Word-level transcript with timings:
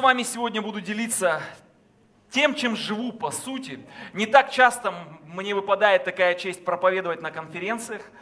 С 0.00 0.02
вами 0.02 0.22
сегодня 0.22 0.62
буду 0.62 0.80
делиться 0.80 1.42
тем, 2.30 2.54
чем 2.54 2.74
живу 2.74 3.12
по 3.12 3.30
сути. 3.30 3.80
Не 4.14 4.24
так 4.24 4.50
часто 4.50 4.94
мне 5.26 5.54
выпадает 5.54 6.04
такая 6.04 6.34
честь 6.36 6.64
проповедовать 6.64 7.20
на 7.20 7.30
конференциях– 7.30 8.00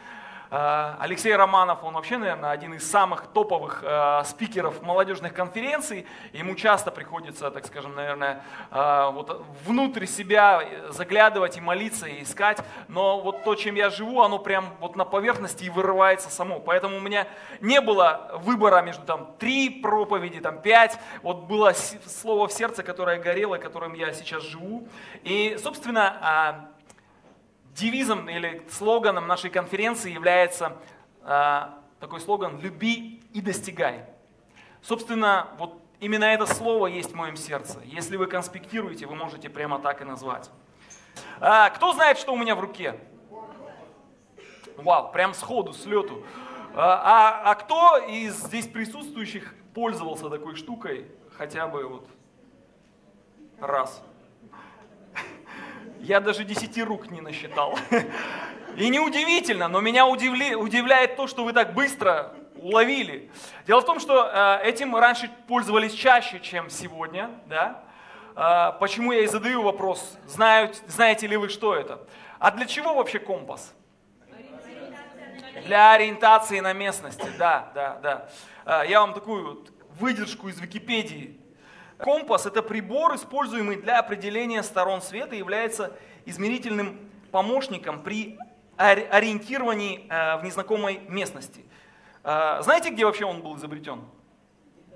Алексей 0.51 1.35
Романов, 1.35 1.83
он 1.83 1.93
вообще, 1.93 2.17
наверное, 2.17 2.49
один 2.49 2.73
из 2.73 2.89
самых 2.89 3.27
топовых 3.27 3.83
э, 3.83 4.23
спикеров 4.25 4.81
молодежных 4.81 5.31
конференций. 5.31 6.07
Ему 6.33 6.55
часто 6.55 6.89
приходится, 6.89 7.51
так 7.51 7.67
скажем, 7.67 7.93
наверное, 7.93 8.43
э, 8.71 9.09
вот 9.13 9.45
внутрь 9.65 10.07
себя 10.07 10.63
заглядывать 10.89 11.57
и 11.57 11.61
молиться, 11.61 12.07
и 12.07 12.23
искать. 12.23 12.63
Но 12.87 13.21
вот 13.21 13.43
то, 13.43 13.53
чем 13.53 13.75
я 13.75 13.91
живу, 13.91 14.21
оно 14.21 14.39
прям 14.39 14.73
вот 14.79 14.95
на 14.95 15.05
поверхности 15.05 15.65
и 15.65 15.69
вырывается 15.69 16.31
само. 16.31 16.59
Поэтому 16.59 16.97
у 16.97 16.99
меня 16.99 17.27
не 17.61 17.79
было 17.79 18.31
выбора 18.41 18.81
между 18.81 19.05
там 19.05 19.35
три 19.37 19.69
проповеди, 19.69 20.39
там 20.39 20.61
пять. 20.63 20.97
Вот 21.21 21.43
было 21.43 21.73
слово 21.73 22.47
в 22.47 22.51
сердце, 22.51 22.81
которое 22.81 23.19
горело, 23.19 23.57
которым 23.57 23.93
я 23.93 24.13
сейчас 24.13 24.41
живу. 24.41 24.87
И, 25.21 25.59
собственно, 25.61 26.71
девизом 27.79 28.29
или 28.29 28.65
слоганом 28.69 29.27
нашей 29.27 29.49
конференции 29.49 30.11
является 30.11 30.77
э, 31.23 31.61
такой 31.99 32.19
слоган 32.19 32.59
«Люби 32.59 33.21
и 33.33 33.41
достигай». 33.41 34.05
Собственно, 34.81 35.47
вот 35.57 35.81
именно 35.99 36.25
это 36.25 36.45
слово 36.45 36.87
есть 36.87 37.11
в 37.11 37.15
моем 37.15 37.35
сердце. 37.35 37.79
Если 37.85 38.17
вы 38.17 38.27
конспектируете, 38.27 39.05
вы 39.05 39.15
можете 39.15 39.49
прямо 39.49 39.79
так 39.79 40.01
и 40.01 40.05
назвать. 40.05 40.49
А, 41.39 41.69
кто 41.69 41.93
знает, 41.93 42.17
что 42.17 42.33
у 42.33 42.37
меня 42.37 42.55
в 42.55 42.59
руке? 42.59 42.99
Вау, 44.77 45.11
прям 45.11 45.33
сходу, 45.33 45.73
с 45.73 45.85
лету. 45.85 46.23
А, 46.73 47.41
а, 47.43 47.51
а 47.51 47.55
кто 47.55 47.97
из 47.97 48.35
здесь 48.35 48.67
присутствующих 48.67 49.53
пользовался 49.73 50.29
такой 50.29 50.55
штукой 50.55 51.11
хотя 51.37 51.67
бы 51.67 51.85
вот 51.85 52.07
раз? 53.59 54.01
Я 56.09 56.19
даже 56.19 56.43
десяти 56.43 56.81
рук 56.81 57.11
не 57.11 57.21
насчитал. 57.21 57.77
И 58.75 58.89
неудивительно, 58.89 59.67
но 59.67 59.79
меня 59.79 60.07
удивли, 60.07 60.55
удивляет 60.55 61.15
то, 61.15 61.27
что 61.27 61.43
вы 61.43 61.53
так 61.53 61.75
быстро 61.75 62.33
уловили. 62.55 63.29
Дело 63.67 63.81
в 63.81 63.85
том, 63.85 63.99
что 63.99 64.27
э, 64.27 64.67
этим 64.67 64.95
раньше 64.95 65.29
пользовались 65.47 65.93
чаще, 65.93 66.39
чем 66.39 66.71
сегодня. 66.71 67.29
Да? 67.45 67.83
Э, 68.35 68.79
почему 68.79 69.11
я 69.11 69.21
и 69.21 69.27
задаю 69.27 69.61
вопрос, 69.61 70.17
знают, 70.25 70.81
знаете 70.87 71.27
ли 71.27 71.37
вы, 71.37 71.47
что 71.47 71.75
это? 71.75 71.99
А 72.39 72.49
для 72.49 72.65
чего 72.65 72.95
вообще 72.95 73.19
компас? 73.19 73.71
Для 75.67 75.91
ориентации 75.91 76.59
на 76.59 76.73
местности, 76.73 77.29
да, 77.37 77.71
да, 77.75 77.99
да. 78.01 78.29
Э, 78.65 78.89
я 78.89 79.01
вам 79.01 79.13
такую 79.13 79.47
вот 79.47 79.71
выдержку 79.99 80.49
из 80.49 80.59
Википедии 80.59 81.38
Компас– 81.99 82.45
это 82.47 82.63
прибор, 82.63 83.15
используемый 83.15 83.75
для 83.75 83.99
определения 83.99 84.63
сторон 84.63 85.01
света, 85.01 85.35
является 85.35 85.91
измерительным 86.25 86.97
помощником 87.31 88.01
при 88.01 88.37
ориентировании 88.77 90.07
э, 90.09 90.37
в 90.37 90.43
незнакомой 90.45 91.01
местности. 91.09 91.65
Э, 92.23 92.61
знаете, 92.61 92.91
где 92.91 93.03
вообще 93.03 93.25
он 93.25 93.41
был 93.41 93.57
изобретен? 93.57 94.01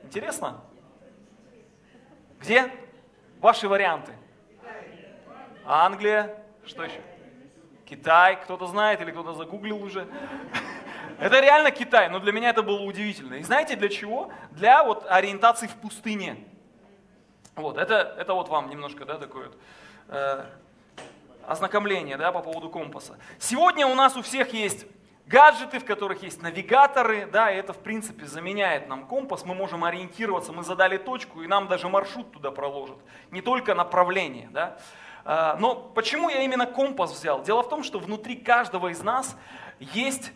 Интересно? 0.03 0.61
Где? 2.39 2.71
Ваши 3.41 3.67
варианты. 3.67 4.13
Англия, 5.65 6.41
что 6.65 6.83
еще? 6.83 7.01
Китай, 7.85 8.41
кто-то 8.41 8.67
знает 8.67 9.01
или 9.01 9.11
кто-то 9.11 9.33
загуглил 9.33 9.83
уже. 9.83 10.07
Это 11.19 11.41
реально 11.41 11.71
Китай, 11.71 12.09
но 12.09 12.19
для 12.19 12.31
меня 12.31 12.49
это 12.49 12.63
было 12.63 12.81
удивительно. 12.81 13.35
И 13.35 13.43
знаете 13.43 13.75
для 13.75 13.87
чего? 13.87 14.31
Для 14.51 14.83
вот 14.83 15.05
ориентации 15.09 15.67
в 15.67 15.75
пустыне. 15.75 16.37
Вот, 17.55 17.77
это, 17.77 18.15
это 18.17 18.33
вот 18.33 18.49
вам 18.49 18.69
немножко, 18.69 19.05
да, 19.05 19.19
такое 19.19 19.49
вот, 19.49 19.57
э, 20.09 20.45
ознакомление, 21.45 22.17
да, 22.17 22.31
по 22.31 22.41
поводу 22.41 22.69
компаса. 22.69 23.17
Сегодня 23.37 23.85
у 23.85 23.93
нас 23.93 24.17
у 24.17 24.23
всех 24.23 24.53
есть 24.53 24.87
гаджеты, 25.27 25.79
в 25.79 25.85
которых 25.85 26.23
есть 26.23 26.41
навигаторы, 26.41 27.27
да, 27.27 27.51
и 27.51 27.57
это, 27.57 27.73
в 27.73 27.77
принципе, 27.77 28.25
заменяет 28.25 28.87
нам 28.87 29.05
компас. 29.05 29.45
Мы 29.45 29.53
можем 29.53 29.83
ориентироваться, 29.83 30.51
мы 30.51 30.63
задали 30.63 30.97
точку, 30.97 31.43
и 31.43 31.47
нам 31.47 31.67
даже 31.67 31.89
маршрут 31.89 32.31
туда 32.31 32.49
проложат, 32.49 32.97
не 33.29 33.41
только 33.41 33.75
направление, 33.75 34.49
да. 34.51 34.77
Э, 35.23 35.55
но 35.59 35.75
почему 35.75 36.29
я 36.29 36.41
именно 36.41 36.65
компас 36.65 37.11
взял? 37.11 37.43
Дело 37.43 37.61
в 37.61 37.69
том, 37.69 37.83
что 37.83 37.99
внутри 37.99 38.35
каждого 38.35 38.87
из 38.87 39.03
нас 39.03 39.37
есть 39.79 40.31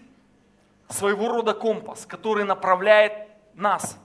своего 0.87 1.29
рода 1.29 1.55
компас, 1.55 2.05
который 2.05 2.43
направляет 2.43 3.27
нас 3.55 3.99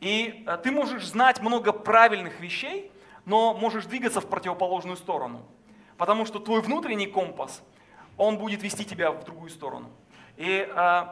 и 0.00 0.44
э, 0.46 0.58
ты 0.62 0.70
можешь 0.70 1.06
знать 1.06 1.40
много 1.40 1.72
правильных 1.72 2.40
вещей, 2.40 2.90
но 3.24 3.54
можешь 3.54 3.86
двигаться 3.86 4.20
в 4.20 4.28
противоположную 4.28 4.96
сторону. 4.96 5.44
Потому 5.96 6.24
что 6.24 6.38
твой 6.38 6.62
внутренний 6.62 7.06
компас, 7.06 7.62
он 8.16 8.38
будет 8.38 8.62
вести 8.62 8.84
тебя 8.84 9.10
в 9.10 9.24
другую 9.24 9.50
сторону. 9.50 9.90
И 10.36 10.68
э, 10.68 11.02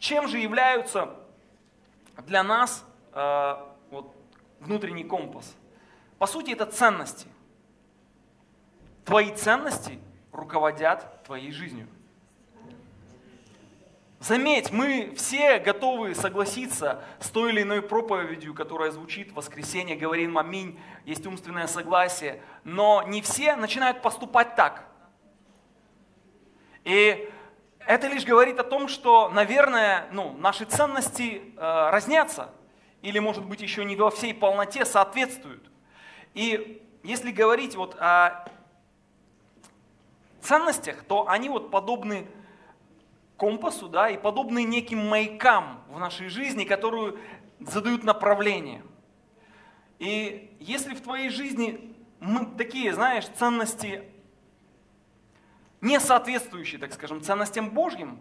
чем 0.00 0.28
же 0.28 0.38
являются 0.38 1.16
для 2.26 2.42
нас 2.42 2.84
э, 3.12 3.56
вот, 3.90 4.14
внутренний 4.60 5.04
компас? 5.04 5.54
По 6.18 6.26
сути, 6.26 6.50
это 6.50 6.66
ценности. 6.66 7.28
Твои 9.04 9.34
ценности 9.34 9.98
руководят 10.32 11.22
твоей 11.24 11.50
жизнью. 11.50 11.88
Заметь, 14.20 14.72
мы 14.72 15.14
все 15.16 15.60
готовы 15.60 16.12
согласиться 16.12 17.04
с 17.20 17.30
той 17.30 17.52
или 17.52 17.62
иной 17.62 17.82
проповедью, 17.82 18.52
которая 18.52 18.90
звучит 18.90 19.30
в 19.30 19.36
воскресенье, 19.36 19.94
говорим 19.94 20.38
аминь, 20.38 20.80
есть 21.04 21.24
умственное 21.24 21.68
согласие, 21.68 22.42
но 22.64 23.04
не 23.06 23.22
все 23.22 23.54
начинают 23.54 24.02
поступать 24.02 24.56
так. 24.56 24.88
И 26.82 27.30
это 27.86 28.08
лишь 28.08 28.24
говорит 28.24 28.58
о 28.58 28.64
том, 28.64 28.88
что, 28.88 29.28
наверное, 29.28 30.08
ну, 30.10 30.32
наши 30.36 30.64
ценности 30.64 31.54
э, 31.56 31.90
разнятся, 31.90 32.50
или, 33.02 33.20
может 33.20 33.44
быть, 33.44 33.60
еще 33.60 33.84
не 33.84 33.94
во 33.94 34.10
всей 34.10 34.34
полноте 34.34 34.84
соответствуют. 34.84 35.70
И 36.34 36.82
если 37.04 37.30
говорить 37.30 37.76
вот 37.76 37.94
о 38.00 38.44
ценностях, 40.40 41.04
то 41.04 41.28
они 41.28 41.48
вот 41.48 41.70
подобны 41.70 42.26
компасу, 43.38 43.88
да, 43.88 44.10
и 44.10 44.18
подобные 44.18 44.66
неким 44.66 45.08
маякам 45.08 45.82
в 45.88 45.98
нашей 45.98 46.28
жизни, 46.28 46.64
которые 46.64 47.14
задают 47.60 48.04
направление. 48.04 48.82
И 49.98 50.54
если 50.60 50.94
в 50.94 51.00
твоей 51.00 51.30
жизни 51.30 51.96
такие, 52.58 52.92
знаешь, 52.92 53.26
ценности, 53.28 54.02
не 55.80 56.00
соответствующие, 56.00 56.80
так 56.80 56.92
скажем, 56.92 57.22
ценностям 57.22 57.70
Божьим, 57.70 58.18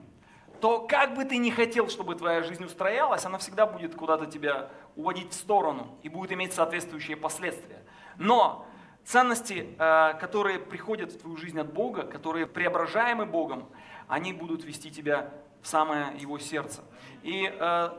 то 0.61 0.79
как 0.79 1.15
бы 1.15 1.25
ты 1.25 1.37
ни 1.37 1.49
хотел, 1.49 1.89
чтобы 1.89 2.15
твоя 2.15 2.41
жизнь 2.43 2.63
устроялась, 2.63 3.25
она 3.25 3.37
всегда 3.37 3.65
будет 3.65 3.95
куда-то 3.95 4.25
тебя 4.25 4.69
уводить 4.95 5.31
в 5.31 5.33
сторону 5.33 5.97
и 6.03 6.09
будет 6.09 6.31
иметь 6.31 6.53
соответствующие 6.53 7.17
последствия. 7.17 7.83
Но 8.17 8.65
ценности, 9.03 9.75
э, 9.77 10.13
которые 10.19 10.59
приходят 10.59 11.11
в 11.11 11.19
твою 11.19 11.37
жизнь 11.37 11.59
от 11.59 11.71
Бога, 11.71 12.03
которые 12.03 12.47
преображаемы 12.47 13.25
Богом, 13.25 13.69
они 14.07 14.33
будут 14.33 14.63
вести 14.63 14.91
тебя 14.91 15.29
в 15.61 15.67
самое 15.67 16.17
его 16.17 16.39
сердце. 16.39 16.83
И 17.23 17.51
э, 17.51 17.89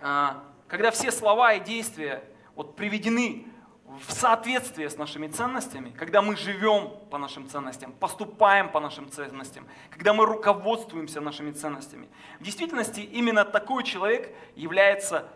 э, 0.00 0.28
когда 0.68 0.90
все 0.90 1.10
слова 1.10 1.54
и 1.54 1.60
действия 1.60 2.22
вот, 2.54 2.76
приведены 2.76 3.46
в 4.04 4.12
соответствие 4.12 4.90
с 4.90 4.98
нашими 4.98 5.28
ценностями, 5.28 5.90
когда 5.90 6.20
мы 6.20 6.36
живем 6.36 6.90
по 7.10 7.18
нашим 7.18 7.48
ценностям, 7.48 7.92
поступаем 7.92 8.70
по 8.70 8.80
нашим 8.80 9.10
ценностям, 9.10 9.66
когда 9.90 10.12
мы 10.12 10.26
руководствуемся 10.26 11.20
нашими 11.20 11.52
ценностями, 11.52 12.08
в 12.40 12.42
действительности 12.42 13.00
именно 13.00 13.44
такой 13.44 13.84
человек 13.84 14.34
является 14.56 15.28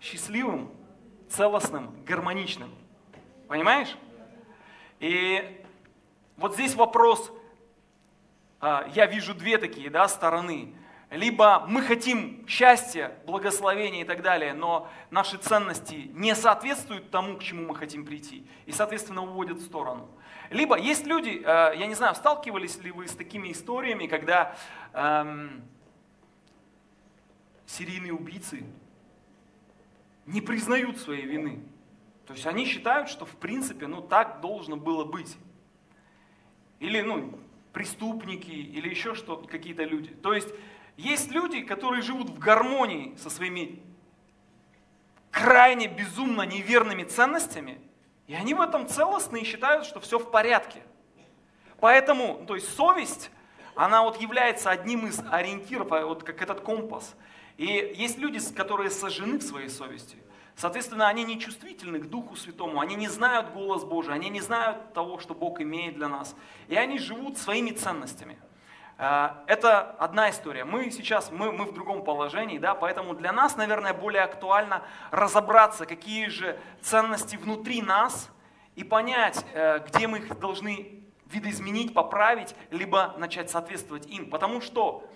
счастливым, 0.00 0.70
целостным, 1.28 1.94
гармоничным. 2.04 2.74
Понимаешь? 3.48 3.96
И 5.00 5.62
вот 6.36 6.54
здесь 6.54 6.74
вопрос, 6.74 7.32
я 8.94 9.06
вижу 9.06 9.34
две 9.34 9.58
такие 9.58 9.90
да, 9.90 10.08
стороны. 10.08 10.74
Либо 11.10 11.64
мы 11.68 11.82
хотим 11.82 12.44
счастья, 12.48 13.12
благословения 13.26 14.02
и 14.02 14.04
так 14.04 14.22
далее, 14.22 14.52
но 14.52 14.88
наши 15.10 15.36
ценности 15.36 16.10
не 16.12 16.34
соответствуют 16.34 17.10
тому, 17.10 17.36
к 17.36 17.42
чему 17.42 17.68
мы 17.68 17.76
хотим 17.76 18.04
прийти, 18.04 18.44
и, 18.66 18.72
соответственно, 18.72 19.22
уводят 19.22 19.58
в 19.58 19.64
сторону. 19.64 20.08
Либо 20.50 20.76
есть 20.76 21.06
люди, 21.06 21.42
а, 21.44 21.72
я 21.72 21.86
не 21.86 21.94
знаю, 21.94 22.14
сталкивались 22.14 22.78
ли 22.78 22.90
вы 22.90 23.06
с 23.06 23.14
такими 23.14 23.52
историями, 23.52 24.06
когда 24.06 24.56
эм, 24.92 25.62
серийные 27.66 28.12
убийцы 28.12 28.64
не 30.26 30.40
признают 30.40 30.98
своей 30.98 31.26
вины. 31.26 31.62
То 32.26 32.32
есть 32.32 32.46
они 32.46 32.64
считают, 32.64 33.08
что 33.08 33.26
в 33.26 33.36
принципе 33.36 33.86
ну, 33.86 34.00
так 34.00 34.40
должно 34.40 34.76
было 34.76 35.04
быть. 35.04 35.36
Или 36.80 37.02
ну, 37.02 37.38
преступники 37.74 38.50
или 38.50 38.88
еще 38.88 39.14
что 39.14 39.36
какие-то 39.36 39.84
люди. 39.84 40.08
То 40.08 40.32
есть 40.32 40.48
есть 40.96 41.30
люди, 41.30 41.60
которые 41.60 42.00
живут 42.00 42.30
в 42.30 42.38
гармонии 42.38 43.14
со 43.16 43.28
своими 43.28 43.82
крайне 45.30 45.88
безумно 45.88 46.42
неверными 46.42 47.02
ценностями, 47.02 47.80
и 48.28 48.34
они 48.34 48.54
в 48.54 48.60
этом 48.60 48.86
целостны 48.86 49.42
и 49.42 49.44
считают, 49.44 49.84
что 49.84 50.00
все 50.00 50.18
в 50.18 50.30
порядке. 50.30 50.82
Поэтому, 51.80 52.44
то 52.46 52.54
есть 52.54 52.72
совесть, 52.74 53.30
она 53.74 54.02
вот 54.02 54.20
является 54.20 54.70
одним 54.70 55.08
из 55.08 55.20
ориентиров, 55.30 55.92
а 55.92 56.06
вот 56.06 56.22
как 56.22 56.40
этот 56.40 56.60
компас. 56.60 57.16
И 57.56 57.66
есть 57.96 58.18
люди, 58.18 58.38
которые 58.54 58.90
сожжены 58.90 59.38
в 59.38 59.42
своей 59.42 59.68
совести. 59.68 60.16
Соответственно, 60.56 61.08
они 61.08 61.24
не 61.24 61.40
чувствительны 61.40 61.98
к 61.98 62.06
Духу 62.08 62.36
Святому, 62.36 62.80
они 62.80 62.94
не 62.94 63.08
знают 63.08 63.52
голос 63.52 63.84
Божий, 63.84 64.14
они 64.14 64.28
не 64.28 64.40
знают 64.40 64.92
того, 64.92 65.18
что 65.18 65.34
Бог 65.34 65.60
имеет 65.60 65.96
для 65.96 66.08
нас. 66.08 66.36
И 66.68 66.76
они 66.76 66.98
живут 66.98 67.38
своими 67.38 67.70
ценностями. 67.70 68.38
А, 68.96 69.42
это 69.48 69.80
одна 69.98 70.30
история. 70.30 70.64
Мы 70.64 70.90
сейчас, 70.92 71.32
мы, 71.32 71.50
мы 71.50 71.64
в 71.64 71.74
другом 71.74 72.04
положении, 72.04 72.58
да, 72.58 72.74
поэтому 72.74 73.14
для 73.14 73.32
нас, 73.32 73.56
наверное, 73.56 73.92
более 73.92 74.22
актуально 74.22 74.82
разобраться, 75.10 75.86
какие 75.86 76.28
же 76.28 76.58
ценности 76.80 77.34
внутри 77.36 77.82
нас, 77.82 78.30
и 78.76 78.84
понять, 78.84 79.44
э, 79.52 79.80
где 79.86 80.06
мы 80.06 80.18
их 80.18 80.38
должны 80.38 81.04
видоизменить, 81.26 81.94
поправить, 81.94 82.54
либо 82.70 83.14
начать 83.18 83.50
соответствовать 83.50 84.06
им. 84.06 84.30
Потому 84.30 84.60
что 84.60 85.08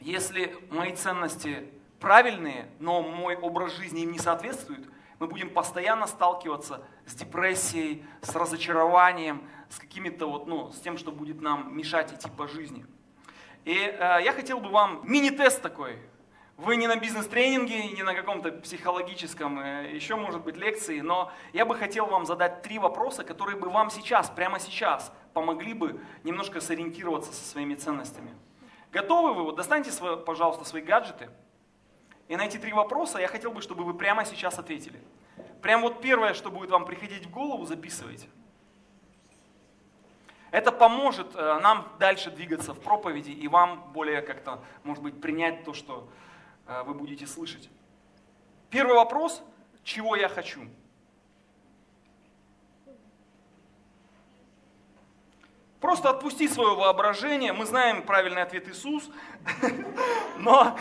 если 0.00 0.56
мои 0.70 0.94
ценности 0.94 1.70
правильные, 2.02 2.66
но 2.80 3.00
мой 3.00 3.36
образ 3.36 3.72
жизни 3.72 4.02
им 4.02 4.12
не 4.12 4.18
соответствует, 4.18 4.84
мы 5.20 5.28
будем 5.28 5.50
постоянно 5.50 6.08
сталкиваться 6.08 6.84
с 7.06 7.14
депрессией, 7.14 8.04
с 8.22 8.34
разочарованием, 8.34 9.48
с 9.70 9.78
какими-то 9.78 10.26
вот, 10.26 10.48
ну, 10.48 10.72
с 10.72 10.80
тем, 10.80 10.98
что 10.98 11.12
будет 11.12 11.40
нам 11.40 11.74
мешать 11.76 12.12
идти 12.12 12.28
по 12.28 12.48
жизни. 12.48 12.84
И 13.64 13.72
э, 13.74 14.18
я 14.24 14.32
хотел 14.32 14.58
бы 14.58 14.68
вам 14.68 15.00
мини-тест 15.04 15.62
такой. 15.62 15.96
Вы 16.56 16.74
не 16.74 16.88
на 16.88 16.96
бизнес-тренинге, 16.96 17.92
не 17.92 18.02
на 18.02 18.14
каком-то 18.14 18.50
психологическом, 18.50 19.60
э, 19.60 19.92
еще 19.94 20.16
может 20.16 20.42
быть 20.42 20.56
лекции, 20.56 21.00
но 21.00 21.30
я 21.52 21.64
бы 21.64 21.76
хотел 21.76 22.06
вам 22.06 22.26
задать 22.26 22.62
три 22.62 22.80
вопроса, 22.80 23.22
которые 23.22 23.56
бы 23.56 23.70
вам 23.70 23.90
сейчас, 23.90 24.28
прямо 24.28 24.58
сейчас, 24.58 25.12
помогли 25.34 25.72
бы 25.72 26.00
немножко 26.24 26.60
сориентироваться 26.60 27.32
со 27.32 27.44
своими 27.44 27.76
ценностями. 27.76 28.34
Готовы 28.90 29.34
вы? 29.34 29.44
Вот 29.44 29.54
достаньте, 29.54 29.92
свой, 29.92 30.16
пожалуйста, 30.16 30.64
свои 30.64 30.82
гаджеты. 30.82 31.30
И 32.32 32.36
на 32.36 32.46
эти 32.46 32.56
три 32.56 32.72
вопроса 32.72 33.18
я 33.18 33.28
хотел 33.28 33.52
бы, 33.52 33.60
чтобы 33.60 33.84
вы 33.84 33.92
прямо 33.92 34.24
сейчас 34.24 34.58
ответили. 34.58 34.98
Прям 35.60 35.82
вот 35.82 36.00
первое, 36.00 36.32
что 36.32 36.50
будет 36.50 36.70
вам 36.70 36.86
приходить 36.86 37.26
в 37.26 37.30
голову, 37.30 37.66
записывайте. 37.66 38.26
Это 40.50 40.72
поможет 40.72 41.36
э, 41.36 41.58
нам 41.60 41.92
дальше 41.98 42.30
двигаться 42.30 42.72
в 42.72 42.80
проповеди 42.80 43.32
и 43.32 43.48
вам 43.48 43.92
более 43.92 44.22
как-то, 44.22 44.64
может 44.82 45.02
быть, 45.02 45.20
принять 45.20 45.64
то, 45.64 45.74
что 45.74 46.08
э, 46.66 46.82
вы 46.84 46.94
будете 46.94 47.26
слышать. 47.26 47.68
Первый 48.70 48.94
вопрос, 48.94 49.42
чего 49.84 50.16
я 50.16 50.30
хочу? 50.30 50.62
Просто 55.82 56.10
отпусти 56.10 56.46
свое 56.46 56.76
воображение. 56.76 57.52
Мы 57.52 57.66
знаем 57.66 58.04
правильный 58.04 58.42
ответ 58.42 58.68
Иисус. 58.68 59.10
Но 60.38 60.78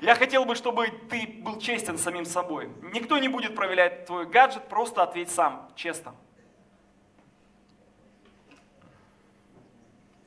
я 0.00 0.16
хотел 0.16 0.44
бы, 0.44 0.56
чтобы 0.56 0.88
ты 1.08 1.38
был 1.44 1.60
честен 1.60 1.96
самим 1.96 2.24
собой. 2.24 2.68
Никто 2.92 3.18
не 3.18 3.28
будет 3.28 3.54
проверять 3.54 4.06
твой 4.06 4.26
гаджет, 4.26 4.66
просто 4.68 5.04
ответь 5.04 5.30
сам, 5.30 5.70
честно. 5.76 6.12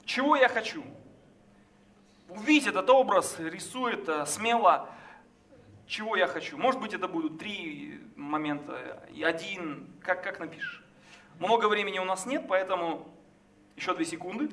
Чего 0.05 0.37
я 0.37 0.47
хочу? 0.47 0.81
Увидеть 2.29 2.67
этот 2.67 2.89
образ, 2.89 3.37
рисует 3.37 4.07
э, 4.07 4.25
смело, 4.25 4.87
чего 5.87 6.15
я 6.15 6.27
хочу. 6.27 6.57
Может 6.57 6.79
быть, 6.79 6.93
это 6.93 7.09
будут 7.09 7.37
три 7.37 7.99
момента, 8.15 9.03
один, 9.21 9.93
как, 10.01 10.23
как 10.23 10.39
напишешь. 10.39 10.85
Много 11.37 11.67
времени 11.67 11.99
у 11.99 12.05
нас 12.05 12.25
нет, 12.25 12.45
поэтому 12.47 13.18
еще 13.79 13.93
две 13.95 14.05
секунды. 14.05 14.49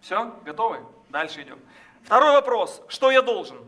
Все, 0.00 0.38
готовы? 0.44 0.84
Дальше 1.08 1.42
идем. 1.42 1.58
Второй 2.02 2.32
вопрос. 2.32 2.82
Что 2.88 3.10
я 3.10 3.22
должен? 3.22 3.58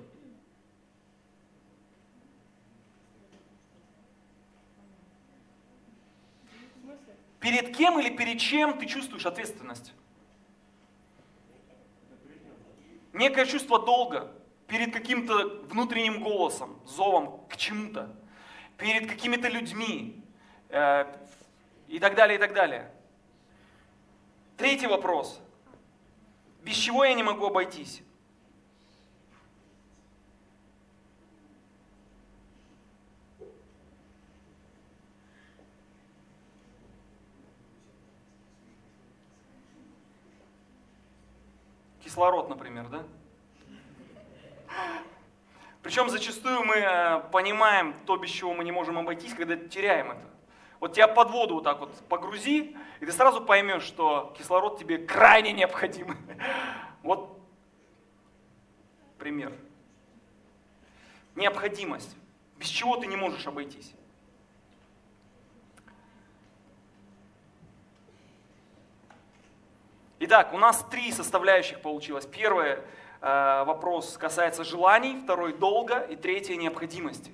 Перед 7.41 7.75
кем 7.75 7.99
или 7.99 8.15
перед 8.15 8.39
чем 8.39 8.79
ты 8.79 8.87
чувствуешь 8.87 9.25
ответственность? 9.25 9.95
Некое 13.15 13.47
чувство 13.47 13.85
долга 13.85 14.31
перед 14.67 14.93
каким-то 14.93 15.65
внутренним 15.71 16.23
голосом, 16.23 16.79
зовом 16.85 17.47
к 17.49 17.57
чему-то, 17.57 18.15
перед 18.77 19.09
какими-то 19.09 19.49
людьми, 19.49 20.23
э, 20.69 21.07
и 21.89 21.99
так 21.99 22.15
далее, 22.15 22.37
и 22.37 22.39
так 22.39 22.53
далее. 22.53 22.91
Третий 24.57 24.87
вопрос. 24.87 25.41
Без 26.63 26.75
чего 26.75 27.05
я 27.05 27.15
не 27.15 27.23
могу 27.23 27.47
обойтись? 27.47 28.03
Кислород, 42.05 42.49
например, 42.49 42.89
да? 42.89 43.05
Причем 45.83 46.11
зачастую 46.11 46.65
мы 46.65 46.77
э, 46.77 47.21
понимаем 47.33 47.95
то, 48.05 48.17
без 48.17 48.31
чего 48.31 48.53
мы 48.53 48.65
не 48.65 48.73
можем 48.73 48.99
обойтись, 48.99 49.33
когда 49.33 49.57
теряем 49.57 50.11
это. 50.11 50.38
Вот 50.81 50.93
тебя 50.93 51.09
под 51.09 51.31
воду 51.31 51.55
вот 51.55 51.65
так 51.65 51.81
вот 51.81 51.93
погрузи, 52.09 52.77
и 53.01 53.07
ты 53.07 53.13
сразу 53.13 53.41
поймешь, 53.41 53.83
что 53.83 54.35
кислород 54.39 54.79
тебе 54.79 54.99
крайне 54.99 55.53
необходим. 55.53 56.17
Вот 57.03 57.41
пример. 59.19 59.53
Необходимость. 61.37 62.17
Без 62.57 62.67
чего 62.67 62.97
ты 62.97 63.07
не 63.07 63.17
можешь 63.17 63.47
обойтись. 63.47 63.95
Итак, 70.21 70.53
у 70.53 70.59
нас 70.59 70.85
три 70.91 71.13
составляющих 71.13 71.81
получилось. 71.81 72.27
Первый 72.27 72.79
э, 73.21 73.65
вопрос 73.65 74.19
касается 74.19 74.65
желаний, 74.65 75.21
второй 75.23 75.53
долга 75.53 76.01
и 76.01 76.17
третий 76.17 76.57
необходимости. 76.57 77.33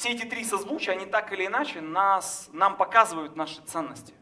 Все 0.00 0.12
эти 0.12 0.24
три 0.24 0.44
созвучия, 0.44 0.94
они 0.94 1.04
так 1.04 1.30
или 1.30 1.44
иначе 1.44 1.82
нас, 1.82 2.48
нам 2.54 2.78
показывают 2.78 3.36
наши 3.36 3.60
ценности. 3.60 4.14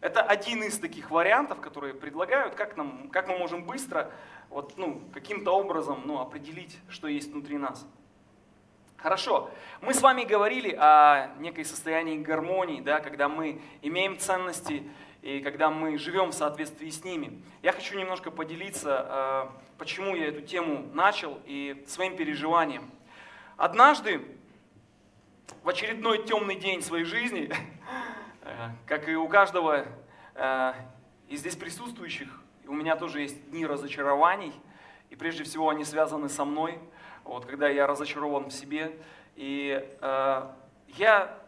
Это 0.00 0.22
один 0.22 0.62
из 0.62 0.78
таких 0.78 1.10
вариантов, 1.10 1.60
которые 1.60 1.92
предлагают, 1.92 2.54
как, 2.54 2.78
нам, 2.78 3.10
как 3.10 3.28
мы 3.28 3.36
можем 3.36 3.64
быстро, 3.64 4.10
вот, 4.48 4.78
ну, 4.78 5.02
каким-то 5.12 5.50
образом 5.50 6.00
ну, 6.06 6.18
определить, 6.18 6.78
что 6.88 7.08
есть 7.08 7.30
внутри 7.30 7.58
нас. 7.58 7.86
Хорошо, 8.96 9.50
мы 9.82 9.92
с 9.92 10.00
вами 10.00 10.24
говорили 10.24 10.74
о 10.74 11.28
некой 11.40 11.66
состоянии 11.66 12.16
гармонии, 12.16 12.80
да, 12.80 13.00
когда 13.00 13.28
мы 13.28 13.60
имеем 13.82 14.18
ценности 14.18 14.82
и 15.20 15.40
когда 15.40 15.68
мы 15.68 15.98
живем 15.98 16.30
в 16.30 16.34
соответствии 16.34 16.88
с 16.88 17.04
ними. 17.04 17.42
Я 17.60 17.72
хочу 17.72 17.98
немножко 17.98 18.30
поделиться, 18.30 19.06
э, 19.06 19.76
почему 19.76 20.16
я 20.16 20.28
эту 20.28 20.40
тему 20.40 20.86
начал 20.94 21.38
и 21.44 21.84
своим 21.86 22.16
переживанием. 22.16 22.90
Однажды 23.58 24.26
в 25.62 25.68
очередной 25.68 26.24
темный 26.24 26.56
день 26.56 26.82
своей 26.82 27.04
жизни, 27.04 27.50
э, 28.42 28.68
как 28.86 29.08
и 29.08 29.14
у 29.14 29.28
каждого 29.28 29.84
э, 30.34 30.72
из 31.28 31.40
здесь 31.40 31.56
присутствующих, 31.56 32.28
у 32.66 32.74
меня 32.74 32.96
тоже 32.96 33.20
есть 33.22 33.50
дни 33.50 33.66
разочарований, 33.66 34.52
и 35.10 35.16
прежде 35.16 35.44
всего 35.44 35.68
они 35.68 35.84
связаны 35.84 36.28
со 36.28 36.44
мной, 36.44 36.78
вот, 37.24 37.46
когда 37.46 37.68
я 37.68 37.86
разочарован 37.86 38.46
в 38.46 38.52
себе. 38.52 38.96
И 39.36 39.84
э, 40.00 40.50
я 40.88 41.38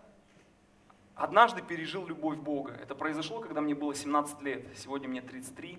однажды 1.14 1.62
пережил 1.62 2.06
любовь 2.06 2.38
Бога. 2.38 2.72
Это 2.80 2.94
произошло, 2.94 3.40
когда 3.40 3.60
мне 3.60 3.74
было 3.74 3.94
17 3.94 4.42
лет, 4.42 4.66
сегодня 4.76 5.08
мне 5.08 5.20
33. 5.20 5.78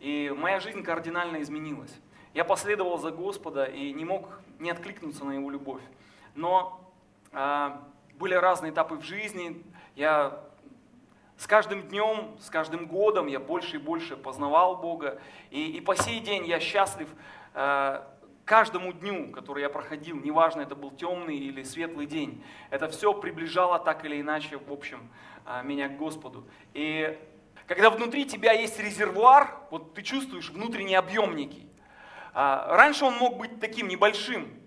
И 0.00 0.34
моя 0.36 0.60
жизнь 0.60 0.82
кардинально 0.82 1.42
изменилась. 1.42 1.92
Я 2.34 2.44
последовал 2.44 2.98
за 2.98 3.10
Господа 3.10 3.64
и 3.64 3.92
не 3.92 4.04
мог 4.04 4.28
не 4.58 4.70
откликнуться 4.70 5.24
на 5.24 5.32
Его 5.32 5.50
любовь. 5.50 5.82
Но 6.34 6.87
были 7.32 8.34
разные 8.34 8.72
этапы 8.72 8.96
в 8.96 9.02
жизни. 9.02 9.62
Я 9.94 10.40
с 11.36 11.46
каждым 11.46 11.82
днем, 11.82 12.36
с 12.40 12.50
каждым 12.50 12.86
годом 12.86 13.28
я 13.28 13.38
больше 13.38 13.76
и 13.76 13.78
больше 13.78 14.16
познавал 14.16 14.76
Бога. 14.76 15.20
И, 15.50 15.70
и 15.70 15.80
по 15.80 15.94
сей 15.94 16.18
день 16.20 16.46
я 16.46 16.58
счастлив 16.58 17.08
э, 17.54 18.02
каждому 18.44 18.92
дню, 18.92 19.30
который 19.30 19.62
я 19.62 19.68
проходил, 19.68 20.16
неважно, 20.16 20.62
это 20.62 20.74
был 20.74 20.90
темный 20.90 21.36
или 21.36 21.62
светлый 21.62 22.06
день. 22.06 22.44
Это 22.70 22.88
все 22.88 23.14
приближало 23.14 23.78
так 23.78 24.04
или 24.04 24.20
иначе, 24.20 24.58
в 24.58 24.72
общем, 24.72 25.08
э, 25.46 25.62
меня 25.62 25.88
к 25.88 25.96
Господу. 25.96 26.44
И 26.74 27.16
когда 27.68 27.90
внутри 27.90 28.24
тебя 28.24 28.52
есть 28.52 28.80
резервуар, 28.80 29.58
вот 29.70 29.94
ты 29.94 30.02
чувствуешь 30.02 30.50
внутренний 30.50 30.96
объем 30.96 31.36
некий, 31.36 31.68
А, 32.34 32.76
раньше 32.76 33.04
он 33.04 33.14
мог 33.14 33.36
быть 33.36 33.58
таким 33.58 33.88
небольшим, 33.88 34.57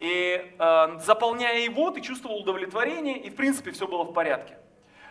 и 0.00 0.54
э, 0.58 0.98
заполняя 1.00 1.60
его, 1.60 1.90
ты 1.90 2.00
чувствовал 2.00 2.38
удовлетворение, 2.38 3.18
и 3.18 3.30
в 3.30 3.36
принципе 3.36 3.72
все 3.72 3.86
было 3.86 4.04
в 4.04 4.12
порядке. 4.12 4.56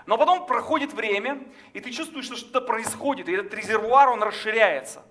Но 0.06 0.18
потом 0.18 0.46
проходит 0.46 0.94
время, 0.94 1.44
и 1.74 1.82
ты 1.82 1.92
чувствуешь, 1.92 2.26
что 2.26 2.38
что-то 2.38 2.62
происходит, 2.62 3.28
и 3.28 3.34
этот 3.34 3.54
резервуар, 3.54 4.10
он 4.10 4.24
расширяется. 4.24 5.04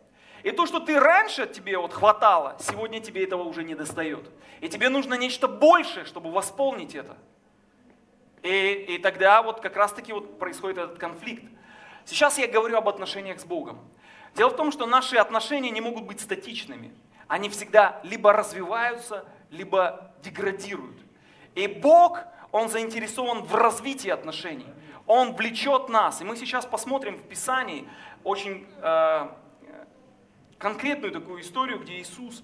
И 0.42 0.50
то, 0.52 0.64
что 0.64 0.80
ты 0.80 0.98
раньше 0.98 1.46
тебе 1.46 1.76
вот 1.76 1.92
хватало, 1.92 2.56
сегодня 2.60 3.00
тебе 3.00 3.24
этого 3.24 3.42
уже 3.42 3.64
не 3.64 3.74
достает. 3.74 4.30
И 4.60 4.68
тебе 4.68 4.88
нужно 4.88 5.14
нечто 5.14 5.48
большее, 5.48 6.06
чтобы 6.06 6.30
восполнить 6.30 6.94
это. 6.94 7.16
И, 8.42 8.94
и 8.94 8.98
тогда 8.98 9.42
вот 9.42 9.60
как 9.60 9.76
раз-таки 9.76 10.12
вот 10.12 10.38
происходит 10.38 10.78
этот 10.78 10.98
конфликт. 10.98 11.44
Сейчас 12.04 12.38
я 12.38 12.46
говорю 12.46 12.78
об 12.78 12.88
отношениях 12.88 13.40
с 13.40 13.44
Богом. 13.44 13.80
Дело 14.36 14.50
в 14.50 14.56
том, 14.56 14.70
что 14.70 14.86
наши 14.86 15.16
отношения 15.16 15.70
не 15.70 15.80
могут 15.80 16.04
быть 16.04 16.20
статичными. 16.20 16.94
Они 17.26 17.48
всегда 17.48 18.00
либо 18.04 18.32
развиваются, 18.32 19.26
либо 19.50 20.12
деградируют. 20.22 20.98
И 21.54 21.66
Бог, 21.66 22.20
Он 22.52 22.68
заинтересован 22.68 23.42
в 23.42 23.54
развитии 23.54 24.10
отношений. 24.10 24.66
Он 25.06 25.34
влечет 25.34 25.88
нас. 25.88 26.20
И 26.20 26.24
мы 26.24 26.36
сейчас 26.36 26.66
посмотрим 26.66 27.16
в 27.16 27.22
Писании 27.22 27.88
очень 28.24 28.66
э, 28.82 29.28
конкретную 30.58 31.12
такую 31.12 31.42
историю, 31.42 31.80
где 31.80 31.98
Иисус, 32.00 32.42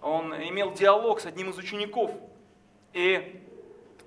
Он 0.00 0.34
имел 0.34 0.72
диалог 0.72 1.20
с 1.20 1.26
одним 1.26 1.50
из 1.50 1.58
учеников. 1.58 2.10
И 2.92 3.44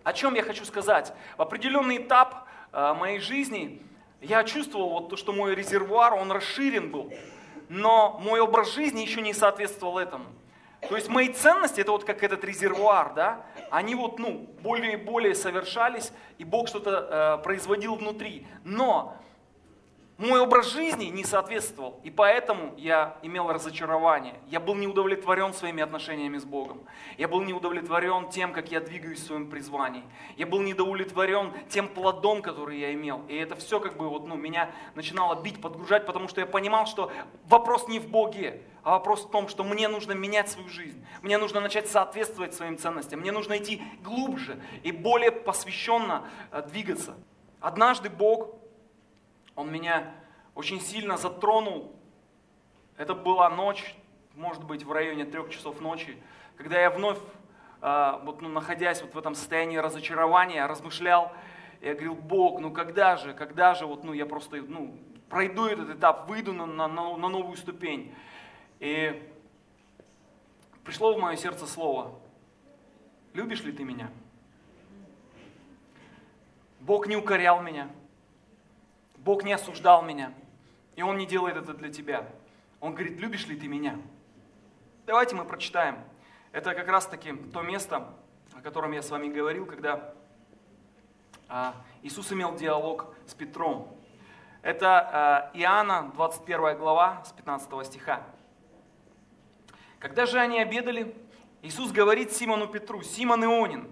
о 0.03 0.13
чем 0.13 0.33
я 0.33 0.41
хочу 0.41 0.65
сказать? 0.65 1.13
В 1.37 1.41
определенный 1.41 1.97
этап 1.97 2.47
э, 2.71 2.93
моей 2.93 3.19
жизни 3.19 3.81
я 4.21 4.43
чувствовал 4.43 4.89
вот 4.89 5.09
то, 5.09 5.15
что 5.15 5.33
мой 5.33 5.55
резервуар, 5.55 6.13
он 6.13 6.31
расширен 6.31 6.91
был, 6.91 7.13
но 7.69 8.19
мой 8.23 8.39
образ 8.39 8.73
жизни 8.73 9.01
еще 9.01 9.21
не 9.21 9.33
соответствовал 9.33 9.97
этому. 9.97 10.25
То 10.89 10.95
есть 10.95 11.09
мои 11.09 11.29
ценности, 11.29 11.81
это 11.81 11.91
вот 11.91 12.03
как 12.03 12.23
этот 12.23 12.43
резервуар, 12.43 13.13
да, 13.13 13.45
они 13.69 13.95
вот, 13.95 14.19
ну, 14.19 14.49
более 14.61 14.93
и 14.93 14.95
более 14.95 15.35
совершались, 15.35 16.11
и 16.37 16.43
Бог 16.43 16.67
что-то 16.67 17.37
э, 17.39 17.43
производил 17.43 17.95
внутри. 17.95 18.47
Но 18.63 19.15
мой 20.21 20.39
образ 20.39 20.71
жизни 20.71 21.05
не 21.05 21.23
соответствовал, 21.23 21.99
и 22.03 22.11
поэтому 22.11 22.73
я 22.77 23.17
имел 23.23 23.51
разочарование. 23.51 24.35
Я 24.47 24.59
был 24.59 24.75
не 24.75 24.85
удовлетворен 24.85 25.53
своими 25.53 25.81
отношениями 25.81 26.37
с 26.37 26.45
Богом. 26.45 26.81
Я 27.17 27.27
был 27.27 27.41
не 27.41 27.53
удовлетворен 27.53 28.29
тем, 28.29 28.53
как 28.53 28.71
я 28.71 28.81
двигаюсь 28.81 29.19
в 29.19 29.25
своем 29.25 29.49
призвании. 29.49 30.03
Я 30.37 30.45
был 30.45 30.61
не 30.61 30.73
удовлетворен 30.73 31.51
тем 31.69 31.87
плодом, 31.87 32.43
который 32.43 32.79
я 32.79 32.93
имел. 32.93 33.23
И 33.27 33.35
это 33.35 33.55
все 33.55 33.79
как 33.79 33.97
бы 33.97 34.09
вот, 34.09 34.27
ну, 34.27 34.35
меня 34.35 34.69
начинало 34.93 35.41
бить, 35.41 35.59
подгружать, 35.59 36.05
потому 36.05 36.27
что 36.27 36.39
я 36.39 36.45
понимал, 36.45 36.85
что 36.85 37.11
вопрос 37.47 37.87
не 37.87 37.99
в 37.99 38.07
Боге, 38.07 38.61
а 38.83 38.91
вопрос 38.91 39.25
в 39.25 39.31
том, 39.31 39.47
что 39.47 39.63
мне 39.63 39.87
нужно 39.87 40.11
менять 40.11 40.49
свою 40.49 40.69
жизнь. 40.69 41.03
Мне 41.23 41.39
нужно 41.39 41.61
начать 41.61 41.89
соответствовать 41.89 42.53
своим 42.53 42.77
ценностям. 42.77 43.21
Мне 43.21 43.31
нужно 43.31 43.57
идти 43.57 43.81
глубже 44.03 44.61
и 44.83 44.91
более 44.91 45.31
посвященно 45.31 46.27
э, 46.51 46.61
двигаться. 46.67 47.15
Однажды 47.59 48.09
Бог 48.09 48.60
он 49.55 49.71
меня 49.71 50.13
очень 50.55 50.79
сильно 50.79 51.17
затронул. 51.17 51.95
Это 52.97 53.13
была 53.13 53.49
ночь, 53.49 53.95
может 54.35 54.63
быть, 54.63 54.83
в 54.83 54.91
районе 54.91 55.25
трех 55.25 55.49
часов 55.49 55.81
ночи, 55.81 56.17
когда 56.55 56.79
я 56.79 56.89
вновь, 56.89 57.17
а, 57.81 58.21
вот, 58.23 58.41
ну, 58.41 58.49
находясь 58.49 59.01
вот 59.01 59.13
в 59.13 59.17
этом 59.17 59.35
состоянии 59.35 59.77
разочарования, 59.77 60.65
размышлял, 60.65 61.31
я 61.81 61.93
говорил, 61.93 62.13
Бог, 62.13 62.59
ну 62.59 62.71
когда 62.71 63.17
же, 63.17 63.33
когда 63.33 63.73
же 63.73 63.87
вот, 63.87 64.03
ну, 64.03 64.13
я 64.13 64.25
просто 64.27 64.57
ну, 64.57 64.95
пройду 65.29 65.65
этот 65.65 65.89
этап, 65.89 66.29
выйду 66.29 66.53
на, 66.53 66.65
на, 66.65 66.87
на 66.87 67.27
новую 67.27 67.57
ступень. 67.57 68.13
И 68.79 69.27
пришло 70.83 71.15
в 71.15 71.19
мое 71.19 71.37
сердце 71.37 71.65
слово, 71.65 72.19
любишь 73.33 73.63
ли 73.63 73.71
ты 73.71 73.83
меня? 73.83 74.11
Бог 76.81 77.07
не 77.07 77.15
укорял 77.15 77.61
меня, 77.61 77.89
Бог 79.23 79.43
не 79.43 79.53
осуждал 79.53 80.01
меня. 80.01 80.33
И 80.95 81.03
Он 81.03 81.17
не 81.17 81.25
делает 81.25 81.55
это 81.55 81.73
для 81.73 81.91
тебя. 81.91 82.27
Он 82.79 82.93
говорит, 82.93 83.19
любишь 83.19 83.45
ли 83.47 83.55
ты 83.55 83.67
меня? 83.67 83.99
Давайте 85.05 85.35
мы 85.35 85.45
прочитаем. 85.45 85.99
Это 86.51 86.73
как 86.73 86.87
раз 86.87 87.05
таки 87.05 87.33
то 87.33 87.61
место, 87.61 88.13
о 88.53 88.61
котором 88.61 88.91
я 88.91 89.01
с 89.01 89.09
вами 89.09 89.27
говорил, 89.27 89.65
когда 89.65 90.13
а, 91.47 91.75
Иисус 92.01 92.31
имел 92.31 92.55
диалог 92.55 93.13
с 93.27 93.33
Петром. 93.33 93.95
Это 94.63 94.99
а, 94.99 95.51
Иоанна, 95.53 96.11
21 96.15 96.77
глава, 96.77 97.23
с 97.23 97.31
15 97.31 97.85
стиха. 97.85 98.23
Когда 99.99 100.25
же 100.25 100.39
они 100.39 100.59
обедали, 100.59 101.15
Иисус 101.61 101.91
говорит 101.91 102.31
Симону 102.31 102.67
Петру, 102.67 103.03
«Симон 103.03 103.45
Ионин, 103.45 103.91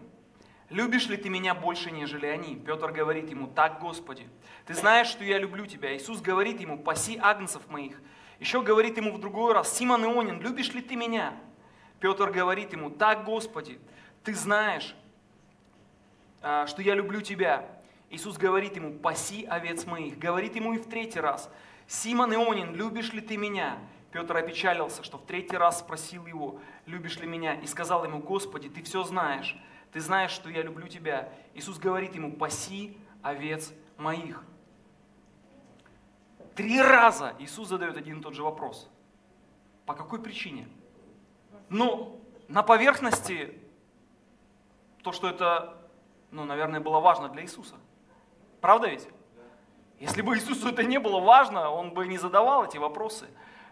любишь 0.69 1.07
ли 1.07 1.17
ты 1.17 1.29
меня 1.29 1.53
больше, 1.53 1.91
нежели 1.91 2.25
они?» 2.25 2.55
Петр 2.55 2.91
говорит 2.91 3.29
ему, 3.29 3.47
«Так, 3.47 3.79
Господи, 3.79 4.27
ты 4.65 4.73
знаешь, 4.73 5.07
что 5.07 5.23
я 5.23 5.37
люблю 5.37 5.65
тебя». 5.65 5.95
Иисус 5.95 6.21
говорит 6.21 6.59
ему, 6.59 6.77
«Паси 6.77 7.17
агнцев 7.21 7.67
моих». 7.69 8.01
Еще 8.39 8.61
говорит 8.61 8.97
ему 8.97 9.11
в 9.11 9.19
другой 9.19 9.53
раз, 9.53 9.75
«Симон 9.77 10.03
Ионин, 10.03 10.41
любишь 10.41 10.73
ли 10.73 10.81
ты 10.81 10.95
меня?» 10.95 11.33
Петр 11.99 12.31
говорит 12.31 12.71
ему, 12.71 12.89
«Так, 12.89 13.25
Господи, 13.25 13.79
ты 14.23 14.33
знаешь, 14.33 14.95
а, 16.41 16.65
что 16.67 16.81
я 16.81 16.95
люблю 16.95 17.21
тебя». 17.21 17.65
Иисус 18.09 18.37
говорит 18.37 18.75
ему, 18.75 18.97
«Паси 18.97 19.45
овец 19.45 19.85
моих». 19.85 20.17
Говорит 20.17 20.55
ему 20.55 20.73
и 20.73 20.77
в 20.77 20.87
третий 20.87 21.19
раз, 21.19 21.49
«Симон 21.87 22.33
Ионин, 22.33 22.75
любишь 22.75 23.13
ли 23.13 23.21
ты 23.21 23.35
меня?» 23.35 23.77
Петр 24.11 24.37
опечалился, 24.37 25.03
что 25.03 25.17
в 25.17 25.25
третий 25.25 25.57
раз 25.57 25.79
спросил 25.79 26.25
его, 26.25 26.59
«Любишь 26.85 27.17
ли 27.17 27.27
меня?» 27.27 27.55
И 27.55 27.67
сказал 27.67 28.05
ему, 28.05 28.19
«Господи, 28.19 28.69
ты 28.69 28.81
все 28.81 29.03
знаешь, 29.03 29.55
ты 29.91 29.99
знаешь, 30.01 30.31
что 30.31 30.49
я 30.49 30.61
люблю 30.61 30.87
тебя. 30.87 31.29
Иисус 31.53 31.77
говорит 31.77 32.15
ему, 32.15 32.31
паси 32.33 32.97
овец 33.21 33.73
моих. 33.97 34.43
Три 36.55 36.81
раза 36.81 37.35
Иисус 37.39 37.69
задает 37.69 37.97
один 37.97 38.19
и 38.19 38.21
тот 38.21 38.33
же 38.33 38.43
вопрос. 38.43 38.89
По 39.85 39.93
какой 39.93 40.21
причине? 40.21 40.67
Ну, 41.69 42.21
на 42.47 42.63
поверхности 42.63 43.59
то, 45.03 45.11
что 45.11 45.29
это, 45.29 45.77
ну, 46.31 46.43
наверное, 46.45 46.79
было 46.79 46.99
важно 46.99 47.29
для 47.29 47.43
Иисуса. 47.43 47.75
Правда 48.61 48.87
ведь? 48.87 49.07
Если 49.99 50.21
бы 50.21 50.35
Иисусу 50.37 50.69
это 50.69 50.83
не 50.83 50.99
было 50.99 51.19
важно, 51.19 51.69
он 51.69 51.93
бы 51.93 52.07
не 52.07 52.17
задавал 52.17 52.65
эти 52.65 52.77
вопросы. 52.77 53.27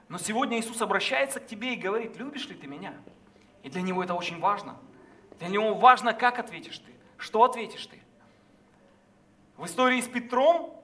Но 0.10 0.18
сегодня 0.18 0.60
Иисус 0.60 0.82
обращается 0.82 1.40
к 1.40 1.48
тебе 1.48 1.74
и 1.74 1.78
говорит, 1.78 2.18
любишь 2.18 2.48
ли 2.48 2.56
ты 2.56 2.68
меня? 2.68 2.94
И 3.64 3.70
для 3.70 3.82
него 3.82 4.04
это 4.04 4.14
очень 4.14 4.40
важно. 4.40 4.78
Для 5.40 5.50
него 5.50 5.76
важно, 5.76 6.14
как 6.14 6.40
ответишь 6.40 6.80
ты, 6.80 6.92
что 7.18 7.44
ответишь 7.44 7.86
ты. 7.86 8.02
В 9.56 9.66
истории 9.66 10.02
с 10.02 10.08
Петром, 10.08 10.84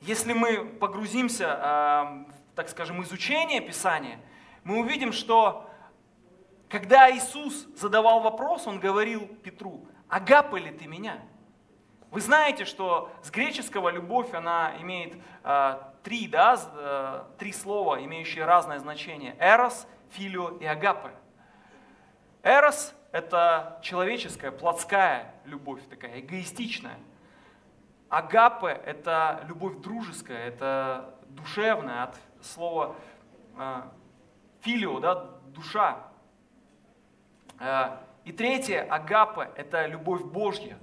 если 0.00 0.32
мы 0.32 0.64
погрузимся, 0.64 2.26
э, 2.28 2.32
так 2.54 2.68
скажем, 2.68 3.02
изучение 3.02 3.60
Писания, 3.60 4.20
мы 4.64 4.80
увидим, 4.80 5.12
что 5.12 5.68
когда 6.68 7.10
Иисус 7.10 7.66
задавал 7.76 8.20
вопрос, 8.20 8.66
Он 8.66 8.80
говорил 8.80 9.26
Петру, 9.42 9.86
агапы 10.08 10.58
ли 10.58 10.70
ты 10.70 10.86
меня? 10.86 11.18
Вы 12.10 12.20
знаете, 12.20 12.64
что 12.64 13.10
с 13.22 13.30
греческого 13.30 13.90
любовь, 13.90 14.32
она 14.32 14.74
имеет 14.80 15.16
э, 15.44 15.78
три, 16.02 16.28
да, 16.28 16.58
э, 16.74 17.24
три 17.38 17.52
слова, 17.52 18.02
имеющие 18.02 18.44
разное 18.44 18.78
значение. 18.78 19.36
Эрос, 19.38 19.86
филио 20.10 20.56
и 20.58 20.64
агапы. 20.64 21.10
Эрос 22.42 22.94
это 23.12 23.78
человеческая, 23.82 24.50
плотская 24.50 25.34
любовь, 25.44 25.80
такая 25.88 26.20
эгоистичная. 26.20 26.98
Агапе– 28.08 28.68
это 28.86 29.44
любовь 29.48 29.78
дружеская, 29.78 30.48
это 30.48 31.14
душевная, 31.28 32.04
от 32.04 32.16
слова 32.40 32.94
э, 33.58 33.82
филио, 34.60 35.00
да, 35.00 35.30
душа. 35.46 35.98
Э, 37.58 37.96
и 38.24 38.32
третье, 38.32 38.82
агапе– 38.82 39.50
это 39.56 39.86
любовь 39.86 40.22
Божья. 40.22 40.78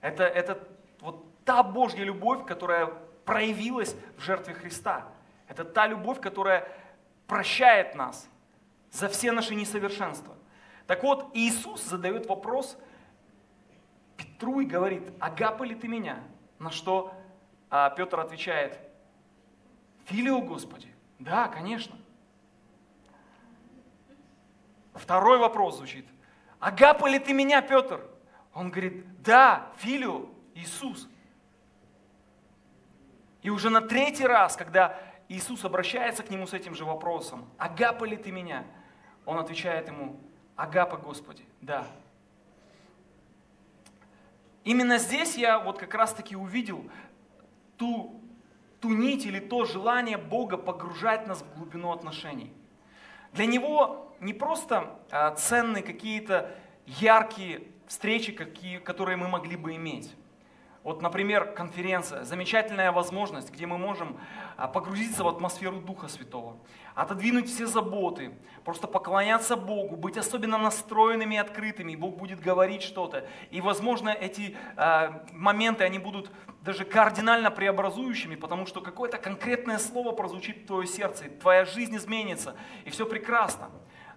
Это, 0.00 0.24
это 0.24 0.58
вот 1.00 1.44
та 1.44 1.62
Божья 1.62 2.04
любовь, 2.04 2.46
которая 2.46 2.86
проявилась 3.24 3.94
в 4.16 4.20
жертве 4.20 4.54
Христа. 4.54 5.06
Это 5.48 5.64
та 5.64 5.86
любовь, 5.86 6.20
которая 6.20 6.68
прощает 7.26 7.94
нас 7.94 8.28
за 8.90 9.08
все 9.08 9.32
наши 9.32 9.54
несовершенства. 9.54 10.37
Так 10.88 11.02
вот, 11.02 11.30
Иисус 11.34 11.84
задает 11.84 12.26
вопрос 12.26 12.78
Петру 14.16 14.60
и 14.60 14.64
говорит, 14.64 15.12
агапа 15.20 15.62
ли 15.62 15.74
ты 15.74 15.86
меня? 15.86 16.18
На 16.58 16.70
что 16.70 17.12
а, 17.68 17.90
Петр 17.90 18.18
отвечает, 18.18 18.80
филио 20.06 20.40
Господи. 20.40 20.88
Да, 21.18 21.48
конечно. 21.48 21.94
Второй 24.94 25.36
вопрос 25.38 25.76
звучит, 25.76 26.06
агапа 26.58 27.06
ли 27.06 27.18
ты 27.18 27.34
меня, 27.34 27.60
Петр? 27.60 28.00
Он 28.54 28.70
говорит, 28.70 29.22
да, 29.22 29.70
филио, 29.76 30.30
Иисус. 30.54 31.06
И 33.42 33.50
уже 33.50 33.68
на 33.68 33.82
третий 33.82 34.26
раз, 34.26 34.56
когда 34.56 34.98
Иисус 35.28 35.66
обращается 35.66 36.22
к 36.22 36.30
нему 36.30 36.46
с 36.46 36.54
этим 36.54 36.74
же 36.74 36.86
вопросом, 36.86 37.46
агапа 37.58 38.06
ли 38.06 38.16
ты 38.16 38.32
меня? 38.32 38.64
Он 39.26 39.38
отвечает 39.38 39.88
ему, 39.88 40.18
агапа, 40.58 40.96
Господи, 40.96 41.44
да. 41.62 41.86
Именно 44.64 44.98
здесь 44.98 45.36
я 45.36 45.58
вот 45.60 45.78
как 45.78 45.94
раз 45.94 46.12
таки 46.12 46.36
увидел 46.36 46.84
ту, 47.78 48.20
ту 48.80 48.90
нить 48.90 49.24
или 49.24 49.38
то 49.38 49.64
желание 49.64 50.18
Бога 50.18 50.58
погружать 50.58 51.26
нас 51.26 51.42
в 51.42 51.56
глубину 51.56 51.92
отношений. 51.92 52.52
Для 53.32 53.46
Него 53.46 54.12
не 54.20 54.34
просто 54.34 54.98
а, 55.10 55.32
ценны 55.36 55.80
какие-то 55.80 56.50
яркие 56.86 57.62
встречи, 57.86 58.32
какие, 58.32 58.78
которые 58.78 59.16
мы 59.16 59.28
могли 59.28 59.56
бы 59.56 59.76
иметь. 59.76 60.12
Вот, 60.84 61.02
например, 61.02 61.52
конференция, 61.52 62.24
замечательная 62.24 62.92
возможность, 62.92 63.50
где 63.50 63.66
мы 63.66 63.78
можем 63.78 64.16
а, 64.56 64.68
погрузиться 64.68 65.24
в 65.24 65.28
атмосферу 65.28 65.80
Духа 65.80 66.08
Святого, 66.08 66.56
отодвинуть 66.94 67.48
все 67.48 67.66
заботы, 67.66 68.32
просто 68.64 68.86
поклоняться 68.86 69.56
Богу, 69.56 69.96
быть 69.96 70.16
особенно 70.16 70.56
настроенными 70.56 71.34
и 71.34 71.38
открытыми, 71.38 71.96
Бог 71.96 72.16
будет 72.16 72.40
говорить 72.40 72.82
что-то. 72.82 73.26
И, 73.50 73.60
возможно, 73.60 74.10
эти 74.10 74.56
э, 74.76 75.10
моменты, 75.32 75.84
они 75.84 75.98
будут 75.98 76.30
даже 76.62 76.84
кардинально 76.84 77.50
преобразующими, 77.50 78.36
потому 78.36 78.64
что 78.66 78.80
какое-то 78.80 79.18
конкретное 79.18 79.78
слово 79.78 80.12
прозвучит 80.12 80.58
в 80.58 80.66
твое 80.66 80.86
сердце, 80.86 81.24
твоя 81.40 81.64
жизнь 81.64 81.96
изменится, 81.96 82.56
и 82.84 82.90
все 82.90 83.04
прекрасно. 83.04 83.70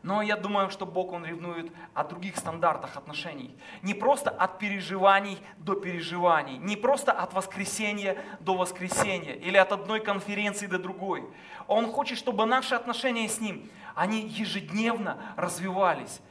Но 0.03 0.23
я 0.23 0.35
думаю, 0.35 0.71
что 0.71 0.85
Бог, 0.85 1.11
Он 1.13 1.25
ревнует 1.25 1.71
о 1.93 2.03
других 2.03 2.35
стандартах 2.37 2.97
отношений. 2.97 3.55
Не 3.83 3.93
просто 3.93 4.31
от 4.31 4.57
переживаний 4.57 5.37
до 5.57 5.75
переживаний, 5.75 6.57
не 6.57 6.75
просто 6.75 7.11
от 7.11 7.33
воскресения 7.33 8.17
до 8.39 8.55
воскресения 8.55 9.33
или 9.33 9.57
от 9.57 9.71
одной 9.71 9.99
конференции 9.99 10.65
до 10.65 10.79
другой. 10.79 11.23
Он 11.67 11.91
хочет, 11.91 12.17
чтобы 12.17 12.45
наши 12.45 12.73
отношения 12.73 13.29
с 13.29 13.39
Ним, 13.39 13.69
они 13.93 14.21
ежедневно 14.21 15.17
развивались. 15.37 16.21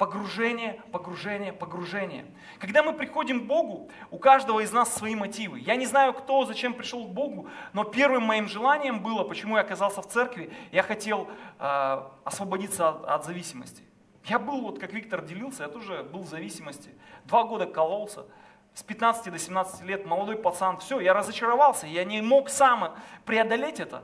Погружение, 0.00 0.80
погружение, 0.92 1.52
погружение. 1.52 2.24
Когда 2.58 2.82
мы 2.82 2.94
приходим 2.94 3.42
к 3.42 3.46
Богу, 3.46 3.90
у 4.10 4.16
каждого 4.16 4.60
из 4.60 4.72
нас 4.72 4.94
свои 4.94 5.14
мотивы. 5.14 5.60
Я 5.60 5.76
не 5.76 5.84
знаю, 5.84 6.14
кто, 6.14 6.46
зачем 6.46 6.72
пришел 6.72 7.04
к 7.06 7.10
Богу, 7.10 7.48
но 7.74 7.84
первым 7.84 8.22
моим 8.22 8.48
желанием 8.48 9.02
было, 9.02 9.24
почему 9.24 9.56
я 9.56 9.60
оказался 9.60 10.00
в 10.00 10.08
церкви, 10.08 10.54
я 10.72 10.82
хотел 10.82 11.28
э, 11.58 12.02
освободиться 12.24 12.88
от, 12.88 13.04
от 13.04 13.24
зависимости. 13.26 13.82
Я 14.24 14.38
был, 14.38 14.62
вот 14.62 14.78
как 14.78 14.94
Виктор 14.94 15.20
делился, 15.20 15.64
я 15.64 15.68
тоже 15.68 16.02
был 16.02 16.22
в 16.22 16.28
зависимости. 16.28 16.88
Два 17.26 17.44
года 17.44 17.66
кололся, 17.66 18.24
с 18.72 18.82
15 18.82 19.30
до 19.30 19.38
17 19.38 19.82
лет, 19.82 20.06
молодой 20.06 20.36
пацан. 20.36 20.78
Все, 20.78 20.98
я 21.00 21.12
разочаровался, 21.12 21.86
я 21.86 22.04
не 22.04 22.22
мог 22.22 22.48
сам 22.48 22.94
преодолеть 23.26 23.80
это. 23.80 24.02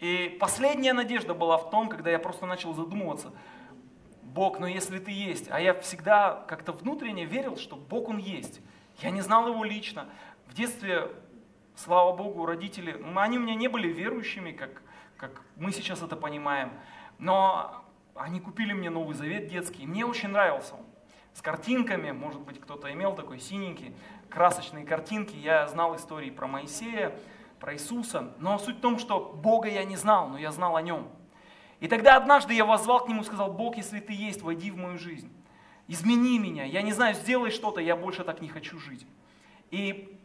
И 0.00 0.36
последняя 0.40 0.94
надежда 0.94 1.32
была 1.32 1.58
в 1.58 1.70
том, 1.70 1.88
когда 1.88 2.10
я 2.10 2.18
просто 2.18 2.44
начал 2.44 2.74
задумываться– 2.74 3.32
Бог, 4.34 4.58
но 4.58 4.66
если 4.66 4.98
ты 4.98 5.10
есть. 5.10 5.50
А 5.50 5.60
я 5.60 5.74
всегда 5.80 6.44
как-то 6.48 6.72
внутренне 6.72 7.24
верил, 7.24 7.56
что 7.56 7.76
Бог 7.76 8.08
Он 8.08 8.18
есть. 8.18 8.60
Я 9.00 9.10
не 9.10 9.20
знал 9.20 9.48
Его 9.48 9.64
лично. 9.64 10.06
В 10.46 10.54
детстве, 10.54 11.10
слава 11.76 12.16
Богу, 12.16 12.46
родители, 12.46 13.02
они 13.16 13.38
у 13.38 13.40
меня 13.40 13.54
не 13.54 13.68
были 13.68 13.88
верующими, 13.88 14.52
как, 14.52 14.82
как 15.16 15.42
мы 15.56 15.72
сейчас 15.72 16.02
это 16.02 16.16
понимаем. 16.16 16.72
Но 17.18 17.84
они 18.14 18.40
купили 18.40 18.72
мне 18.72 18.90
Новый 18.90 19.14
Завет 19.14 19.48
детский, 19.48 19.86
мне 19.86 20.04
очень 20.04 20.28
нравился 20.28 20.74
он. 20.74 20.84
С 21.32 21.42
картинками, 21.42 22.10
может 22.10 22.40
быть, 22.40 22.60
кто-то 22.60 22.92
имел 22.92 23.14
такой 23.14 23.38
синенький, 23.38 23.94
красочные 24.28 24.84
картинки. 24.84 25.36
Я 25.36 25.68
знал 25.68 25.94
истории 25.96 26.30
про 26.30 26.46
Моисея, 26.46 27.14
про 27.60 27.74
Иисуса. 27.74 28.34
Но 28.38 28.58
суть 28.58 28.78
в 28.78 28.80
том, 28.80 28.98
что 28.98 29.20
Бога 29.20 29.68
я 29.68 29.84
не 29.84 29.96
знал, 29.96 30.28
но 30.28 30.38
я 30.38 30.50
знал 30.50 30.76
о 30.76 30.82
Нем. 30.82 31.08
И 31.80 31.88
тогда 31.88 32.16
однажды 32.16 32.54
я 32.54 32.64
возвал 32.64 33.04
к 33.04 33.08
нему 33.08 33.22
и 33.22 33.24
сказал, 33.24 33.52
Бог, 33.52 33.76
если 33.76 34.00
ты 34.00 34.12
есть, 34.12 34.42
войди 34.42 34.70
в 34.70 34.76
мою 34.76 34.98
жизнь. 34.98 35.32
Измени 35.88 36.38
меня. 36.38 36.64
Я 36.64 36.82
не 36.82 36.92
знаю, 36.92 37.14
сделай 37.14 37.50
что-то, 37.50 37.80
я 37.80 37.96
больше 37.96 38.22
так 38.22 38.40
не 38.40 38.48
хочу 38.48 38.78
жить. 38.78 39.06
И 39.70 40.16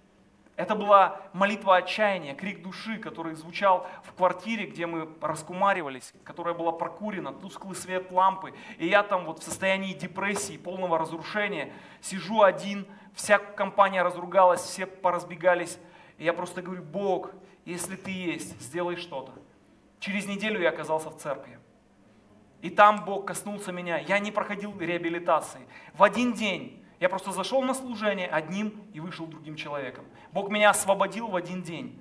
это 0.57 0.75
была 0.75 1.21
молитва 1.33 1.77
отчаяния, 1.77 2.33
крик 2.33 2.61
души, 2.61 2.97
который 2.97 3.35
звучал 3.35 3.87
в 4.03 4.13
квартире, 4.13 4.67
где 4.67 4.85
мы 4.85 5.09
раскумаривались, 5.21 6.13
которая 6.23 6.53
была 6.53 6.71
прокурена, 6.71 7.33
тусклый 7.33 7.75
свет 7.75 8.11
лампы. 8.11 8.53
И 8.77 8.87
я 8.87 9.03
там 9.03 9.25
вот 9.25 9.39
в 9.39 9.43
состоянии 9.43 9.93
депрессии, 9.93 10.57
полного 10.57 10.97
разрушения, 10.97 11.73
сижу 12.01 12.41
один, 12.41 12.85
вся 13.13 13.37
компания 13.37 14.01
разругалась, 14.01 14.61
все 14.61 14.85
поразбегались. 14.85 15.77
И 16.17 16.23
я 16.23 16.31
просто 16.31 16.61
говорю, 16.61 16.83
Бог, 16.83 17.31
если 17.65 17.95
ты 17.95 18.11
есть, 18.11 18.59
сделай 18.61 18.95
что-то. 18.95 19.31
Через 20.05 20.27
неделю 20.27 20.61
я 20.61 20.69
оказался 20.69 21.09
в 21.09 21.17
церкви. 21.17 21.57
И 22.61 22.69
там 22.69 23.05
Бог 23.05 23.25
коснулся 23.25 23.71
меня. 23.71 23.97
Я 23.97 24.19
не 24.19 24.31
проходил 24.31 24.79
реабилитации. 24.79 25.61
В 25.95 26.03
один 26.03 26.33
день 26.33 26.85
я 26.99 27.09
просто 27.09 27.31
зашел 27.31 27.63
на 27.63 27.73
служение 27.73 28.27
одним 28.27 28.85
и 28.93 28.99
вышел 28.99 29.25
другим 29.25 29.55
человеком. 29.55 30.05
Бог 30.31 30.51
меня 30.51 30.69
освободил 30.69 31.27
в 31.29 31.35
один 31.35 31.63
день. 31.63 31.99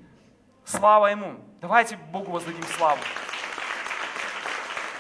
Слава 0.67 1.07
Ему. 1.07 1.37
Давайте 1.63 1.97
Богу 2.13 2.33
воздадим 2.33 2.65
славу. 2.77 3.01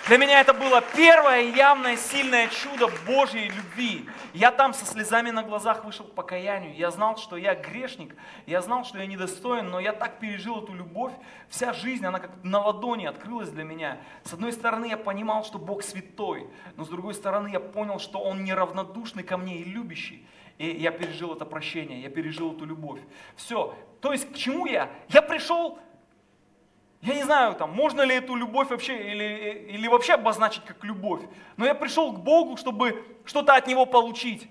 Для 0.06 0.18
меня 0.18 0.40
это 0.40 0.52
было 0.52 0.82
первое 0.94 1.40
явное 1.40 1.96
сильное 1.96 2.48
чудо 2.48 2.88
Божьей 3.06 3.48
любви. 3.48 4.04
Я 4.34 4.50
там 4.50 4.74
со 4.74 4.84
слезами 4.84 5.30
на 5.30 5.42
глазах 5.42 5.82
вышел 5.86 6.04
к 6.04 6.12
покаянию. 6.12 6.74
Я 6.76 6.90
знал, 6.90 7.16
что 7.16 7.38
я 7.38 7.54
грешник, 7.54 8.14
я 8.44 8.60
знал, 8.60 8.84
что 8.84 8.98
я 8.98 9.06
недостоин, 9.06 9.70
но 9.70 9.80
я 9.80 9.94
так 9.94 10.18
пережил 10.20 10.62
эту 10.62 10.74
любовь. 10.74 11.14
Вся 11.48 11.72
жизнь, 11.72 12.04
она 12.04 12.18
как 12.18 12.32
на 12.42 12.60
ладони 12.60 13.06
открылась 13.06 13.48
для 13.48 13.64
меня. 13.64 13.96
С 14.24 14.34
одной 14.34 14.52
стороны, 14.52 14.90
я 14.90 14.98
понимал, 14.98 15.42
что 15.42 15.58
Бог 15.58 15.82
святой, 15.82 16.48
но 16.76 16.84
с 16.84 16.88
другой 16.88 17.14
стороны, 17.14 17.48
я 17.48 17.60
понял, 17.60 17.98
что 17.98 18.18
Он 18.18 18.44
неравнодушный 18.44 19.22
ко 19.22 19.38
мне 19.38 19.56
и 19.56 19.64
любящий. 19.64 20.26
И 20.58 20.68
я 20.68 20.90
пережил 20.90 21.32
это 21.34 21.46
прощение, 21.46 22.02
я 22.02 22.10
пережил 22.10 22.52
эту 22.52 22.66
любовь. 22.66 23.00
Все. 23.36 23.74
То 24.02 24.12
есть 24.12 24.30
к 24.30 24.36
чему 24.36 24.66
я? 24.66 24.90
Я 25.08 25.22
пришел 25.22 25.78
я 27.04 27.14
не 27.14 27.22
знаю, 27.22 27.54
там, 27.54 27.70
можно 27.70 28.00
ли 28.00 28.14
эту 28.14 28.34
любовь 28.34 28.70
вообще, 28.70 29.10
или, 29.10 29.66
или 29.68 29.86
вообще 29.88 30.14
обозначить 30.14 30.64
как 30.64 30.82
любовь. 30.84 31.20
Но 31.58 31.66
я 31.66 31.74
пришел 31.74 32.10
к 32.12 32.20
Богу, 32.20 32.56
чтобы 32.56 33.04
что-то 33.26 33.54
от 33.54 33.66
Него 33.66 33.84
получить. 33.84 34.48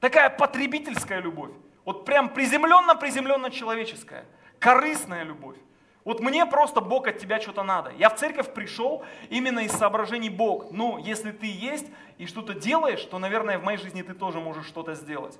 Такая 0.00 0.30
потребительская 0.30 1.20
любовь. 1.20 1.50
Вот 1.84 2.06
прям 2.06 2.30
приземленно-приземленно 2.30 3.50
человеческая. 3.50 4.24
Корыстная 4.58 5.24
любовь. 5.24 5.56
Вот 6.04 6.20
мне 6.20 6.46
просто 6.46 6.80
Бог 6.80 7.06
от 7.06 7.18
тебя 7.18 7.38
что-то 7.38 7.62
надо. 7.62 7.92
Я 7.98 8.08
в 8.08 8.16
церковь 8.16 8.54
пришел 8.54 9.04
именно 9.28 9.60
из 9.60 9.72
соображений 9.72 10.30
Бог. 10.30 10.70
Ну, 10.70 10.96
если 10.96 11.32
ты 11.32 11.46
есть 11.46 11.86
и 12.16 12.26
что-то 12.26 12.54
делаешь, 12.54 13.04
то, 13.04 13.18
наверное, 13.18 13.58
в 13.58 13.64
моей 13.64 13.78
жизни 13.78 14.00
ты 14.00 14.14
тоже 14.14 14.40
можешь 14.40 14.66
что-то 14.66 14.94
сделать. 14.94 15.38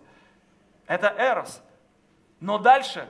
Это 0.87 1.15
эрос. 1.19 1.63
Но 2.39 2.59
дальше 2.59 3.09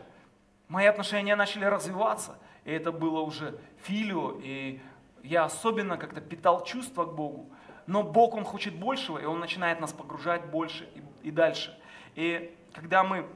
мои 0.68 0.86
отношения 0.86 1.34
начали 1.34 1.64
развиваться– 1.64 2.38
и 2.64 2.72
это 2.72 2.92
было 2.92 3.20
уже 3.20 3.58
филио, 3.82 4.38
и 4.42 4.80
я 5.22 5.44
особенно 5.44 5.96
как-то 5.96 6.20
питал 6.20 6.64
чувства 6.64 7.04
к 7.04 7.14
Богу. 7.14 7.50
Но 7.86 8.02
Бог, 8.02 8.34
Он 8.34 8.44
хочет 8.44 8.74
большего, 8.74 9.18
и 9.18 9.24
Он 9.24 9.40
начинает 9.40 9.80
нас 9.80 9.92
погружать 9.92 10.46
больше 10.46 10.88
и, 10.94 11.28
и 11.28 11.30
дальше. 11.30 11.76
И 12.14 12.56
когда 12.72 13.02
мы 13.02 13.26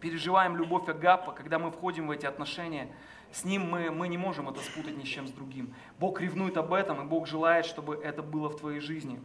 переживаем 0.00 0.56
любовь 0.56 0.88
Агапа, 0.88 1.32
когда 1.32 1.58
мы 1.58 1.70
входим 1.70 2.06
в 2.06 2.10
эти 2.10 2.26
отношения, 2.26 2.88
с 3.32 3.44
Ним 3.44 3.68
мы, 3.68 3.90
мы 3.90 4.08
не 4.08 4.18
можем 4.18 4.48
это 4.48 4.60
спутать 4.60 4.96
ни 4.96 5.04
с 5.04 5.08
чем 5.08 5.26
с 5.26 5.32
другим. 5.32 5.74
Бог 5.98 6.20
ревнует 6.20 6.56
об 6.56 6.72
этом, 6.72 7.00
и 7.02 7.04
Бог 7.04 7.26
желает, 7.26 7.66
чтобы 7.66 7.96
это 7.96 8.22
было 8.22 8.48
в 8.48 8.56
твоей 8.56 8.80
жизни. 8.80 9.20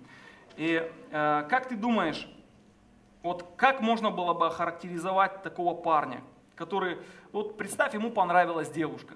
И 0.57 0.91
э, 1.11 1.47
как 1.49 1.69
ты 1.69 1.75
думаешь, 1.75 2.27
вот 3.23 3.53
как 3.55 3.81
можно 3.81 4.09
было 4.09 4.33
бы 4.33 4.47
охарактеризовать 4.47 5.43
такого 5.43 5.75
парня, 5.75 6.23
который, 6.61 6.99
вот 7.31 7.57
представь, 7.57 7.95
ему 7.95 8.11
понравилась 8.11 8.69
девушка. 8.69 9.15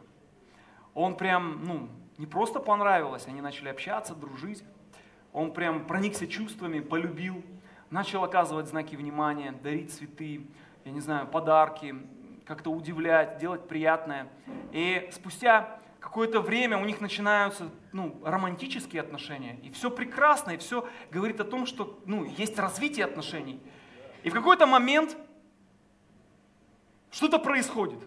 Он 0.96 1.16
прям, 1.16 1.64
ну, 1.64 1.90
не 2.18 2.26
просто 2.26 2.60
понравилось, 2.60 3.26
они 3.28 3.40
начали 3.40 3.70
общаться, 3.70 4.16
дружить. 4.16 4.64
Он 5.32 5.54
прям 5.54 5.86
проникся 5.86 6.26
чувствами, 6.26 6.80
полюбил, 6.80 7.44
начал 7.92 8.24
оказывать 8.24 8.68
знаки 8.68 8.96
внимания, 8.96 9.52
дарить 9.52 9.94
цветы, 9.94 10.48
я 10.86 10.92
не 10.92 11.02
знаю, 11.02 11.28
подарки, 11.28 11.96
как-то 12.46 12.72
удивлять, 12.72 13.38
делать 13.38 13.68
приятное. 13.68 14.28
И 14.72 15.08
спустя 15.12 15.80
какое-то 16.00 16.42
время 16.42 16.80
у 16.80 16.86
них 16.86 17.00
начинаются 17.00 17.70
ну, 17.92 18.20
романтические 18.26 19.04
отношения, 19.04 19.60
и 19.62 19.70
все 19.70 19.92
прекрасно, 19.92 20.52
и 20.52 20.58
все 20.58 20.88
говорит 21.12 21.40
о 21.40 21.44
том, 21.44 21.68
что 21.68 22.00
ну, 22.08 22.26
есть 22.26 22.58
развитие 22.58 23.06
отношений. 23.06 23.62
И 24.24 24.32
в 24.32 24.34
какой-то 24.34 24.66
момент 24.66 25.16
что-то 27.16 27.40
происходит. 27.40 28.00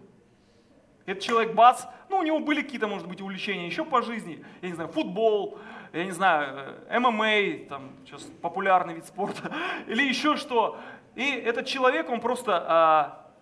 Этот 1.07 1.23
человек, 1.23 1.55
бац, 1.55 1.85
ну 2.11 2.19
у 2.19 2.23
него 2.23 2.41
были 2.41 2.61
какие-то, 2.61 2.87
может 2.87 3.09
быть, 3.09 3.23
увлечения 3.23 3.67
еще 3.67 3.83
по 3.87 4.03
жизни, 4.03 4.45
я 4.61 4.69
не 4.69 4.75
знаю, 4.75 4.91
футбол, 4.91 5.59
я 5.95 6.05
не 6.05 6.11
знаю, 6.11 6.77
э, 6.91 6.99
ММА, 6.99 7.69
там 7.71 7.93
сейчас 8.05 8.23
популярный 8.43 8.93
вид 8.93 9.07
спорта, 9.07 9.51
или 9.87 10.03
еще 10.03 10.37
что. 10.37 10.79
И 11.15 11.25
этот 11.25 11.65
человек, 11.65 12.11
он 12.11 12.21
просто 12.21 12.63
а, 12.69 13.33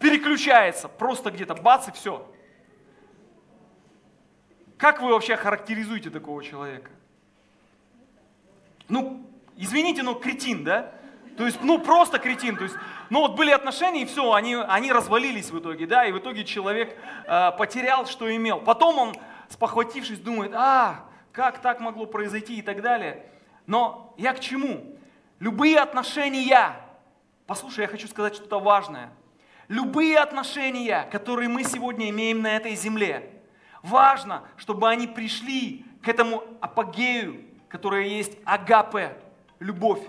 переключается, 0.00 0.88
просто 0.88 1.30
где-то 1.30 1.54
бац 1.54 1.86
и 1.86 1.92
все. 1.92 2.28
как 4.76 5.00
вы 5.00 5.12
вообще 5.12 5.36
характеризуете 5.36 6.10
такого 6.10 6.42
человека? 6.42 6.90
Ну, 8.88 9.24
извините, 9.56 10.02
но 10.02 10.14
кретин, 10.14 10.64
да? 10.64 10.92
То 11.36 11.46
есть, 11.46 11.60
ну, 11.62 11.78
просто 11.78 12.18
кретин. 12.18 12.56
То 12.56 12.64
есть, 12.64 12.76
ну, 13.10 13.20
вот 13.20 13.34
были 13.36 13.50
отношения, 13.50 14.02
и 14.02 14.04
все, 14.04 14.32
они, 14.32 14.54
они 14.54 14.92
развалились 14.92 15.50
в 15.50 15.58
итоге, 15.58 15.86
да, 15.86 16.06
и 16.06 16.12
в 16.12 16.18
итоге 16.18 16.44
человек 16.44 16.96
э, 17.26 17.50
потерял, 17.58 18.06
что 18.06 18.34
имел. 18.34 18.60
Потом 18.60 18.98
он, 18.98 19.16
спохватившись, 19.48 20.20
думает, 20.20 20.52
а, 20.54 21.06
как 21.32 21.58
так 21.58 21.80
могло 21.80 22.06
произойти 22.06 22.58
и 22.58 22.62
так 22.62 22.82
далее. 22.82 23.26
Но 23.66 24.14
я 24.16 24.32
к 24.32 24.40
чему? 24.40 24.96
Любые 25.40 25.80
отношения, 25.80 26.76
послушай, 27.46 27.80
я 27.80 27.88
хочу 27.88 28.06
сказать 28.06 28.36
что-то 28.36 28.60
важное. 28.60 29.10
Любые 29.68 30.18
отношения, 30.18 31.08
которые 31.10 31.48
мы 31.48 31.64
сегодня 31.64 32.10
имеем 32.10 32.42
на 32.42 32.54
этой 32.54 32.76
земле, 32.76 33.30
важно, 33.82 34.42
чтобы 34.56 34.88
они 34.88 35.06
пришли 35.06 35.84
к 36.02 36.08
этому 36.08 36.44
апогею, 36.60 37.44
которое 37.68 38.06
есть 38.06 38.36
агапе, 38.44 39.16
любовь 39.58 40.02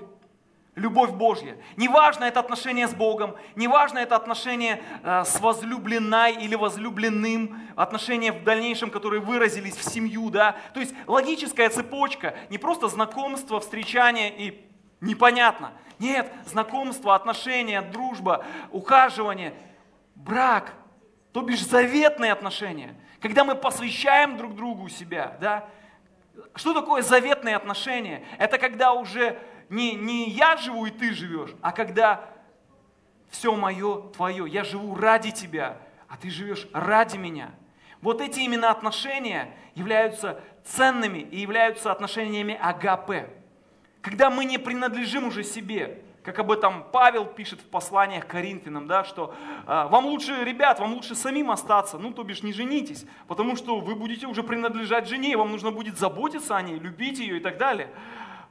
любовь 0.75 1.11
Божья. 1.11 1.57
Неважно 1.77 2.25
это 2.25 2.39
отношение 2.39 2.87
с 2.87 2.93
Богом, 2.93 3.35
неважно 3.55 3.99
это 3.99 4.15
отношение 4.15 4.81
э, 5.03 5.23
с 5.23 5.39
возлюбленной 5.39 6.33
или 6.33 6.55
возлюбленным, 6.55 7.59
отношения 7.75 8.31
в 8.31 8.43
дальнейшем, 8.43 8.89
которые 8.89 9.21
выразились 9.21 9.75
в 9.75 9.83
семью, 9.83 10.29
да. 10.29 10.55
То 10.73 10.81
есть 10.81 10.93
логическая 11.07 11.69
цепочка, 11.69 12.35
не 12.49 12.57
просто 12.57 12.89
знакомство, 12.89 13.59
встречание 13.59 14.33
и 14.35 14.69
непонятно. 14.99 15.71
Нет, 15.97 16.29
знакомство, 16.45 17.15
отношения, 17.15 17.81
дружба, 17.81 18.43
ухаживание, 18.71 19.53
брак, 20.15 20.73
то 21.31 21.41
бишь 21.41 21.65
заветные 21.65 22.33
отношения. 22.33 22.95
Когда 23.21 23.45
мы 23.45 23.55
посвящаем 23.55 24.37
друг 24.37 24.55
другу 24.55 24.89
себя, 24.89 25.37
да. 25.39 25.65
Что 26.55 26.73
такое 26.73 27.01
заветные 27.01 27.55
отношения? 27.55 28.25
Это 28.37 28.57
когда 28.57 28.91
уже 28.91 29.39
не, 29.69 29.95
не 29.95 30.29
я 30.29 30.57
живу 30.57 30.85
и 30.85 30.91
ты 30.91 31.13
живешь, 31.13 31.51
а 31.61 31.71
когда 31.71 32.29
все 33.29 33.55
мое 33.55 34.09
твое, 34.09 34.45
я 34.47 34.63
живу 34.63 34.95
ради 34.95 35.31
тебя, 35.31 35.77
а 36.07 36.17
ты 36.17 36.29
живешь 36.29 36.67
ради 36.73 37.17
меня. 37.17 37.51
Вот 38.01 38.21
эти 38.21 38.39
именно 38.41 38.69
отношения 38.69 39.53
являются 39.73 40.39
ценными 40.63 41.19
и 41.19 41.39
являются 41.39 41.91
отношениями 41.91 42.57
агапе. 42.61 43.29
Когда 44.01 44.29
мы 44.29 44.45
не 44.45 44.57
принадлежим 44.57 45.27
уже 45.27 45.43
себе, 45.43 46.01
как 46.25 46.39
об 46.39 46.51
этом 46.51 46.83
Павел 46.91 47.25
пишет 47.25 47.61
в 47.61 47.65
посланиях 47.65 48.25
к 48.25 48.31
Коринфянам, 48.31 48.87
да, 48.87 49.03
что 49.03 49.33
э, 49.67 49.87
вам 49.89 50.05
лучше, 50.05 50.43
ребят, 50.43 50.79
вам 50.79 50.93
лучше 50.93 51.13
самим 51.13 51.51
остаться, 51.51 51.99
ну 51.99 52.11
то 52.11 52.23
бишь 52.23 52.41
не 52.41 52.51
женитесь, 52.51 53.05
потому 53.27 53.55
что 53.55 53.79
вы 53.79 53.95
будете 53.95 54.25
уже 54.25 54.41
принадлежать 54.41 55.07
жене, 55.07 55.37
вам 55.37 55.51
нужно 55.51 55.71
будет 55.71 55.99
заботиться 55.99 56.57
о 56.57 56.61
ней, 56.63 56.79
любить 56.79 57.19
ее 57.19 57.37
и 57.37 57.39
так 57.39 57.57
далее. 57.57 57.89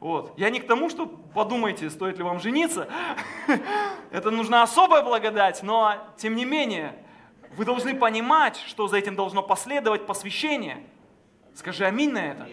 Вот. 0.04 0.34
Я 0.36 0.50
не 0.50 0.60
к 0.60 0.66
тому, 0.66 0.90
что 0.90 1.06
подумайте, 1.06 1.88
стоит 1.88 2.18
ли 2.18 2.22
вам 2.22 2.38
жениться. 2.38 2.88
Это 4.10 4.30
нужна 4.30 4.62
особая 4.62 5.02
благодать, 5.02 5.62
но 5.62 5.94
тем 6.18 6.36
не 6.36 6.44
менее, 6.44 6.94
вы 7.56 7.64
должны 7.64 7.94
понимать, 7.94 8.62
что 8.66 8.86
за 8.86 8.98
этим 8.98 9.16
должно 9.16 9.42
последовать 9.42 10.04
посвящение. 10.04 10.84
Скажи 11.54 11.86
аминь 11.86 12.12
на 12.12 12.18
это. 12.18 12.46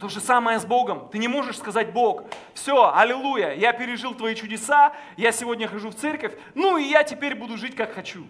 То 0.00 0.08
же 0.08 0.20
самое 0.20 0.58
с 0.58 0.64
Богом. 0.64 1.10
Ты 1.10 1.18
не 1.18 1.28
можешь 1.28 1.58
сказать, 1.58 1.92
Бог, 1.92 2.22
все, 2.54 2.90
аллилуйя, 2.94 3.52
я 3.52 3.74
пережил 3.74 4.14
твои 4.14 4.34
чудеса, 4.34 4.94
я 5.18 5.32
сегодня 5.32 5.68
хожу 5.68 5.90
в 5.90 5.94
церковь, 5.94 6.32
ну 6.54 6.78
и 6.78 6.84
я 6.84 7.02
теперь 7.02 7.34
буду 7.34 7.58
жить 7.58 7.76
как 7.76 7.92
хочу. 7.92 8.26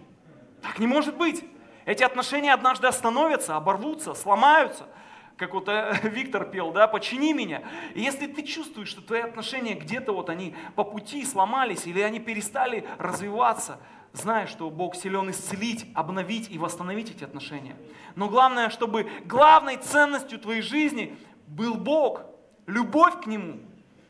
Так 0.61 0.77
не 0.77 0.87
может 0.87 1.15
быть. 1.15 1.45
Эти 1.85 2.03
отношения 2.03 2.53
однажды 2.53 2.87
остановятся, 2.87 3.55
оборвутся, 3.55 4.13
сломаются– 4.13 4.87
как 5.41 5.55
вот 5.55 5.67
э, 5.69 5.97
Виктор 6.03 6.45
пел, 6.45 6.71
да, 6.71 6.87
почини 6.87 7.33
меня. 7.33 7.63
И 7.95 8.01
если 8.01 8.27
ты 8.27 8.43
чувствуешь, 8.43 8.89
что 8.89 9.01
твои 9.01 9.21
отношения 9.21 9.73
где-то 9.73 10.11
вот 10.13 10.29
они 10.29 10.55
по 10.75 10.83
пути 10.83 11.25
сломались 11.25 11.87
или 11.87 11.99
они 11.99 12.19
перестали 12.19 12.85
развиваться, 12.99 13.79
знай, 14.13 14.45
что 14.45 14.69
Бог 14.69 14.95
силен 14.95 15.31
исцелить, 15.31 15.87
обновить 15.95 16.51
и 16.51 16.59
восстановить 16.59 17.09
эти 17.09 17.23
отношения. 17.23 17.75
Но 18.15 18.29
главное, 18.29 18.69
чтобы 18.69 19.09
главной 19.25 19.77
ценностью 19.77 20.37
твоей 20.37 20.61
жизни 20.61 21.17
был 21.47 21.73
Бог, 21.73 22.21
любовь 22.67 23.23
к 23.23 23.25
Нему. 23.25 23.61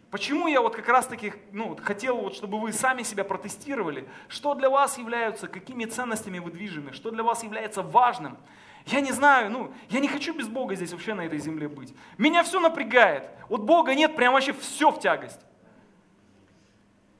Почему 0.10 0.50
я 0.50 0.60
вот 0.60 0.76
как 0.76 0.90
раз 0.90 1.08
таки 1.08 1.32
ну, 1.54 1.78
хотел, 1.82 2.18
вот, 2.18 2.36
чтобы 2.36 2.60
вы 2.60 2.74
сами 2.74 3.04
себя 3.04 3.24
протестировали, 3.24 4.06
что 4.28 4.54
для 4.54 4.70
вас 4.70 4.98
являются, 4.98 5.48
какими 5.48 5.86
ценностями 5.86 6.40
вы 6.40 6.52
движимы, 6.52 6.92
что 6.92 7.10
для 7.10 7.24
вас 7.24 7.42
является 7.44 7.82
важным. 7.82 8.38
Я 8.86 9.02
не 9.02 9.12
знаю, 9.12 9.52
ну, 9.52 9.74
я 9.90 10.00
не 10.00 10.08
хочу 10.08 10.34
без 10.34 10.48
Бога 10.48 10.76
здесь 10.76 10.92
вообще 10.92 11.14
на 11.14 11.22
этой 11.22 11.40
земле 11.40 11.68
быть. 11.68 11.94
Меня 12.18 12.44
все 12.44 12.60
напрягает. 12.60 13.30
Вот 13.50 13.62
Бога 13.62 13.94
нет, 13.94 14.16
прям 14.16 14.34
вообще 14.34 14.54
все 14.54 14.92
в 14.92 15.00
тягость. 15.00 15.40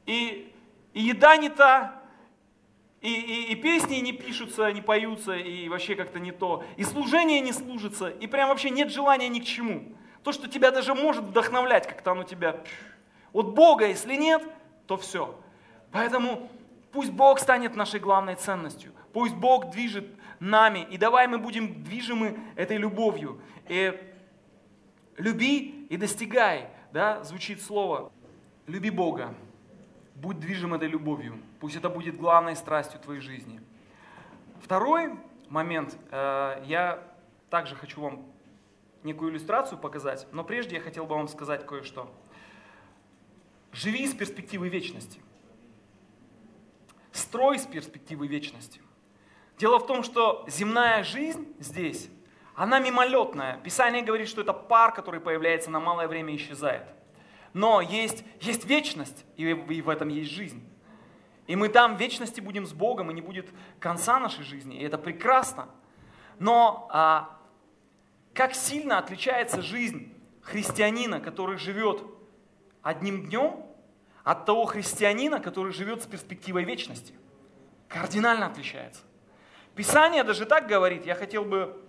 И, 0.06 0.54
и 0.94 1.02
еда 1.02 1.38
не 1.38 1.50
та, 1.50 2.02
и, 3.02 3.12
и, 3.12 3.52
и 3.52 3.56
песни 3.56 3.96
не 3.96 4.12
пишутся, 4.14 4.72
не 4.72 4.82
поются, 4.82 5.36
и 5.36 5.70
вообще 5.70 5.96
как-то 5.96 6.20
не 6.20 6.32
то. 6.32 6.64
И 6.78 6.84
служение 6.84 7.40
не 7.40 7.52
служится, 7.52 8.10
и 8.10 8.28
прям 8.28 8.50
вообще 8.50 8.70
нет 8.70 8.92
желания 8.92 9.28
ни 9.28 9.40
к 9.40 9.46
чему. 9.46 9.96
То, 10.24 10.32
что 10.32 10.48
тебя 10.48 10.72
даже 10.72 10.94
может 10.94 11.24
вдохновлять, 11.24 11.88
как-то 11.88 12.12
оно 12.12 12.24
тебя... 12.24 12.62
Вот 13.34 13.56
Бога, 13.56 13.88
если 13.88 14.16
нет, 14.16 14.44
то 14.88 14.98
все. 14.98 15.40
Поэтому 15.92 16.50
пусть 16.92 17.12
Бог 17.12 17.40
станет 17.40 17.76
нашей 17.76 18.00
главной 18.00 18.36
ценностью. 18.36 18.92
Пусть 19.14 19.36
Бог 19.36 19.72
движет 19.72 20.08
нами. 20.40 20.88
И 20.90 20.98
давай 20.98 21.28
мы 21.28 21.38
будем 21.38 21.84
движимы 21.84 22.38
этой 22.56 22.78
любовью. 22.78 23.40
И 23.68 23.98
люби 25.18 25.88
и 25.90 25.98
достигай, 25.98 26.70
да, 26.92 27.24
звучит 27.24 27.62
слово. 27.62 28.12
Люби 28.68 28.90
Бога, 28.90 29.34
будь 30.16 30.40
движим 30.40 30.74
этой 30.74 30.88
любовью. 30.88 31.40
Пусть 31.60 31.76
это 31.76 31.90
будет 31.90 32.18
главной 32.18 32.56
страстью 32.56 33.00
твоей 33.00 33.22
жизни. 33.22 33.62
Второй 34.62 35.18
момент, 35.50 35.98
э, 36.12 36.64
я 36.66 37.04
также 37.50 37.76
хочу 37.76 38.02
вам 38.02 38.26
некую 39.04 39.32
иллюстрацию 39.32 39.78
показать, 39.78 40.28
но 40.32 40.44
прежде 40.44 40.76
я 40.76 40.82
хотел 40.82 41.06
бы 41.06 41.16
вам 41.16 41.28
сказать 41.28 41.66
кое-что. 41.66 42.14
Живи 43.74 44.08
с 44.08 44.14
перспективы 44.14 44.70
вечности. 44.70 45.20
Строй 47.12 47.60
с 47.60 47.66
перспективы 47.66 48.28
вечности. 48.28 48.82
Дело 49.58 49.80
в 49.80 49.86
том, 49.86 50.04
что 50.04 50.46
земная 50.48 51.04
жизнь 51.04 51.48
здесь, 51.60 52.10
она 52.56 52.80
мимолетная. 52.80 53.58
Писание 53.58 54.02
говорит, 54.02 54.28
что 54.28 54.42
это 54.42 54.54
пар, 54.54 54.94
который 54.94 55.20
появляется 55.20 55.70
на 55.70 55.80
малое 55.80 56.08
время 56.08 56.34
и 56.34 56.38
исчезает. 56.38 56.88
Но 57.54 57.82
есть, 57.82 58.24
есть 58.40 58.66
вечность, 58.66 59.26
и, 59.36 59.50
и 59.50 59.82
в 59.82 59.90
этом 59.90 60.10
есть 60.10 60.32
жизнь. 60.32 60.64
И 61.48 61.56
мы 61.56 61.70
там 61.70 61.98
в 61.98 62.00
вечности 62.00 62.40
будем 62.40 62.66
с 62.66 62.74
Богом, 62.74 63.12
и 63.12 63.14
не 63.14 63.22
будет 63.22 63.50
конца 63.80 64.20
нашей 64.20 64.44
жизни, 64.44 64.78
и 64.78 64.84
это 64.84 64.98
прекрасно. 64.98 65.68
Но 66.40 66.88
а, 66.92 67.38
как 68.34 68.56
сильно 68.56 68.98
отличается 68.98 69.62
жизнь 69.62 70.14
христианина, 70.42 71.20
который 71.20 71.58
живет 71.58 72.04
одним 72.82 73.26
днем, 73.26 73.66
от 74.24 74.46
того 74.46 74.66
христианина, 74.66 75.40
который 75.40 75.74
живет 75.74 76.04
с 76.04 76.06
перспективой 76.06 76.64
вечности? 76.64 77.14
Кардинально 77.88 78.48
отличается. 78.48 79.02
Писание 79.76 80.24
даже 80.24 80.46
так 80.46 80.68
говорит, 80.68 81.06
я 81.06 81.16
хотел 81.16 81.44
бы 81.44 81.82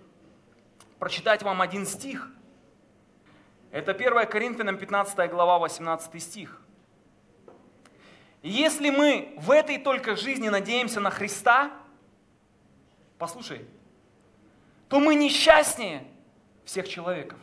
прочитать 0.99 1.43
вам 1.43 1.61
один 1.61 1.85
стих. 1.85 2.29
Это 3.71 3.91
1 3.91 4.27
Коринфянам 4.27 4.77
15 4.77 5.29
глава, 5.29 5.59
18 5.59 6.21
стих. 6.21 6.61
Если 8.41 8.89
мы 8.89 9.33
в 9.37 9.51
этой 9.51 9.77
только 9.77 10.15
жизни 10.15 10.49
надеемся 10.49 10.99
на 10.99 11.09
Христа, 11.09 11.71
послушай, 13.17 13.65
то 14.89 14.99
мы 14.99 15.15
несчастнее 15.15 16.05
всех 16.65 16.87
человеков. 16.87 17.39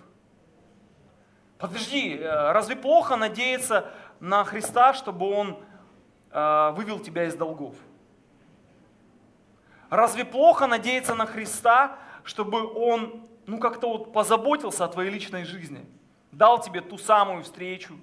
Подожди, 1.59 2.17
э, 2.17 2.53
разве 2.53 2.77
плохо 2.77 3.17
надеяться 3.17 3.93
на 4.21 4.45
Христа, 4.45 4.93
чтобы 4.93 5.29
Он 5.31 5.59
э, 6.31 6.71
вывел 6.77 7.01
тебя 7.01 7.25
из 7.25 7.35
долгов? 7.35 7.75
Разве 9.89 10.25
плохо 10.25 10.67
надеяться 10.67 11.15
на 11.15 11.27
Христа, 11.27 11.99
чтобы 12.23 12.73
Он 12.73 13.27
ну 13.47 13.59
как-то 13.59 13.89
вот 13.89 14.13
позаботился 14.13 14.85
о 14.85 14.89
твоей 14.89 15.11
личной 15.11 15.45
жизни? 15.45 15.85
Дал 16.31 16.61
тебе 16.61 16.81
ту 16.81 16.97
самую 16.97 17.43
встречу, 17.43 17.99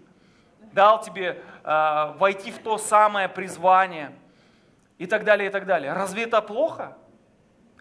дал 0.73 1.01
тебе 1.01 1.41
э, 1.63 2.13
войти 2.17 2.51
в 2.51 2.59
то 2.59 2.77
самое 2.77 3.29
призвание 3.29 4.13
и 4.97 5.05
так 5.05 5.23
далее, 5.23 5.49
и 5.49 5.51
так 5.51 5.65
далее. 5.65 5.93
Разве 5.93 6.23
это 6.23 6.41
плохо? 6.41 6.97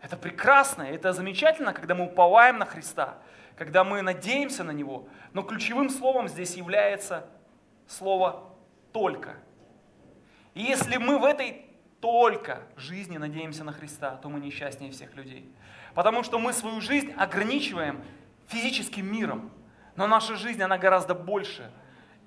Это 0.01 0.17
прекрасно, 0.17 0.83
это 0.83 1.13
замечательно, 1.13 1.73
когда 1.73 1.95
мы 1.95 2.05
уповаем 2.05 2.59
на 2.59 2.67
Христа, 2.67 3.19
когда 3.57 3.83
мы 3.83 4.03
надеемся 4.03 4.63
на 4.63 4.71
Него. 4.71 5.09
Но 5.33 5.43
ключевым 5.43 5.91
словом 5.91 6.29
здесь 6.29 6.55
является 6.55 7.27
слово 7.87 8.53
«только». 8.93 9.37
И 10.55 10.63
если 10.63 10.97
мы 10.97 11.19
в 11.19 11.25
этой 11.25 11.67
только 12.01 12.63
жизни 12.77 13.19
надеемся 13.19 13.65
на 13.65 13.73
Христа, 13.73 14.17
то 14.17 14.29
мы 14.29 14.41
несчастнее 14.41 14.91
всех 14.91 15.15
людей. 15.17 15.51
Потому 15.95 16.23
что 16.23 16.39
мы 16.39 16.53
свою 16.53 16.81
жизнь 16.81 17.13
ограничиваем 17.13 18.05
физическим 18.49 19.11
миром. 19.11 19.51
Но 19.97 20.07
наша 20.07 20.37
жизнь, 20.37 20.63
она 20.63 20.79
гораздо 20.79 21.15
больше, 21.15 21.71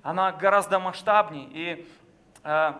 она 0.02 0.32
гораздо 0.32 0.78
масштабнее. 0.78 1.48
И 1.52 1.88
э, 2.42 2.72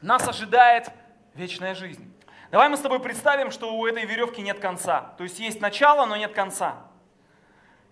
нас 0.00 0.28
ожидает 0.28 0.90
вечная 1.34 1.74
жизнь. 1.74 2.12
Давай 2.50 2.68
мы 2.68 2.76
с 2.76 2.80
тобой 2.80 3.00
представим, 3.00 3.50
что 3.50 3.74
у 3.76 3.86
этой 3.86 4.04
веревки 4.04 4.42
нет 4.42 4.60
конца. 4.60 5.14
То 5.16 5.24
есть 5.24 5.40
есть 5.40 5.60
начало, 5.60 6.06
но 6.06 6.16
нет 6.16 6.32
конца. 6.32 6.76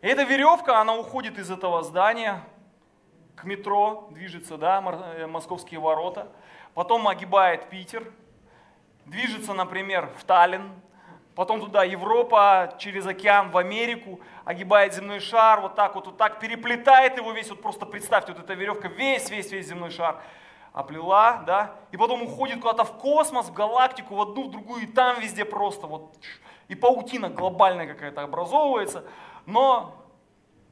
И 0.00 0.07
эта 0.07 0.22
веревка, 0.24 0.81
она 0.81 0.94
уходит 0.94 1.38
из 1.38 1.50
этого 1.50 1.83
здания 1.83 2.44
к 3.37 3.45
метро, 3.45 4.09
движется, 4.11 4.57
да, 4.57 4.83
э, 5.16 5.27
московские 5.27 5.81
ворота. 5.81 6.29
Потом 6.75 7.09
огибает 7.09 7.68
Питер, 7.68 8.12
движется, 9.07 9.53
например, 9.53 10.11
в 10.18 10.25
Таллин, 10.25 10.71
потом 11.35 11.61
туда 11.61 11.85
Европа, 11.85 12.75
через 12.79 13.07
океан 13.07 13.51
в 13.51 13.59
Америку, 13.59 14.21
огибает 14.45 14.95
земной 14.95 15.21
шар, 15.21 15.61
вот 15.61 15.75
так 15.75 15.95
вот, 15.95 16.07
вот 16.07 16.16
так, 16.16 16.40
переплетает 16.40 17.16
его 17.16 17.33
весь, 17.33 17.51
вот 17.51 17.62
просто 17.62 17.87
представьте, 17.87 18.33
вот 18.33 18.42
эта 18.42 18.55
веревка, 18.55 18.88
весь, 18.88 19.31
весь, 19.31 19.51
весь 19.51 19.66
земной 19.66 19.90
шар 19.90 20.23
оплела, 20.73 21.42
да, 21.47 21.75
и 21.90 21.97
потом 21.97 22.23
уходит 22.23 22.61
куда-то 22.61 22.85
в 22.85 22.99
космос, 22.99 23.49
в 23.49 23.53
галактику, 23.53 24.14
в 24.14 24.23
одну, 24.23 24.49
в 24.49 24.51
другую, 24.51 24.85
и 24.85 24.87
там 24.87 25.21
везде 25.21 25.45
просто 25.45 25.87
вот, 25.87 26.14
и 26.68 26.75
паутина 26.75 27.29
глобальная 27.29 27.87
какая-то 27.87 28.23
образовывается, 28.23 29.05
но 29.45 29.95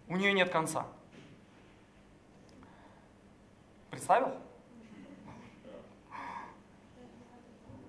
у 0.09 0.17
нее 0.17 0.33
нет 0.33 0.51
конца. 0.51 0.87
Представил? 3.91 4.33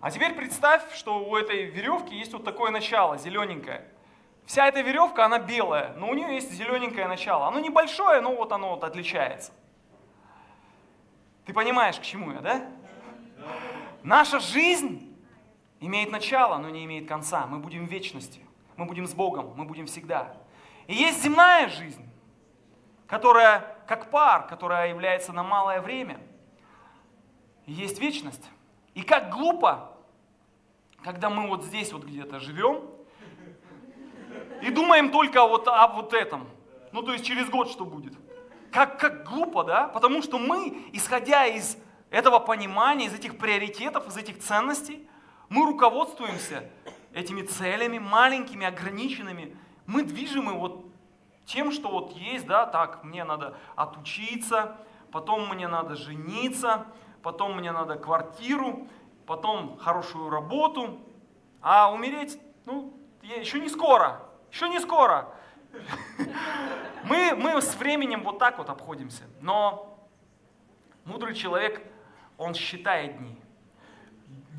А 0.02 0.10
теперь 0.10 0.34
представь, 0.34 0.96
что 0.96 1.24
у 1.24 1.36
этой 1.36 1.66
веревки 1.66 2.16
есть 2.16 2.34
вот 2.34 2.44
такое 2.44 2.72
начало, 2.72 3.18
зелененькое. 3.18 3.88
Вся 4.46 4.68
эта 4.68 4.82
веревка, 4.82 5.26
она 5.26 5.38
белая, 5.38 5.94
но 5.94 6.10
у 6.10 6.14
нее 6.16 6.34
есть 6.34 6.52
зелененькое 6.52 7.08
начало. 7.08 7.48
Оно 7.48 7.60
небольшое, 7.60 8.20
но 8.20 8.36
вот 8.36 8.52
оно 8.52 8.72
вот 8.72 8.84
отличается. 8.84 9.52
Ты 11.46 11.54
понимаешь, 11.54 12.00
к 12.00 12.02
чему 12.02 12.32
я, 12.32 12.40
да? 12.40 12.66
Наша 14.04 14.40
жизнь 14.40 15.16
имеет 15.80 16.12
начало, 16.12 16.58
но 16.58 16.70
не 16.70 16.86
имеет 16.86 17.08
конца. 17.08 17.46
Мы 17.46 17.60
будем 17.60 17.86
в 17.86 17.92
вечности, 17.92 18.42
мы 18.78 18.86
будем 18.86 19.06
с 19.06 19.14
Богом, 19.14 19.54
мы 19.56 19.66
будем 19.66 19.86
всегда. 19.86 20.34
И 20.88 20.96
есть 20.96 21.22
земная 21.22 21.70
жизнь, 21.70 22.10
которая 23.06 23.78
как 23.92 24.10
пар, 24.10 24.48
которая 24.48 24.88
является 24.88 25.34
на 25.34 25.44
малое 25.44 25.82
время. 25.82 26.18
Есть 27.66 28.00
вечность. 28.00 28.50
И 28.94 29.02
как 29.02 29.30
глупо 29.30 29.90
когда 31.04 31.30
мы 31.30 31.50
вот 31.50 31.66
здесь 31.66 31.92
вот 31.92 32.06
где-то 32.06 32.40
живем 32.40 32.86
и 34.62 34.70
думаем 34.70 35.12
только 35.12 35.46
вот 35.46 35.68
об 35.68 35.96
вот 35.96 36.14
этом. 36.14 36.48
Ну, 36.94 37.02
то 37.02 37.12
есть 37.12 37.26
через 37.26 37.50
год 37.50 37.70
что 37.70 37.84
будет. 37.84 38.14
Как, 38.72 38.98
как 38.98 39.28
глупо, 39.28 39.66
да? 39.66 39.90
Потому 39.90 40.22
что 40.22 40.40
мы, 40.40 40.86
исходя 40.94 41.46
из 41.46 41.78
этого 42.12 42.40
понимания, 42.40 43.08
из 43.08 43.14
этих 43.14 43.38
приоритетов, 43.38 44.08
из 44.08 44.16
этих 44.16 44.40
ценностей, 44.40 45.06
мы 45.50 45.66
руководствуемся 45.66 46.70
этими 47.14 47.42
целями, 47.42 48.00
маленькими, 48.00 48.66
ограниченными. 48.66 49.58
Мы 49.86 50.04
движимы 50.04 50.54
вот 50.54 50.86
тем, 51.52 51.72
что 51.72 51.90
вот 51.90 52.14
есть, 52.14 52.48
да, 52.48 52.66
так, 52.66 53.04
мне 53.04 53.24
надо 53.24 53.58
отучиться, 53.76 54.78
потом 55.12 55.50
мне 55.50 55.68
надо 55.68 55.96
жениться, 55.96 56.86
потом 57.22 57.58
мне 57.58 57.72
надо 57.72 57.96
квартиру, 57.96 58.88
потом 59.26 59.78
хорошую 59.78 60.30
работу, 60.30 61.00
а 61.62 61.92
умереть, 61.92 62.40
ну, 62.66 62.94
еще 63.22 63.60
не 63.60 63.70
скоро, 63.70 64.22
еще 64.52 64.70
не 64.70 64.80
скоро. 64.80 65.34
Мы, 67.04 67.34
мы 67.36 67.60
с 67.60 67.76
временем 67.76 68.24
вот 68.24 68.38
так 68.38 68.60
вот 68.60 68.70
обходимся, 68.70 69.24
но 69.40 69.98
мудрый 71.04 71.34
человек, 71.34 71.82
он 72.38 72.54
считает 72.54 73.18
дни. 73.18 73.36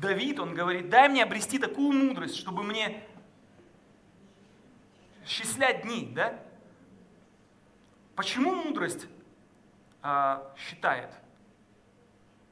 Давид, 0.01 0.39
он 0.41 0.53
говорит, 0.53 0.89
дай 0.89 1.07
мне 1.07 1.23
обрести 1.23 1.57
такую 1.57 1.93
мудрость, 1.93 2.35
чтобы 2.35 2.63
мне 2.63 3.01
счислять 5.25 5.83
дни, 5.83 6.11
да? 6.13 6.43
Почему 8.15 8.53
мудрость 8.53 9.07
а, 10.01 10.53
считает? 10.57 11.09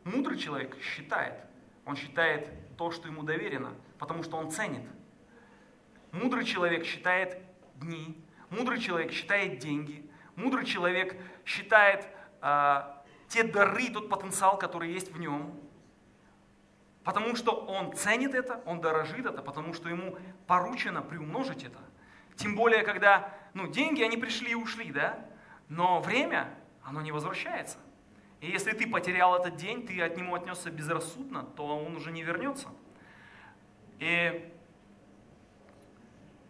Мудрый 0.03 0.37
человек 0.37 0.75
считает. 0.81 1.45
Он 1.85 1.95
считает 1.95 2.49
то, 2.77 2.91
что 2.91 3.07
ему 3.07 3.23
доверено, 3.23 3.73
потому 3.99 4.23
что 4.23 4.37
он 4.37 4.49
ценит. 4.49 4.87
Мудрый 6.11 6.45
человек 6.45 6.85
считает 6.85 7.41
дни, 7.75 8.19
мудрый 8.49 8.79
человек 8.79 9.11
считает 9.11 9.59
деньги, 9.59 10.09
мудрый 10.35 10.65
человек 10.65 11.15
считает 11.45 12.07
э, 12.41 12.81
те 13.27 13.43
дары, 13.43 13.89
тот 13.89 14.09
потенциал, 14.09 14.57
который 14.57 14.91
есть 14.91 15.11
в 15.11 15.19
нем, 15.19 15.53
потому 17.03 17.35
что 17.35 17.51
он 17.51 17.95
ценит 17.95 18.33
это, 18.35 18.61
он 18.65 18.81
дорожит 18.81 19.25
это, 19.25 19.41
потому 19.41 19.73
что 19.73 19.89
ему 19.89 20.17
поручено 20.47 21.01
приумножить 21.01 21.63
это. 21.63 21.79
Тем 22.35 22.55
более, 22.55 22.83
когда 22.83 23.33
ну, 23.53 23.67
деньги, 23.67 24.01
они 24.01 24.17
пришли 24.17 24.51
и 24.51 24.55
ушли, 24.55 24.91
да? 24.91 25.25
Но 25.71 26.01
время, 26.01 26.53
оно 26.83 27.01
не 27.01 27.13
возвращается. 27.13 27.77
И 28.41 28.51
если 28.51 28.73
ты 28.73 28.85
потерял 28.85 29.37
этот 29.37 29.55
день, 29.55 29.87
ты 29.87 30.01
от 30.01 30.17
него 30.17 30.35
отнесся 30.35 30.69
безрассудно, 30.69 31.43
то 31.43 31.65
он 31.65 31.95
уже 31.95 32.11
не 32.11 32.23
вернется. 32.23 32.67
И 33.99 34.51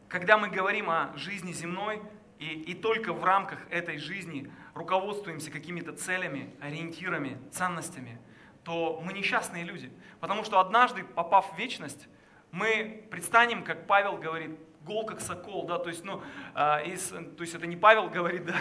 когда 0.07 0.39
мы 0.39 0.49
говорим 0.49 0.89
о 0.89 1.15
жизни 1.15 1.51
земной, 1.51 2.01
и, 2.39 2.47
и 2.47 2.73
только 2.73 3.13
в 3.13 3.23
рамках 3.23 3.59
этой 3.69 3.99
жизни 3.99 4.51
руководствуемся 4.73 5.51
какими-то 5.51 5.93
целями, 5.93 6.55
ориентирами, 6.59 7.37
ценностями, 7.51 8.19
то 8.63 8.99
мы 9.05 9.13
несчастные 9.13 9.65
люди. 9.65 9.91
Потому 10.19 10.43
что 10.43 10.59
однажды, 10.59 11.03
попав 11.03 11.53
в 11.53 11.59
вечность, 11.59 12.07
мы 12.49 13.07
предстанем, 13.11 13.63
как 13.63 13.85
Павел 13.85 14.17
говорит, 14.17 14.57
гол 14.85 15.05
как 15.05 15.21
сокол, 15.21 15.65
да, 15.65 15.77
то 15.77 15.89
есть, 15.89 16.03
ну, 16.03 16.21
э, 16.55 16.87
из, 16.87 17.09
то 17.09 17.41
есть 17.41 17.55
это 17.55 17.67
не 17.67 17.75
Павел 17.75 18.09
говорит, 18.09 18.45
да, 18.45 18.55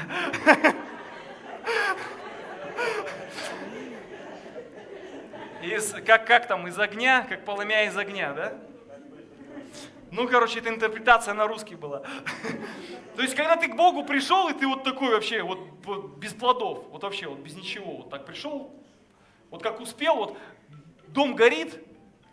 Из, 5.63 5.93
как, 6.07 6.27
как 6.27 6.47
там, 6.47 6.67
из 6.69 6.79
огня, 6.79 7.27
как 7.29 7.45
полымя 7.45 7.85
из 7.85 7.97
огня, 7.97 8.33
да? 8.33 8.55
Ну, 10.11 10.27
короче, 10.27 10.61
это 10.61 10.71
интерпретация 10.71 11.35
на 11.35 11.47
русский 11.47 11.75
была. 11.75 12.03
То 13.15 13.23
есть, 13.23 13.35
когда 13.35 13.57
ты 13.57 13.69
к 13.69 13.77
Богу 13.77 14.03
пришел, 14.05 14.49
и 14.49 14.55
ты 14.55 14.67
вот 14.67 14.85
такой 14.85 15.13
вообще, 15.13 15.43
вот, 15.43 15.59
вот 15.85 16.17
без 16.17 16.33
плодов, 16.33 16.87
вот 16.91 17.03
вообще, 17.03 17.29
вот 17.29 17.41
без 17.41 17.55
ничего, 17.55 17.99
вот 17.99 18.11
так 18.11 18.25
пришел, 18.25 18.75
вот 19.51 19.63
как 19.63 19.81
успел, 19.81 20.17
вот 20.17 20.39
дом 21.09 21.35
горит, 21.35 21.79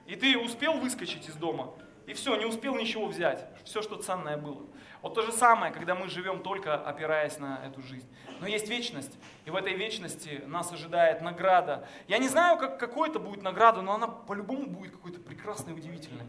и 0.05 0.15
ты 0.15 0.37
успел 0.37 0.77
выскочить 0.77 1.27
из 1.27 1.35
дома, 1.35 1.73
и 2.07 2.13
все, 2.13 2.35
не 2.37 2.45
успел 2.45 2.75
ничего 2.75 3.05
взять, 3.05 3.45
все, 3.65 3.81
что 3.81 3.97
ценное 3.97 4.37
было. 4.37 4.65
Вот 5.01 5.13
то 5.13 5.21
же 5.21 5.31
самое, 5.33 5.73
когда 5.73 5.93
мы 5.93 6.07
живем 6.07 6.41
только 6.41 6.73
опираясь 6.73 7.37
на 7.37 7.61
эту 7.65 7.83
жизнь. 7.83 8.07
Но 8.39 8.47
есть 8.47 8.69
вечность, 8.69 9.11
и 9.45 9.51
в 9.51 9.55
этой 9.55 9.73
вечности 9.73 10.41
нас 10.47 10.71
ожидает 10.71 11.21
награда. 11.21 11.87
Я 12.07 12.17
не 12.17 12.29
знаю, 12.29 12.57
как, 12.57 12.79
какой 12.79 13.09
это 13.09 13.19
будет 13.19 13.43
награда, 13.43 13.81
но 13.81 13.93
она 13.93 14.07
по-любому 14.07 14.67
будет 14.67 14.93
какой-то 14.93 15.19
прекрасной, 15.19 15.73
удивительной. 15.73 16.25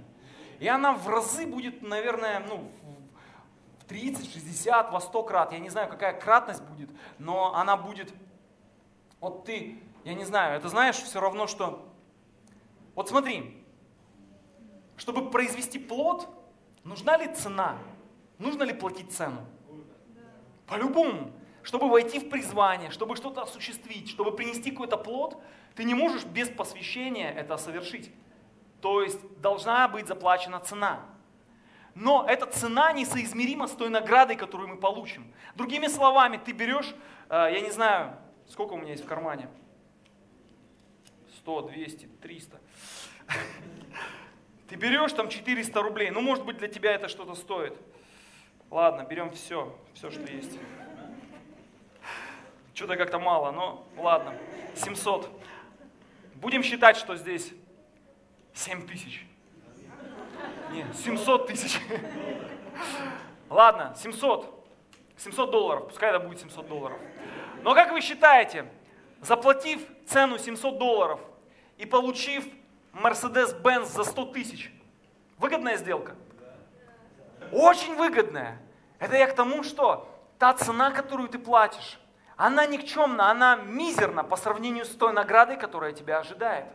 И 0.59 0.67
она 0.67 0.93
в 0.93 1.09
разы 1.09 1.47
будет, 1.47 1.81
наверное, 1.81 2.41
ну, 2.41 2.71
в 3.81 3.85
30, 3.85 4.33
60, 4.33 4.91
во 4.91 5.01
100 5.01 5.23
крат. 5.23 5.53
Я 5.53 5.61
не 5.61 5.71
знаю, 5.71 5.89
какая 5.89 6.13
кратность 6.13 6.63
будет, 6.63 6.91
но 7.19 7.55
она 7.55 7.77
будет... 7.77 8.13
Вот 9.21 9.45
ты, 9.45 9.81
я 10.03 10.15
не 10.15 10.25
знаю, 10.25 10.57
это 10.57 10.69
знаешь 10.69 10.97
все 10.97 11.21
равно, 11.21 11.47
что... 11.47 11.89
Вот 12.97 13.09
смотри, 13.09 13.58
чтобы 14.99 15.31
произвести 15.31 15.79
плод, 15.79 16.29
нужна 16.85 17.17
ли 17.17 17.33
цена? 17.33 17.79
Нужно 18.39 18.65
ли 18.65 18.75
платить 18.75 19.13
цену? 19.13 19.47
По-любому. 20.67 21.33
Чтобы 21.63 21.89
войти 21.89 22.19
в 22.19 22.29
призвание, 22.29 22.91
чтобы 22.91 23.17
что-то 23.17 23.43
осуществить, 23.43 24.09
чтобы 24.09 24.33
принести 24.33 24.71
какой-то 24.71 24.97
плод, 24.97 25.41
ты 25.75 25.85
не 25.85 25.95
можешь 25.95 26.25
без 26.25 26.49
посвящения 26.49 27.31
это 27.31 27.57
совершить. 27.57 28.11
То 28.81 29.03
есть 29.03 29.21
должна 29.41 29.89
быть 29.89 30.07
заплачена 30.07 30.61
цена. 30.61 31.01
Но 31.95 32.25
эта 32.29 32.47
цена 32.47 32.93
несоизмерима 32.93 33.67
с 33.67 33.73
той 33.73 33.89
наградой, 33.91 34.37
которую 34.37 34.69
мы 34.69 34.77
получим. 34.77 35.33
Другими 35.57 35.89
словами, 35.89 36.37
ты 36.37 36.53
берешь, 36.53 36.95
э, 37.29 37.49
я 37.53 37.61
не 37.61 37.71
знаю, 37.71 38.17
сколько 38.47 38.75
у 38.75 38.77
меня 38.77 38.93
есть 38.93 39.05
в 39.05 39.09
кармане, 39.09 39.49
100, 41.39 41.63
200, 41.63 42.07
300. 42.23 42.61
Ты 44.69 44.77
берешь 44.77 45.13
там 45.13 45.29
400 45.29 45.83
рублей, 45.83 46.11
ну 46.11 46.21
может 46.21 46.45
быть 46.45 46.59
для 46.59 46.69
тебя 46.69 46.93
это 46.93 47.09
что-то 47.09 47.35
стоит. 47.35 47.75
Ладно, 48.71 49.03
берем 49.03 49.31
все, 49.31 49.75
все, 49.95 50.11
что 50.11 50.21
есть. 50.21 50.59
Что-то 52.75 52.97
как-то 52.97 53.19
мало, 53.19 53.51
но 53.51 53.87
ладно. 53.97 54.35
700. 54.77 55.31
Будем 56.35 56.63
считать, 56.63 56.97
что 56.97 57.17
здесь 57.17 57.53
7 58.55 58.87
тысяч. 58.87 59.27
Нет, 60.71 60.87
700 60.97 61.47
тысяч. 61.47 61.81
Ладно, 63.49 63.95
700. 63.97 64.55
700 65.17 65.51
долларов, 65.51 65.89
пускай 65.89 66.11
это 66.11 66.21
будет 66.21 66.41
700 66.41 66.69
долларов. 66.69 66.99
Но 67.63 67.75
как 67.75 67.91
вы 67.91 68.01
считаете, 68.01 68.67
заплатив 69.21 69.81
цену 70.07 70.39
700 70.39 70.79
долларов 70.79 71.21
и 71.77 71.87
получив 71.87 72.47
Mercedes-Benz 73.03 73.87
за 73.87 74.05
100 74.05 74.25
тысяч, 74.27 74.73
выгодная 75.39 75.77
сделка? 75.77 76.15
Очень 77.53 77.97
выгодная. 77.97 78.59
Это 78.99 79.17
я 79.17 79.27
к 79.27 79.35
тому, 79.35 79.63
что 79.63 80.09
та 80.39 80.55
цена, 80.55 80.91
которую 80.91 81.29
ты 81.29 81.39
платишь, 81.39 81.99
она 82.37 82.67
никчемна, 82.67 83.31
она 83.31 83.57
мизерна 83.57 84.23
по 84.23 84.37
сравнению 84.37 84.85
с 84.85 84.91
той 84.91 85.13
наградой, 85.13 85.57
которая 85.57 85.93
тебя 85.93 86.21
ожидает. 86.21 86.67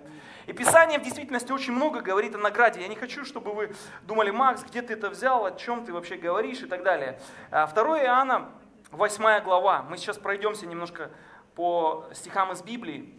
И 0.45 0.51
Писание 0.51 0.99
в 0.99 1.03
действительности 1.03 1.53
очень 1.53 1.71
много 1.71 2.01
говорит 2.01 2.35
о 2.35 2.37
награде. 2.37 2.81
Я 2.81 2.89
не 2.89 2.97
хочу, 2.97 3.23
чтобы 3.23 3.53
вы 3.53 3.73
думали, 4.01 4.29
Макс, 4.29 4.61
где 4.63 4.81
ты 4.81 4.93
это 4.93 5.09
взял, 5.09 5.45
о 5.45 5.51
чем 5.51 5.85
ты 5.85 5.93
вообще 5.93 6.17
говоришь 6.17 6.61
и 6.61 6.65
так 6.65 6.83
далее. 6.83 7.17
2 7.49 7.59
а, 7.71 8.03
Иоанна, 8.03 8.49
8 8.91 9.41
глава. 9.41 9.83
Мы 9.83 9.97
сейчас 9.97 10.17
пройдемся 10.17 10.65
немножко 10.65 11.11
по 11.55 12.05
стихам 12.13 12.51
из 12.51 12.61
Библии. 12.61 13.13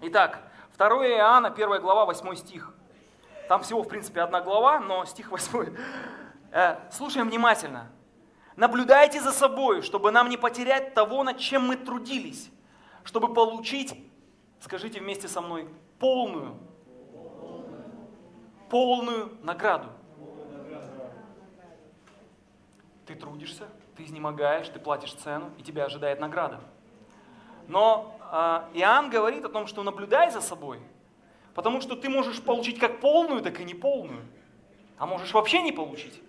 Итак, 0.00 0.42
2 0.76 0.88
Иоанна, 1.08 1.48
1 1.48 1.80
глава, 1.80 2.04
8 2.04 2.34
стих. 2.34 2.72
Там 3.48 3.62
всего, 3.62 3.82
в 3.82 3.88
принципе, 3.88 4.22
одна 4.22 4.40
глава, 4.40 4.80
но 4.80 5.04
стих 5.04 5.30
8. 5.30 5.76
Э, 6.50 6.76
слушаем 6.90 7.28
внимательно. 7.28 7.90
Наблюдайте 8.56 9.20
за 9.20 9.32
собой, 9.32 9.82
чтобы 9.82 10.10
нам 10.10 10.28
не 10.28 10.36
потерять 10.36 10.94
того, 10.94 11.22
над 11.22 11.38
чем 11.38 11.66
мы 11.66 11.76
трудились, 11.76 12.50
чтобы 13.04 13.32
получить, 13.32 13.94
скажите 14.60 15.00
вместе 15.00 15.28
со 15.28 15.40
мной, 15.40 15.68
полную, 15.98 16.56
полную 18.68 19.36
награду. 19.42 19.88
Ты 23.06 23.14
трудишься, 23.14 23.64
ты 23.96 24.04
изнемогаешь, 24.04 24.68
ты 24.68 24.80
платишь 24.80 25.14
цену, 25.14 25.50
и 25.58 25.62
тебя 25.62 25.84
ожидает 25.84 26.20
награда. 26.20 26.60
Но 27.68 28.16
Иоанн 28.74 29.10
говорит 29.10 29.44
о 29.44 29.48
том, 29.48 29.66
что 29.66 29.82
наблюдай 29.82 30.30
за 30.30 30.40
собой, 30.40 30.80
потому 31.54 31.80
что 31.80 31.94
ты 31.94 32.08
можешь 32.08 32.42
получить 32.42 32.78
как 32.78 33.00
полную, 33.00 33.42
так 33.42 33.60
и 33.60 33.64
неполную, 33.64 34.24
а 34.98 35.06
можешь 35.06 35.32
вообще 35.32 35.62
не 35.62 35.72
получить. 35.72 36.20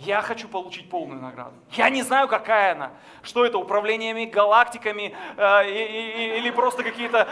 Я 0.00 0.22
хочу 0.22 0.48
получить 0.48 0.88
полную 0.88 1.20
награду. 1.20 1.52
Я 1.72 1.90
не 1.90 2.02
знаю, 2.02 2.26
какая 2.26 2.72
она. 2.72 2.92
Что 3.22 3.44
это, 3.44 3.58
управлениями 3.58 4.24
галактиками 4.24 5.14
э, 5.36 5.70
или 6.38 6.50
просто 6.50 6.82
какие-то 6.82 7.28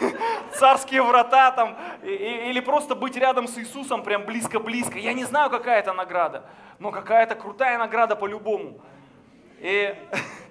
царские 0.54 1.02
врата 1.02 1.52
там, 1.52 1.78
или 2.02 2.58
просто 2.58 2.96
быть 2.96 3.16
рядом 3.16 3.46
с 3.46 3.56
Иисусом 3.58 4.02
прям 4.02 4.24
близко-близко. 4.24 4.98
Я 4.98 5.12
не 5.12 5.22
знаю, 5.22 5.50
какая 5.50 5.78
это 5.78 5.92
награда, 5.92 6.46
но 6.80 6.90
какая-то 6.90 7.36
крутая 7.36 7.78
награда 7.78 8.16
по-любому. 8.16 8.80
И 9.60 9.94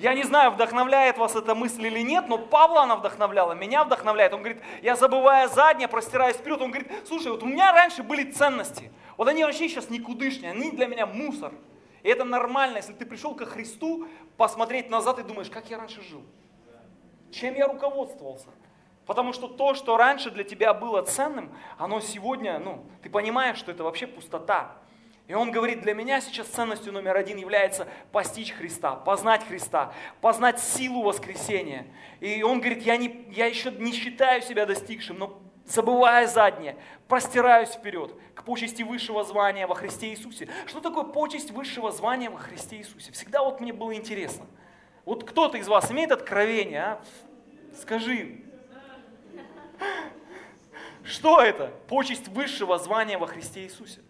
я 0.00 0.14
не 0.14 0.22
знаю, 0.22 0.50
вдохновляет 0.50 1.18
вас 1.18 1.36
эта 1.36 1.54
мысль 1.54 1.86
или 1.86 2.00
нет, 2.00 2.24
но 2.26 2.38
Павла 2.38 2.84
она 2.84 2.96
вдохновляла, 2.96 3.52
меня 3.52 3.84
вдохновляет. 3.84 4.32
Он 4.32 4.40
говорит, 4.40 4.62
я 4.80 4.96
забывая 4.96 5.46
заднее, 5.48 5.88
простираюсь 5.88 6.36
вперед. 6.36 6.62
Он 6.62 6.70
говорит, 6.70 6.90
слушай, 7.06 7.30
вот 7.30 7.42
у 7.42 7.46
меня 7.46 7.70
раньше 7.72 8.02
были 8.02 8.30
ценности. 8.30 8.90
Вот 9.18 9.28
они 9.28 9.44
вообще 9.44 9.68
сейчас 9.68 9.90
никудышние, 9.90 10.52
они 10.52 10.70
для 10.70 10.86
меня 10.86 11.04
мусор. 11.04 11.52
И 12.02 12.08
это 12.08 12.24
нормально, 12.24 12.78
если 12.78 12.94
ты 12.94 13.04
пришел 13.04 13.34
ко 13.34 13.44
Христу, 13.44 14.08
посмотреть 14.38 14.88
назад 14.88 15.18
и 15.18 15.22
думаешь, 15.22 15.50
как 15.50 15.68
я 15.68 15.76
раньше 15.76 16.00
жил. 16.02 16.22
Чем 17.30 17.54
я 17.54 17.68
руководствовался. 17.68 18.48
Потому 19.04 19.34
что 19.34 19.48
то, 19.48 19.74
что 19.74 19.98
раньше 19.98 20.30
для 20.30 20.44
тебя 20.44 20.72
было 20.72 21.02
ценным, 21.02 21.54
оно 21.76 22.00
сегодня, 22.00 22.58
ну, 22.58 22.86
ты 23.02 23.10
понимаешь, 23.10 23.58
что 23.58 23.70
это 23.70 23.84
вообще 23.84 24.06
пустота. 24.06 24.78
И 25.30 25.32
он 25.32 25.52
говорит, 25.52 25.82
для 25.82 25.94
меня 25.94 26.20
сейчас 26.20 26.48
ценностью 26.48 26.92
номер 26.92 27.16
один 27.16 27.38
является 27.38 27.86
постичь 28.10 28.50
Христа, 28.50 28.96
познать 28.96 29.46
Христа, 29.46 29.94
познать 30.20 30.58
силу 30.58 31.04
воскресения. 31.04 31.86
И 32.18 32.42
он 32.42 32.58
говорит, 32.58 32.82
я, 32.82 32.96
не, 32.96 33.26
я 33.30 33.46
еще 33.46 33.70
не 33.70 33.92
считаю 33.92 34.42
себя 34.42 34.66
достигшим, 34.66 35.20
но 35.20 35.40
забывая 35.66 36.26
заднее, 36.26 36.74
простираюсь 37.06 37.68
вперед 37.68 38.12
к 38.34 38.42
почести 38.42 38.82
высшего 38.82 39.22
звания 39.22 39.68
во 39.68 39.76
Христе 39.76 40.08
Иисусе. 40.08 40.48
Что 40.66 40.80
такое 40.80 41.04
почесть 41.04 41.52
высшего 41.52 41.92
звания 41.92 42.28
во 42.28 42.38
Христе 42.38 42.78
Иисусе? 42.78 43.12
Всегда 43.12 43.44
вот 43.44 43.60
мне 43.60 43.72
было 43.72 43.94
интересно. 43.94 44.46
Вот 45.04 45.22
кто-то 45.22 45.58
из 45.58 45.68
вас 45.68 45.92
имеет 45.92 46.10
откровение, 46.10 46.82
а? 46.82 47.02
Скажи, 47.80 48.42
что 51.04 51.40
это? 51.40 51.72
Почесть 51.86 52.26
высшего 52.26 52.78
звания 52.78 53.16
во 53.16 53.28
Христе 53.28 53.62
Иисусе. 53.62 54.00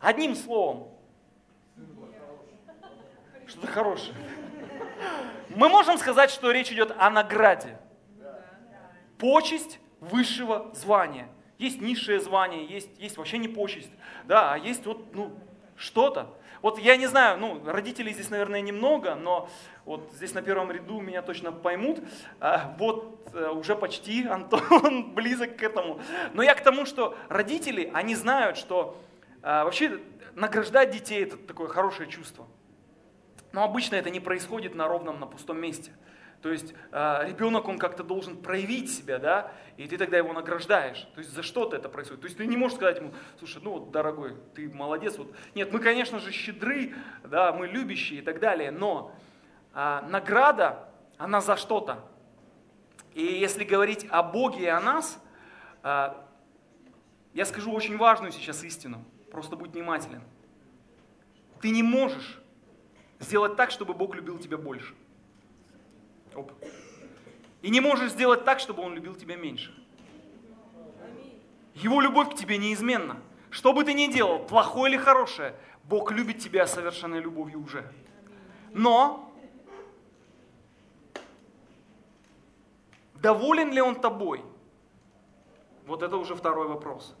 Одним 0.00 0.34
словом. 0.34 0.88
Что-то 3.46 3.66
хорошее. 3.66 4.14
Мы 5.50 5.68
можем 5.68 5.98
сказать, 5.98 6.30
что 6.30 6.50
речь 6.50 6.72
идет 6.72 6.94
о 6.96 7.10
награде. 7.10 7.78
Почесть 9.18 9.78
высшего 10.00 10.70
звания. 10.74 11.28
Есть 11.58 11.82
низшее 11.82 12.20
звание, 12.20 12.64
есть, 12.64 12.88
есть 12.98 13.18
вообще 13.18 13.36
не 13.36 13.48
почесть. 13.48 13.90
Да, 14.24 14.54
а 14.54 14.56
есть 14.56 14.86
вот 14.86 15.14
ну, 15.14 15.36
что-то. 15.76 16.28
Вот 16.62 16.78
я 16.78 16.96
не 16.96 17.06
знаю, 17.06 17.38
ну, 17.38 17.60
родителей 17.64 18.12
здесь, 18.12 18.30
наверное, 18.30 18.60
немного, 18.60 19.14
но 19.14 19.48
вот 19.84 20.10
здесь 20.14 20.32
на 20.32 20.40
первом 20.40 20.70
ряду 20.70 21.00
меня 21.00 21.20
точно 21.20 21.52
поймут. 21.52 22.00
А, 22.38 22.74
вот 22.78 23.28
э, 23.34 23.50
уже 23.50 23.76
почти 23.76 24.26
Антон 24.28 25.12
близок 25.12 25.56
к 25.56 25.62
этому. 25.62 26.00
Но 26.32 26.42
я 26.42 26.54
к 26.54 26.62
тому, 26.62 26.86
что 26.86 27.16
родители, 27.28 27.90
они 27.92 28.14
знают, 28.14 28.56
что 28.56 28.98
а, 29.42 29.64
вообще 29.64 30.00
награждать 30.34 30.90
детей 30.90 31.24
это 31.24 31.36
такое 31.36 31.68
хорошее 31.68 32.08
чувство. 32.08 32.46
Но 33.52 33.64
обычно 33.64 33.96
это 33.96 34.10
не 34.10 34.20
происходит 34.20 34.74
на 34.74 34.86
ровном, 34.86 35.18
на 35.18 35.26
пустом 35.26 35.60
месте. 35.60 35.92
То 36.42 36.50
есть 36.50 36.72
э, 36.90 37.28
ребенок, 37.28 37.68
он 37.68 37.78
как-то 37.78 38.02
должен 38.02 38.40
проявить 38.40 38.90
себя, 38.90 39.18
да, 39.18 39.52
и 39.76 39.86
ты 39.86 39.98
тогда 39.98 40.16
его 40.16 40.32
награждаешь. 40.32 41.06
То 41.14 41.18
есть 41.18 41.34
за 41.34 41.42
что-то 41.42 41.76
это 41.76 41.90
происходит. 41.90 42.22
То 42.22 42.26
есть 42.28 42.38
ты 42.38 42.46
не 42.46 42.56
можешь 42.56 42.76
сказать 42.76 42.96
ему, 42.98 43.12
слушай, 43.38 43.60
ну 43.62 43.72
вот, 43.72 43.90
дорогой, 43.90 44.36
ты 44.54 44.70
молодец. 44.70 45.18
Вот. 45.18 45.34
Нет, 45.54 45.70
мы, 45.70 45.80
конечно 45.80 46.18
же, 46.18 46.32
щедры, 46.32 46.94
да, 47.24 47.52
мы 47.52 47.66
любящие 47.66 48.20
и 48.20 48.22
так 48.22 48.40
далее, 48.40 48.70
но 48.70 49.14
э, 49.74 50.00
награда, 50.08 50.88
она 51.18 51.42
за 51.42 51.56
что-то. 51.56 52.04
И 53.12 53.22
если 53.22 53.64
говорить 53.64 54.06
о 54.10 54.22
Боге 54.22 54.62
и 54.62 54.68
о 54.68 54.80
нас, 54.80 55.22
э, 55.82 56.14
я 57.34 57.44
скажу 57.44 57.70
очень 57.70 57.98
важную 57.98 58.32
сейчас 58.32 58.64
истину. 58.64 59.04
Просто 59.30 59.56
будь 59.56 59.70
внимателен. 59.70 60.22
Ты 61.60 61.70
не 61.70 61.82
можешь 61.82 62.40
сделать 63.18 63.56
так, 63.56 63.70
чтобы 63.70 63.94
Бог 63.94 64.14
любил 64.14 64.38
тебя 64.38 64.56
больше. 64.56 64.94
Оп. 66.34 66.52
И 67.62 67.70
не 67.70 67.80
можешь 67.80 68.12
сделать 68.12 68.44
так, 68.44 68.60
чтобы 68.60 68.82
Он 68.82 68.94
любил 68.94 69.14
тебя 69.14 69.36
меньше. 69.36 69.74
Его 71.74 72.00
любовь 72.00 72.34
к 72.34 72.34
тебе 72.34 72.58
неизменна. 72.58 73.20
Что 73.50 73.72
бы 73.72 73.84
ты 73.84 73.92
ни 73.92 74.06
делал, 74.06 74.38
плохое 74.38 74.94
или 74.94 75.00
хорошее, 75.00 75.54
Бог 75.84 76.12
любит 76.12 76.38
тебя 76.38 76.66
совершенной 76.66 77.20
любовью 77.20 77.62
уже. 77.62 77.90
Но 78.72 79.32
доволен 83.14 83.72
ли 83.72 83.80
Он 83.80 84.00
тобой? 84.00 84.42
Вот 85.86 86.02
это 86.02 86.16
уже 86.16 86.34
второй 86.34 86.68
вопрос. 86.68 87.14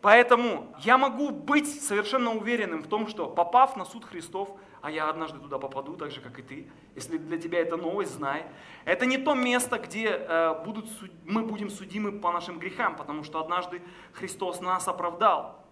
Поэтому 0.00 0.72
я 0.78 0.96
могу 0.96 1.30
быть 1.30 1.82
совершенно 1.82 2.32
уверенным 2.32 2.82
в 2.82 2.86
том, 2.86 3.08
что 3.08 3.28
попав 3.28 3.76
на 3.76 3.84
суд 3.84 4.04
Христов, 4.04 4.48
а 4.80 4.92
я 4.92 5.10
однажды 5.10 5.40
туда 5.40 5.58
попаду, 5.58 5.96
так 5.96 6.12
же, 6.12 6.20
как 6.20 6.38
и 6.38 6.42
ты, 6.42 6.70
если 6.94 7.18
для 7.18 7.36
тебя 7.36 7.60
это 7.60 7.76
новость, 7.76 8.12
знай, 8.12 8.46
это 8.84 9.06
не 9.06 9.18
то 9.18 9.34
место, 9.34 9.78
где 9.78 10.06
э, 10.06 10.62
будут, 10.64 10.86
мы 11.24 11.42
будем 11.42 11.68
судимы 11.68 12.12
по 12.12 12.30
нашим 12.30 12.60
грехам, 12.60 12.94
потому 12.94 13.24
что 13.24 13.40
однажды 13.40 13.82
Христос 14.12 14.60
нас 14.60 14.86
оправдал. 14.86 15.64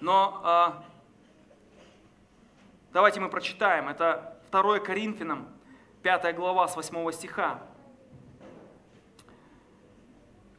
Но 0.00 0.40
э, 0.44 0.82
давайте 2.92 3.18
мы 3.18 3.28
прочитаем, 3.28 3.88
это 3.88 4.38
2 4.52 4.78
Коринфянам, 4.78 5.48
5 6.02 6.36
глава 6.36 6.68
с 6.68 6.76
8 6.76 7.10
стиха 7.10 7.62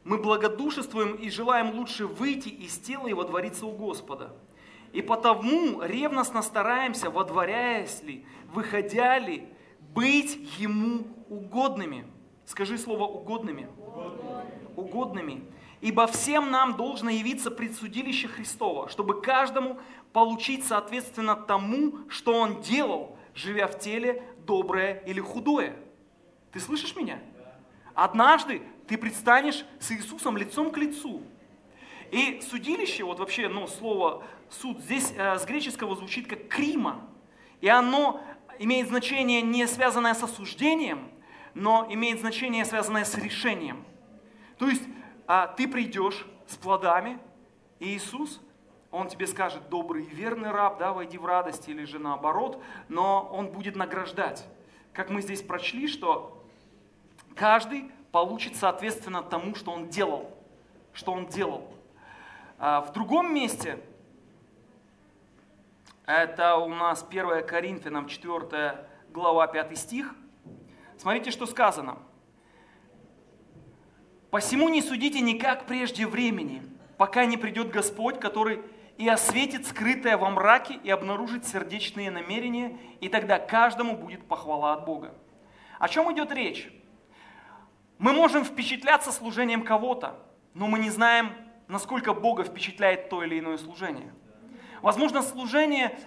мы 0.08 0.16
благодушествуем 0.16 1.16
и 1.16 1.28
желаем 1.28 1.74
лучше 1.74 2.06
выйти 2.06 2.48
из 2.48 2.78
тела 2.78 3.08
и 3.08 3.12
водвориться 3.12 3.66
у 3.66 3.72
Господа. 3.72 4.34
И 4.94 5.02
потому 5.02 5.82
ревностно 5.82 6.40
стараемся, 6.40 7.10
водворяясь 7.10 8.02
ли, 8.02 8.24
выходя 8.46 9.18
ли, 9.18 9.46
быть 9.94 10.38
Ему 10.58 11.04
угодными. 11.28 12.06
Скажи 12.46 12.78
слово 12.78 13.04
угодными. 13.04 13.68
Угодными. 13.76 14.52
угодными. 14.76 15.44
Ибо 15.82 16.06
всем 16.06 16.50
нам 16.50 16.78
должно 16.78 17.10
явиться 17.10 17.50
предсудилище 17.50 18.28
Христова, 18.28 18.88
чтобы 18.88 19.20
каждому 19.20 19.78
получить 20.14 20.64
соответственно 20.64 21.36
тому, 21.36 21.98
что 22.08 22.32
он 22.32 22.62
делал, 22.62 23.14
живя 23.34 23.66
в 23.66 23.78
теле, 23.78 24.22
доброе 24.46 25.02
или 25.06 25.20
худое. 25.20 25.76
Ты 26.50 26.60
слышишь 26.60 26.96
меня? 26.96 27.18
Однажды 27.94 28.62
ты 28.88 28.96
предстанешь 28.96 29.64
с 29.78 29.92
Иисусом 29.92 30.36
лицом 30.36 30.70
к 30.70 30.78
лицу. 30.78 31.22
И 32.10 32.40
судилище, 32.40 33.04
вот 33.04 33.18
вообще, 33.18 33.48
ну, 33.48 33.66
слово 33.66 34.24
суд, 34.48 34.80
здесь 34.80 35.12
э, 35.14 35.38
с 35.38 35.44
греческого 35.44 35.94
звучит 35.94 36.26
как 36.26 36.48
крима. 36.48 37.06
И 37.60 37.68
оно 37.68 38.20
имеет 38.58 38.88
значение 38.88 39.42
не 39.42 39.66
связанное 39.66 40.14
с 40.14 40.22
осуждением, 40.22 41.10
но 41.54 41.86
имеет 41.90 42.20
значение 42.20 42.64
связанное 42.64 43.04
с 43.04 43.14
решением. 43.16 43.84
То 44.58 44.68
есть 44.68 44.82
а, 45.26 45.46
ты 45.46 45.68
придешь 45.68 46.26
с 46.46 46.56
плодами, 46.56 47.18
и 47.78 47.94
Иисус, 47.94 48.40
Он 48.90 49.08
тебе 49.08 49.26
скажет, 49.26 49.68
добрый 49.68 50.04
и 50.04 50.14
верный 50.14 50.50
раб, 50.50 50.78
да, 50.78 50.94
войди 50.94 51.18
в 51.18 51.26
радость, 51.26 51.68
или 51.68 51.84
же 51.84 51.98
наоборот, 51.98 52.62
но 52.88 53.28
Он 53.32 53.48
будет 53.48 53.76
награждать. 53.76 54.46
Как 54.94 55.10
мы 55.10 55.20
здесь 55.20 55.42
прочли, 55.42 55.86
что 55.86 56.42
каждый 57.36 57.90
получит 58.12 58.56
соответственно 58.56 59.22
тому, 59.22 59.54
что 59.54 59.70
он 59.70 59.88
делал. 59.88 60.30
Что 60.92 61.12
он 61.12 61.26
делал. 61.26 61.68
А 62.58 62.80
в 62.80 62.92
другом 62.92 63.32
месте, 63.32 63.78
это 66.06 66.56
у 66.56 66.68
нас 66.68 67.06
1 67.08 67.46
Коринфянам 67.46 68.08
4 68.08 68.86
глава 69.10 69.46
5 69.46 69.78
стих, 69.78 70.14
смотрите, 70.96 71.30
что 71.30 71.46
сказано. 71.46 71.98
«Посему 74.30 74.68
не 74.68 74.82
судите 74.82 75.20
никак 75.20 75.66
прежде 75.66 76.06
времени, 76.06 76.62
пока 76.96 77.24
не 77.24 77.36
придет 77.36 77.70
Господь, 77.70 78.20
который 78.20 78.60
и 78.98 79.08
осветит 79.08 79.66
скрытое 79.66 80.18
во 80.18 80.28
мраке 80.30 80.80
и 80.82 80.90
обнаружит 80.90 81.46
сердечные 81.46 82.10
намерения, 82.10 82.76
и 83.00 83.08
тогда 83.08 83.38
каждому 83.38 83.96
будет 83.96 84.26
похвала 84.26 84.72
от 84.74 84.84
Бога». 84.84 85.14
О 85.78 85.88
чем 85.88 86.12
идет 86.12 86.32
речь? 86.32 86.72
Мы 87.98 88.12
можем 88.12 88.44
впечатляться 88.44 89.10
служением 89.10 89.64
кого-то, 89.64 90.14
но 90.54 90.68
мы 90.68 90.78
не 90.78 90.90
знаем, 90.90 91.32
насколько 91.66 92.14
Бога 92.14 92.44
впечатляет 92.44 93.08
то 93.08 93.24
или 93.24 93.40
иное 93.40 93.58
служение. 93.58 94.14
Возможно, 94.82 95.20
служение 95.20 95.98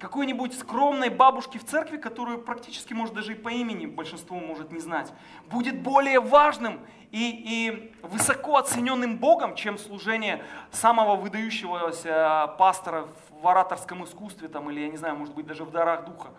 какой-нибудь 0.00 0.58
скромной 0.58 1.08
бабушки 1.08 1.58
в 1.58 1.64
церкви, 1.64 1.98
которую 1.98 2.42
практически, 2.42 2.92
может, 2.92 3.14
даже 3.14 3.32
и 3.32 3.34
по 3.36 3.48
имени 3.48 3.86
большинство 3.86 4.36
может 4.36 4.72
не 4.72 4.80
знать, 4.80 5.12
будет 5.48 5.80
более 5.80 6.18
важным 6.18 6.80
и, 7.12 7.30
и 7.46 7.92
высоко 8.02 8.56
оцененным 8.56 9.16
Богом, 9.16 9.54
чем 9.54 9.78
служение 9.78 10.44
самого 10.72 11.14
выдающегося 11.14 12.54
пастора 12.58 13.08
в 13.30 13.46
ораторском 13.46 14.04
искусстве, 14.04 14.48
там, 14.48 14.68
или, 14.70 14.80
я 14.80 14.88
не 14.88 14.96
знаю, 14.96 15.14
может 15.14 15.34
быть, 15.34 15.46
даже 15.46 15.64
в 15.64 15.70
дарах 15.70 16.06
духа. 16.06 16.30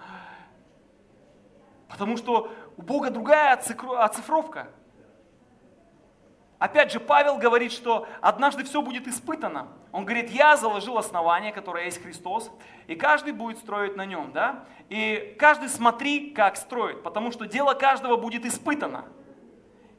Потому 1.88 2.18
что 2.18 2.51
у 2.76 2.82
Бога 2.82 3.10
другая 3.10 3.53
оцифровка. 3.53 4.68
Опять 6.60 6.91
же, 6.91 6.99
Павел 6.99 7.38
говорит, 7.38 7.72
что 7.72 8.08
однажды 8.20 8.64
все 8.64 8.82
будет 8.82 9.08
испытано. 9.08 9.68
Он 9.91 10.05
говорит, 10.05 10.32
я 10.32 10.58
заложил 10.58 10.97
основание, 10.97 11.51
которое 11.51 11.86
есть 11.86 12.01
Христос, 12.01 12.51
и 12.88 12.95
каждый 12.95 13.34
будет 13.34 13.60
строить 13.60 13.95
на 13.95 14.05
нем. 14.05 14.32
Да? 14.32 14.66
И 14.89 15.36
каждый 15.38 15.70
смотри, 15.70 16.32
как 16.32 16.58
строит, 16.58 17.03
потому 17.03 17.32
что 17.32 17.45
дело 17.45 17.74
каждого 17.74 18.18
будет 18.18 18.45
испытано. 18.45 19.05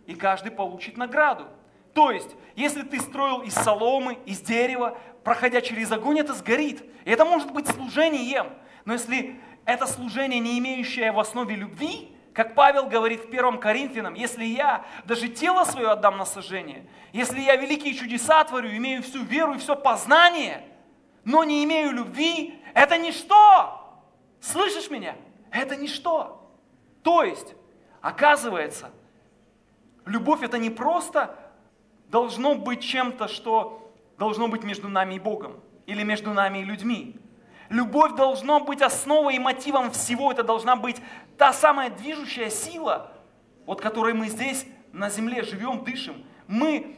И 0.06 0.14
каждый 0.14 0.50
получит 0.50 0.96
награду. 0.96 1.46
То 1.94 2.10
есть, 2.10 2.34
если 2.56 2.82
ты 2.82 3.00
строил 3.00 3.42
из 3.42 3.54
соломы, 3.54 4.18
из 4.24 4.40
дерева, 4.40 4.98
проходя 5.22 5.60
через 5.60 5.92
огонь, 5.92 6.18
это 6.18 6.32
сгорит. 6.32 6.82
И 7.04 7.10
это 7.10 7.24
может 7.24 7.52
быть 7.52 7.68
служением. 7.68 8.48
Но 8.84 8.94
если 8.94 9.40
это 9.64 9.86
служение, 9.86 10.40
не 10.40 10.58
имеющее 10.58 11.12
в 11.12 11.20
основе 11.20 11.54
любви, 11.54 12.16
как 12.38 12.54
Павел 12.54 12.86
говорит 12.86 13.24
в 13.24 13.26
1 13.26 13.58
Коринфянам, 13.58 14.14
если 14.14 14.44
я 14.44 14.84
даже 15.06 15.26
тело 15.26 15.64
свое 15.64 15.88
отдам 15.88 16.18
на 16.18 16.24
сожжение, 16.24 16.86
если 17.12 17.40
я 17.40 17.56
великие 17.56 17.94
чудеса 17.94 18.44
творю, 18.44 18.68
имею 18.76 19.02
всю 19.02 19.24
веру 19.24 19.54
и 19.54 19.58
все 19.58 19.74
познание, 19.74 20.62
но 21.24 21.42
не 21.42 21.64
имею 21.64 21.90
любви, 21.90 22.62
это 22.74 22.96
ничто. 22.96 24.00
Слышишь 24.40 24.88
меня? 24.88 25.16
Это 25.50 25.74
ничто. 25.74 26.48
То 27.02 27.24
есть, 27.24 27.56
оказывается, 28.02 28.92
любовь 30.06 30.44
это 30.44 30.58
не 30.58 30.70
просто 30.70 31.34
должно 32.06 32.54
быть 32.54 32.84
чем-то, 32.84 33.26
что 33.26 33.90
должно 34.16 34.46
быть 34.46 34.62
между 34.62 34.88
нами 34.88 35.16
и 35.16 35.18
Богом 35.18 35.58
или 35.86 36.04
между 36.04 36.32
нами 36.32 36.58
и 36.58 36.64
людьми. 36.64 37.16
Любовь 37.68 38.14
должна 38.14 38.60
быть 38.60 38.80
основой 38.80 39.34
и 39.34 39.38
мотивом 39.40 39.90
всего. 39.90 40.30
Это 40.30 40.44
должна 40.44 40.76
быть 40.76 41.02
та 41.38 41.52
самая 41.52 41.90
движущая 41.90 42.50
сила, 42.50 43.12
вот 43.64 43.80
которой 43.80 44.12
мы 44.12 44.28
здесь 44.28 44.66
на 44.92 45.08
земле 45.08 45.42
живем, 45.42 45.84
дышим. 45.84 46.24
Мы 46.46 46.96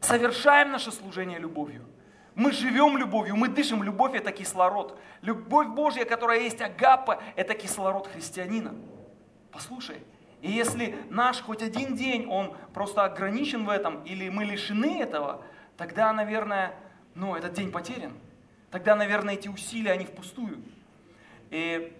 совершаем 0.00 0.70
наше 0.70 0.92
служение 0.92 1.38
любовью. 1.38 1.86
Мы 2.34 2.52
живем 2.52 2.96
любовью, 2.96 3.36
мы 3.36 3.48
дышим. 3.48 3.82
Любовь– 3.82 4.14
это 4.14 4.30
кислород. 4.30 4.98
Любовь 5.22 5.68
Божья, 5.68 6.04
которая 6.04 6.40
есть 6.40 6.60
агапа, 6.60 7.20
это 7.34 7.54
кислород 7.54 8.06
христианина. 8.06 8.74
Послушай, 9.50 9.96
и 10.40 10.50
если 10.50 10.96
наш 11.10 11.40
хоть 11.40 11.62
один 11.62 11.96
день, 11.96 12.26
он 12.26 12.54
просто 12.72 13.04
ограничен 13.04 13.64
в 13.64 13.70
этом, 13.70 14.04
или 14.04 14.28
мы 14.28 14.44
лишены 14.44 15.00
этого, 15.02 15.42
тогда, 15.76 16.12
наверное, 16.12 16.74
ну, 17.14 17.34
этот 17.34 17.54
день 17.54 17.72
потерян 17.72 18.12
тогда, 18.70 18.94
наверное, 18.94 19.34
эти 19.34 19.48
усилия, 19.48 19.92
они 19.92 20.04
впустую. 20.04 20.62
И, 21.50 21.92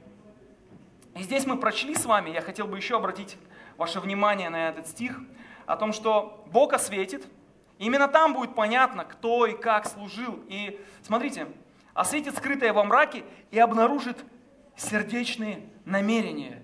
и 1.15 1.23
здесь 1.23 1.47
мы 1.47 1.59
прочли 1.59 1.95
с 1.95 2.05
вами, 2.05 2.31
я 2.31 2.41
хотел 2.41 2.67
бы 2.67 2.77
еще 2.77 2.97
обратить 2.97 3.37
ваше 3.77 4.01
внимание 4.01 4.49
на 4.51 4.69
этот 4.69 4.87
стих, 4.87 5.19
о 5.67 5.77
том, 5.77 5.93
что 5.93 6.45
Бог 6.53 6.73
осветит, 6.73 7.27
именно 7.79 8.09
там 8.09 8.35
будет 8.35 8.55
понятно, 8.55 9.05
кто 9.05 9.47
и 9.47 9.57
как 9.57 9.87
служил. 9.87 10.43
И 10.49 10.81
смотрите, 11.03 11.47
осветит 11.95 12.37
скрытое 12.37 12.73
во 12.73 12.85
мраке 12.85 13.25
и 13.51 13.59
обнаружит 13.59 14.19
сердечные 14.77 15.69
намерения. 15.85 16.63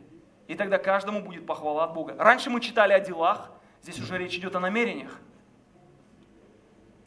И 0.49 0.55
тогда 0.55 0.78
каждому 0.78 1.22
будет 1.22 1.47
похвала 1.47 1.84
от 1.84 1.94
Бога. 1.94 2.14
Раньше 2.18 2.51
мы 2.51 2.61
читали 2.61 2.92
о 2.92 3.01
делах, 3.01 3.51
здесь 3.82 3.99
уже 3.99 4.18
речь 4.18 4.36
идет 4.36 4.55
о 4.57 4.61
намерениях. 4.61 5.20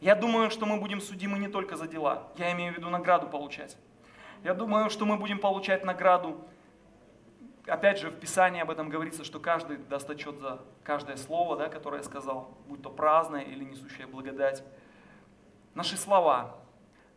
Я 0.00 0.14
думаю, 0.14 0.50
что 0.50 0.64
мы 0.64 0.78
будем 0.78 1.00
судимы 1.00 1.38
не 1.38 1.48
только 1.48 1.76
за 1.76 1.86
дела. 1.86 2.28
Я 2.36 2.52
имею 2.52 2.72
в 2.72 2.76
виду 2.76 2.88
награду 2.88 3.26
получать. 3.26 3.76
Я 4.42 4.54
думаю, 4.54 4.88
что 4.88 5.04
мы 5.04 5.18
будем 5.18 5.38
получать 5.38 5.84
награду. 5.84 6.48
Опять 7.70 8.00
же, 8.00 8.10
в 8.10 8.18
Писании 8.18 8.60
об 8.60 8.70
этом 8.70 8.88
говорится, 8.88 9.22
что 9.22 9.38
каждый 9.38 9.76
даст 9.76 10.10
отчет 10.10 10.38
за 10.38 10.60
каждое 10.82 11.16
слово, 11.16 11.56
да, 11.56 11.68
которое 11.68 11.98
я 11.98 12.02
сказал, 12.02 12.58
будь 12.66 12.82
то 12.82 12.90
праздное 12.90 13.42
или 13.42 13.62
несущее 13.62 14.08
благодать. 14.08 14.64
Наши 15.74 15.96
слова, 15.96 16.56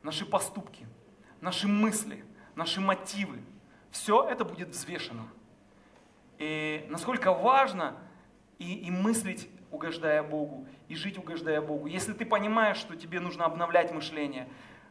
наши 0.03 0.27
поступки, 0.27 0.85
наши 1.41 1.67
мысли, 1.67 2.23
наши 2.53 2.81
мотивы, 2.81 3.39
все 3.89 4.27
это 4.29 4.45
будет 4.45 4.69
взвешено. 4.69 5.27
И 6.37 6.85
насколько 6.87 7.33
важно 7.33 7.95
и, 8.59 8.75
и 8.75 8.91
мыслить 8.91 9.49
угождая 9.71 10.21
Богу, 10.21 10.67
и 10.87 10.95
жить 10.95 11.17
угождая 11.17 11.61
Богу. 11.61 11.87
Если 11.87 12.13
ты 12.13 12.25
понимаешь, 12.25 12.77
что 12.77 12.95
тебе 12.95 13.19
нужно 13.19 13.45
обновлять 13.45 13.91
мышление, 13.91 14.47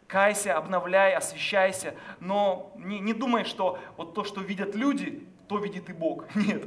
кайся, 0.09 0.57
обновляй, 0.57 1.15
освещайся, 1.15 1.95
но 2.19 2.73
не, 2.77 2.99
не 2.99 3.15
думай, 3.15 3.45
что 3.45 3.79
вот 3.97 4.15
то, 4.15 4.25
что 4.25 4.41
видят 4.41 4.75
люди, 4.75 5.29
то 5.53 5.59
видит 5.59 5.91
и 5.91 5.93
Бог. 5.93 6.25
Нет, 6.35 6.65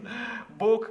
Бог 0.50 0.90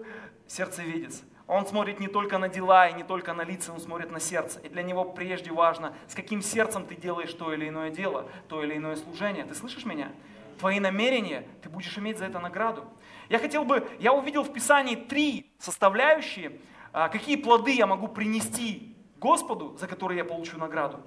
сердцеведец. 0.49 1.23
Он 1.47 1.67
смотрит 1.67 2.01
не 2.01 2.09
только 2.09 2.39
на 2.39 2.49
дела 2.49 2.89
и 2.89 2.95
не 2.95 3.05
только 3.05 3.35
на 3.35 3.43
лица, 3.43 3.73
он 3.73 3.79
смотрит 3.79 4.11
на 4.11 4.19
сердце. 4.19 4.59
И 4.61 4.69
для 4.69 4.83
него 4.83 5.05
прежде 5.05 5.53
важно, 5.53 5.95
с 6.09 6.15
каким 6.15 6.43
сердцем 6.43 6.87
ты 6.87 6.97
делаешь 6.97 7.33
то 7.35 7.53
или 7.53 7.69
иное 7.69 7.91
дело, 7.91 8.29
то 8.49 8.65
или 8.65 8.77
иное 8.77 8.97
служение. 8.97 9.45
Ты 9.45 9.55
слышишь 9.55 9.85
меня? 9.85 10.11
Твои 10.59 10.81
намерения, 10.81 11.47
ты 11.63 11.69
будешь 11.69 11.97
иметь 11.99 12.19
за 12.19 12.25
это 12.25 12.41
награду. 12.41 12.85
Я 13.29 13.39
хотел 13.39 13.65
бы, 13.65 13.87
я 14.01 14.13
увидел 14.13 14.43
в 14.43 14.53
Писании 14.53 14.97
три 14.97 15.53
составляющие, 15.59 16.53
а, 16.93 17.09
какие 17.09 17.37
плоды 17.37 17.73
я 17.73 17.87
могу 17.87 18.09
принести 18.09 18.97
Господу, 19.21 19.77
за 19.79 19.87
которые 19.87 20.19
я 20.19 20.25
получу 20.25 20.59
награду. 20.59 21.01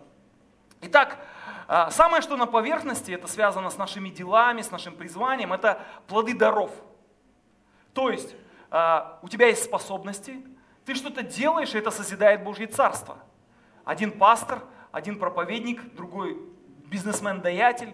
Итак, 0.82 1.18
самое, 1.68 2.22
что 2.22 2.38
на 2.38 2.46
поверхности, 2.46 3.12
это 3.12 3.28
связано 3.28 3.70
с 3.70 3.78
нашими 3.78 4.10
делами, 4.10 4.62
с 4.62 4.72
нашим 4.72 4.96
призванием, 4.96 5.54
это 5.54 5.82
плоды 6.08 6.34
даров. 6.34 6.72
То 7.94 8.10
есть, 8.10 8.36
а, 8.70 9.20
у 9.22 9.28
тебя 9.28 9.48
есть 9.48 9.64
способности, 9.64 10.46
ты 10.86 10.96
что-то 10.96 11.24
делаешь, 11.24 11.76
и 11.76 11.78
это 11.78 11.92
созидает 11.92 12.44
Божье 12.44 12.68
Царство. 12.68 13.18
Один 13.84 14.12
пастор, 14.12 14.64
один 14.92 15.20
проповедник, 15.20 15.94
другой 15.94 16.38
бизнесмен-даятель, 16.86 17.94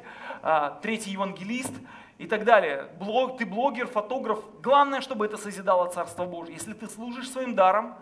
третий 0.81 1.11
евангелист– 1.11 1.73
и 2.17 2.27
так 2.27 2.45
далее. 2.45 2.89
Блог, 2.99 3.37
ты 3.37 3.45
блогер, 3.45 3.87
фотограф. 3.87 4.39
Главное, 4.61 5.01
чтобы 5.01 5.25
это 5.25 5.37
созидало 5.37 5.89
Царство 5.89 6.25
Божье. 6.25 6.53
Если 6.53 6.73
ты 6.73 6.87
служишь 6.87 7.29
своим 7.29 7.55
даром, 7.55 7.95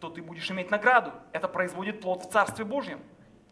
то 0.00 0.10
ты 0.10 0.22
будешь 0.22 0.50
иметь 0.50 0.70
награду. 0.70 1.12
Это 1.32 1.48
производит 1.48 2.00
плод 2.00 2.24
в 2.24 2.30
Царстве 2.30 2.64
Божьем. 2.64 3.00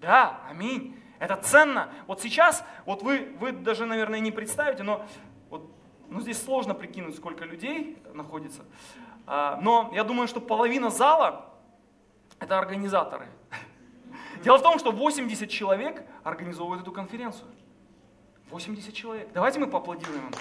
Да, 0.00 0.40
аминь. 0.48 1.01
Это 1.22 1.36
ценно. 1.36 1.88
Вот 2.08 2.20
сейчас, 2.20 2.64
вот 2.84 3.02
вы, 3.04 3.32
вы 3.38 3.52
даже, 3.52 3.86
наверное, 3.86 4.18
не 4.18 4.32
представите, 4.32 4.82
но 4.82 5.06
вот, 5.50 5.70
ну, 6.08 6.20
здесь 6.20 6.42
сложно 6.42 6.74
прикинуть, 6.74 7.14
сколько 7.14 7.44
людей 7.44 7.96
находится. 8.12 8.64
А, 9.24 9.56
но 9.62 9.88
я 9.94 10.02
думаю, 10.02 10.26
что 10.26 10.40
половина 10.40 10.90
зала– 10.90 11.48
это 12.40 12.58
организаторы. 12.58 13.28
Дело 14.42 14.58
в 14.58 14.62
том, 14.62 14.80
что 14.80 14.90
80 14.90 15.48
человек 15.48 16.04
организовывают 16.24 16.82
эту 16.82 16.90
конференцию. 16.90 17.46
80 18.50 18.92
человек. 18.92 19.28
Давайте 19.32 19.60
мы 19.60 19.68
поаплодируем 19.68 20.26
им. 20.26 20.32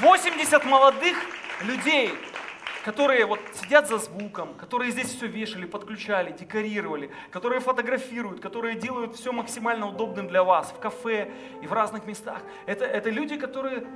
80 0.00 0.64
молодых 0.64 1.18
людей, 1.60 2.14
которые 2.84 3.24
вот 3.24 3.40
сидят 3.54 3.88
за 3.88 3.96
звуком, 3.96 4.54
которые 4.54 4.90
здесь 4.90 5.06
все 5.06 5.26
вешали, 5.26 5.64
подключали, 5.64 6.32
декорировали, 6.32 7.10
которые 7.30 7.60
фотографируют, 7.60 8.40
которые 8.40 8.74
делают 8.74 9.16
все 9.16 9.32
максимально 9.32 9.88
удобным 9.88 10.28
для 10.28 10.44
вас 10.44 10.70
в 10.70 10.78
кафе 10.78 11.32
и 11.62 11.66
в 11.66 11.72
разных 11.72 12.04
местах. 12.04 12.42
Это, 12.66 12.84
это 12.84 13.08
люди, 13.08 13.38
которые 13.38 13.86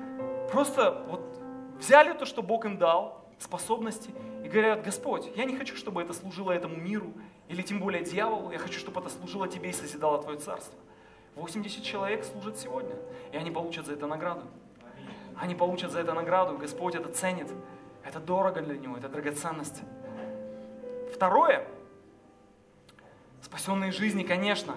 просто 0.51 1.05
вот 1.07 1.20
взяли 1.78 2.14
то, 2.14 2.24
что 2.24 2.43
Бог 2.43 2.64
им 2.64 2.78
дал, 2.78 3.26
способности, 3.39 4.11
и 4.43 4.49
говорят, 4.49 4.82
Господь, 4.82 5.30
я 5.36 5.45
не 5.45 5.57
хочу, 5.57 5.76
чтобы 5.76 6.01
это 6.03 6.14
служило 6.14 6.51
этому 6.51 6.74
миру, 6.74 7.12
или 7.49 7.61
тем 7.61 7.80
более 7.80 8.03
дьяволу, 8.03 8.51
я 8.51 8.59
хочу, 8.59 8.80
чтобы 8.80 9.01
это 9.01 9.11
служило 9.11 9.47
Тебе 9.47 9.68
и 9.68 9.72
созидало 9.72 10.22
Твое 10.22 10.39
царство. 10.39 10.78
80 11.36 11.84
человек 11.84 12.24
служат 12.24 12.59
сегодня, 12.59 12.97
и 13.32 13.36
они 13.36 13.51
получат 13.51 13.86
за 13.86 13.93
это 13.93 14.07
награду. 14.07 14.43
Они 15.36 15.55
получат 15.55 15.93
за 15.93 16.01
это 16.01 16.14
награду, 16.14 16.57
Господь 16.57 16.95
это 16.95 17.11
ценит. 17.11 17.49
Это 18.09 18.20
дорого 18.20 18.62
для 18.62 18.74
Него, 18.74 18.96
это 18.96 19.11
драгоценность. 19.11 19.82
Второе, 21.12 21.68
спасенные 23.42 23.92
жизни, 23.92 24.22
конечно. 24.22 24.74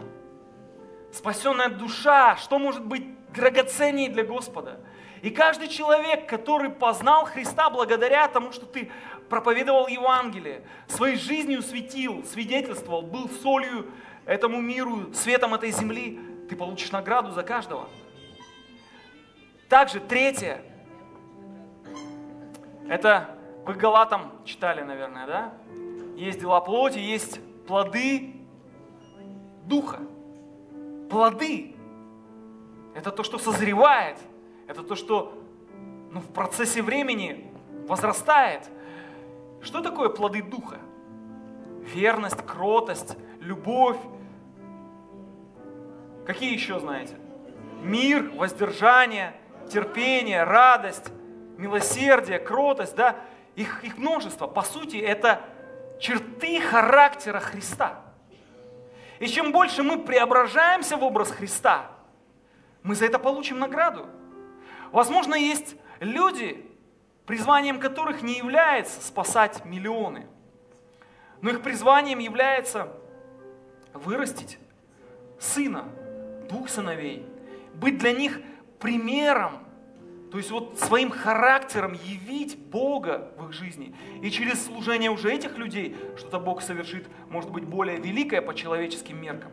Спасенная 1.14 1.70
душа, 1.70 2.36
что 2.36 2.60
может 2.60 2.86
быть 2.86 3.06
драгоценнее 3.30 4.10
для 4.10 4.26
Господа? 4.26 4.82
И 5.22 5.30
каждый 5.30 5.70
человек, 5.70 6.28
который 6.28 6.70
познал 6.70 7.24
Христа 7.24 7.70
благодаря 7.70 8.28
тому, 8.28 8.52
что 8.52 8.66
ты 8.66 8.92
проповедовал 9.30 9.88
Евангелие, 9.88 10.66
своей 10.88 11.16
жизнью 11.16 11.62
светил, 11.62 12.26
свидетельствовал, 12.26 13.02
был 13.02 13.30
солью 13.30 13.90
этому 14.26 14.60
миру, 14.60 15.14
светом 15.14 15.54
этой 15.54 15.72
земли, 15.72 16.20
ты 16.50 16.58
получишь 16.58 16.92
награду 16.92 17.32
за 17.32 17.44
каждого. 17.44 17.88
Также 19.70 20.02
третье, 20.02 20.66
это 22.88 23.38
вы 23.66 23.74
Галатам 23.74 24.32
читали, 24.46 24.82
наверное, 24.82 25.28
да? 25.28 25.54
Есть 26.16 26.40
дела 26.40 26.62
плоти, 26.62 26.98
есть 26.98 27.40
плоды 27.68 28.36
духа. 29.66 30.00
Плоды. 31.10 31.76
Это 32.96 33.12
то, 33.12 33.24
что 33.24 33.38
созревает– 33.38 34.18
это 34.72 34.84
то, 34.84 34.96
что 34.96 35.38
ну, 36.12 36.22
в 36.22 36.28
процессе 36.28 36.82
времени 36.82 37.52
возрастает. 37.90 38.70
Что 39.62 39.82
такое 39.82 40.08
плоды 40.08 40.42
духа? 40.42 40.78
Верность, 41.82 42.42
кротость, 42.46 43.18
любовь. 43.42 43.98
Какие 46.26 46.54
еще 46.54 46.80
знаете? 46.80 47.16
Мир, 47.84 48.32
воздержание, 48.34 49.34
терпение, 49.70 50.46
радость, 50.46 51.12
милосердие, 51.62 52.40
кротость, 52.40 52.96
да? 52.96 53.16
Их, 53.56 53.84
их 53.84 53.98
множество. 53.98 54.48
По 54.48 54.64
сути, 54.64 54.98
это 54.98 55.42
черты 56.00 56.60
характера 56.60 57.40
Христа. 57.40 58.02
И 59.20 59.28
чем 59.28 59.52
больше 59.52 59.84
мы 59.84 60.00
преображаемся 60.00 60.98
в 60.98 61.04
образ 61.04 61.30
Христа, 61.32 61.92
мы 62.82 62.96
за 62.96 63.06
это 63.06 63.20
получим 63.20 63.60
награду. 63.60 64.08
Возможно, 64.92 65.36
есть 65.36 65.76
люди, 66.00 66.66
призванием 67.28 67.80
которых 67.80 68.24
не 68.24 68.38
является 68.38 69.02
спасать 69.02 69.64
миллионы, 69.64 70.28
но 71.42 71.52
их 71.52 71.62
призванием 71.62 72.20
является 72.20 72.92
вырастить 73.94 74.58
сына, 75.40 75.86
двух 76.50 76.70
сыновей, 76.70 77.26
быть 77.76 78.00
для 78.00 78.14
них 78.14 78.42
примером, 78.80 79.60
то 80.32 80.38
есть 80.38 80.50
вот 80.50 80.80
своим 80.80 81.12
характером 81.12 81.94
явить 81.94 82.58
Бога 82.58 83.34
в 83.38 83.50
их 83.50 83.54
жизни. 83.54 83.94
И 84.22 84.32
через 84.32 84.66
служение 84.66 85.12
уже 85.12 85.34
этих 85.34 85.58
людей 85.58 85.96
что-то 86.18 86.40
Бог 86.40 86.62
совершит, 86.62 87.08
может 87.30 87.52
быть, 87.52 87.66
более 87.66 87.98
великое 87.98 88.42
по 88.42 88.54
человеческим 88.54 89.22
меркам. 89.22 89.52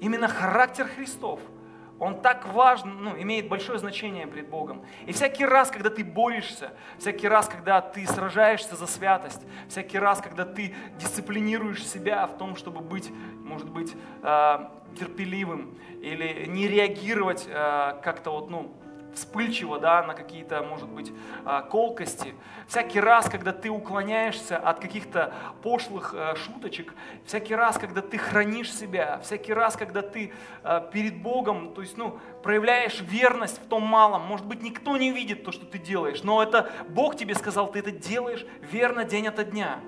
Именно 0.00 0.28
характер 0.28 0.86
Христов– 0.86 1.40
он 1.98 2.20
так 2.20 2.46
важен, 2.52 3.02
ну, 3.02 3.20
имеет 3.20 3.48
большое 3.48 3.78
значение 3.78 4.26
пред 4.26 4.48
Богом. 4.48 4.84
И 5.06 5.12
всякий 5.12 5.44
раз, 5.44 5.70
когда 5.70 5.90
ты 5.90 6.04
борешься, 6.04 6.72
всякий 6.98 7.26
раз, 7.26 7.48
когда 7.48 7.80
ты 7.80 8.06
сражаешься 8.06 8.76
за 8.76 8.86
святость, 8.86 9.42
всякий 9.68 9.98
раз, 9.98 10.20
когда 10.20 10.44
ты 10.44 10.74
дисциплинируешь 10.98 11.84
себя 11.84 12.26
в 12.26 12.38
том, 12.38 12.54
чтобы 12.54 12.80
быть, 12.80 13.10
может 13.42 13.68
быть, 13.68 13.94
э, 14.22 14.58
терпеливым 14.98 15.76
или 16.00 16.46
не 16.46 16.68
реагировать 16.68 17.46
э, 17.48 18.00
как-то 18.02 18.30
вот, 18.30 18.48
ну, 18.48 18.72
вспыльчиво 19.14 19.78
да, 19.78 20.02
на 20.02 20.14
какие-то, 20.14 20.62
может 20.62 20.88
быть, 20.88 21.12
а, 21.44 21.62
колкости. 21.62 22.34
Всякий 22.66 23.00
раз, 23.00 23.28
когда 23.28 23.52
ты 23.52 23.70
уклоняешься 23.70 24.56
от 24.56 24.80
каких-то 24.80 25.32
пошлых 25.62 26.14
а, 26.14 26.34
шуточек, 26.36 26.94
всякий 27.24 27.54
раз, 27.54 27.78
когда 27.78 28.02
ты 28.02 28.18
хранишь 28.18 28.72
себя, 28.72 29.20
всякий 29.22 29.52
раз, 29.52 29.76
когда 29.76 30.02
ты 30.02 30.32
а, 30.62 30.80
перед 30.80 31.20
Богом, 31.22 31.74
то 31.74 31.80
есть, 31.80 31.96
ну, 31.96 32.18
проявляешь 32.42 33.00
верность 33.00 33.60
в 33.60 33.66
том 33.66 33.82
малом, 33.82 34.22
может 34.22 34.46
быть, 34.46 34.62
никто 34.62 34.96
не 34.96 35.10
видит 35.10 35.44
то, 35.44 35.52
что 35.52 35.66
ты 35.66 35.78
делаешь, 35.78 36.22
но 36.22 36.42
это 36.42 36.70
Бог 36.88 37.16
тебе 37.16 37.34
сказал, 37.34 37.70
ты 37.70 37.80
это 37.80 37.90
делаешь 37.90 38.46
верно 38.60 39.04
день 39.04 39.28
ото 39.28 39.44
дня. 39.44 39.80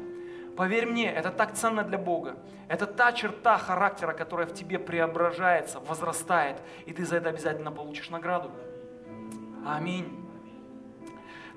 Поверь 0.56 0.86
мне, 0.86 1.10
это 1.10 1.30
так 1.30 1.54
ценно 1.54 1.82
для 1.84 1.96
Бога. 1.96 2.36
Это 2.68 2.86
та 2.86 3.12
черта 3.12 3.56
характера, 3.56 4.12
которая 4.12 4.46
в 4.46 4.52
тебе 4.52 4.78
преображается, 4.78 5.80
возрастает, 5.80 6.58
и 6.86 6.92
ты 6.92 7.04
за 7.04 7.16
это 7.16 7.30
обязательно 7.30 7.72
получишь 7.72 8.10
награду. 8.10 8.50
Аминь. 9.64 10.20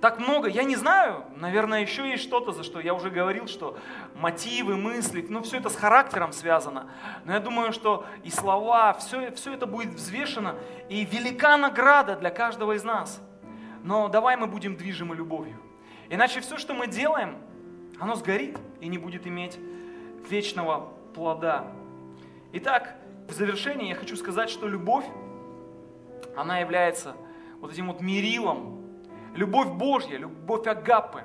Так 0.04 0.20
много, 0.20 0.50
я 0.50 0.64
не 0.64 0.76
знаю, 0.76 1.24
наверное, 1.38 1.82
еще 1.82 2.10
есть 2.10 2.24
что-то, 2.24 2.52
за 2.52 2.64
что 2.64 2.82
я 2.82 2.94
уже 2.94 3.10
говорил, 3.10 3.48
что 3.48 3.78
мотивы, 4.16 4.76
мысли, 4.76 5.26
ну 5.30 5.42
все 5.44 5.60
это 5.60 5.70
с 5.70 5.78
характером 5.78 6.34
связано. 6.34 6.90
Но 7.24 7.32
я 7.32 7.40
думаю, 7.40 7.72
что 7.72 8.06
и 8.22 8.30
слова, 8.30 8.92
все, 8.96 9.32
все 9.32 9.54
это 9.54 9.66
будет 9.66 9.94
взвешено, 9.94 10.56
и 10.90 11.06
велика 11.06 11.56
награда 11.56 12.18
для 12.18 12.32
каждого 12.32 12.74
из 12.74 12.84
нас. 12.84 13.22
Но 13.82 14.10
давай 14.10 14.36
мы 14.36 14.48
будем 14.48 14.76
движимы 14.76 15.16
любовью. 15.16 15.58
Иначе 16.10 16.42
все, 16.42 16.58
что 16.58 16.74
мы 16.74 16.88
делаем, 16.88 17.38
оно 17.98 18.16
сгорит 18.16 18.60
и 18.82 18.88
не 18.88 18.98
будет 18.98 19.26
иметь 19.26 19.58
вечного 20.30 20.92
плода. 21.16 21.68
Итак, 22.52 22.98
в 23.30 23.32
завершение 23.32 23.90
я 23.90 23.96
хочу 23.96 24.18
сказать, 24.18 24.50
что 24.50 24.68
любовь, 24.68 25.06
она 26.36 26.60
является 26.60 27.16
вот 27.64 27.72
этим 27.72 27.88
вот 27.88 28.02
мерилом. 28.02 28.78
Любовь 29.36 29.70
Божья, 29.70 30.18
любовь 30.18 30.68
Агапы. 30.68 31.24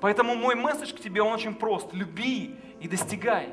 Поэтому 0.00 0.34
мой 0.34 0.54
месседж 0.54 0.94
к 0.94 1.00
тебе, 1.00 1.20
он 1.20 1.34
очень 1.34 1.54
прост. 1.54 1.92
Люби 1.92 2.56
и 2.80 2.88
достигай. 2.88 3.50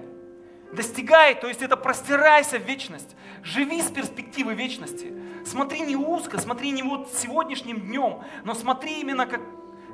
Достигай, 0.72 1.36
то 1.36 1.49
есть 1.49 1.62
это 1.62 1.76
простирайся 1.76 2.60
в 2.60 2.64
вечность. 2.64 3.18
Живи 3.43 3.82
с 3.82 3.91
перспективы 3.91 4.53
вечности. 4.53 5.14
Смотри 5.45 5.82
не 5.82 5.97
узко, 5.97 6.39
смотри 6.39 6.72
не 6.72 6.82
вот 6.82 7.12
сегодняшним 7.14 7.82
днем, 7.82 8.22
но 8.45 8.53
смотри 8.53 9.01
именно 9.01 9.26
как, 9.26 9.41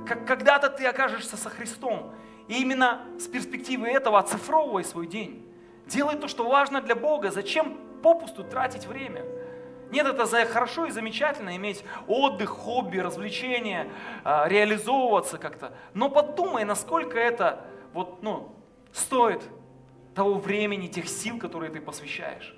как 0.06 0.28
когда-то 0.28 0.70
ты 0.70 0.86
окажешься 0.86 1.36
со 1.36 1.50
Христом. 1.50 2.14
И 2.48 2.62
именно 2.62 3.02
с 3.18 3.26
перспективы 3.26 3.88
этого 3.88 4.20
оцифровывай 4.20 4.84
свой 4.84 5.08
день. 5.08 5.44
Делай 5.88 6.16
то, 6.16 6.28
что 6.28 6.48
важно 6.48 6.80
для 6.80 6.96
Бога. 6.96 7.32
Зачем 7.32 7.76
попусту 8.04 8.44
тратить 8.44 8.86
время? 8.86 9.26
Нет, 9.94 10.08
это 10.08 10.26
хорошо 10.48 10.88
и 10.88 10.90
замечательно 10.90 11.56
иметь 11.56 11.86
отдых, 12.08 12.50
хобби, 12.50 12.98
развлечения, 12.98 13.88
а, 14.24 14.48
реализовываться 14.48 15.38
как-то. 15.38 15.72
Но 15.94 16.10
подумай, 16.10 16.66
насколько 16.66 17.20
это 17.20 17.64
вот, 17.94 18.24
ну, 18.24 18.56
стоит 18.92 19.44
того 20.16 20.34
времени, 20.34 20.88
тех 20.88 21.08
сил, 21.08 21.38
которые 21.38 21.72
ты 21.72 21.80
посвящаешь. 21.80 22.56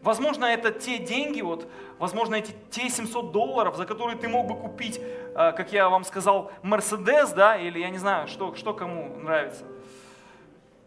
Возможно, 0.00 0.44
это 0.44 0.70
те 0.70 0.98
деньги, 0.98 1.40
вот, 1.40 1.68
возможно, 1.98 2.36
эти, 2.36 2.54
те 2.70 2.88
700 2.88 3.32
долларов, 3.32 3.74
за 3.74 3.84
которые 3.84 4.16
ты 4.16 4.28
мог 4.28 4.46
бы 4.46 4.56
купить, 4.56 5.00
а, 5.34 5.50
как 5.50 5.72
я 5.72 5.88
вам 5.88 6.04
сказал, 6.04 6.52
Мерседес, 6.62 7.32
да, 7.32 7.56
или 7.56 7.80
я 7.80 7.90
не 7.90 7.98
знаю, 7.98 8.28
что, 8.28 8.54
что 8.54 8.74
кому 8.74 9.16
нравится. 9.16 9.64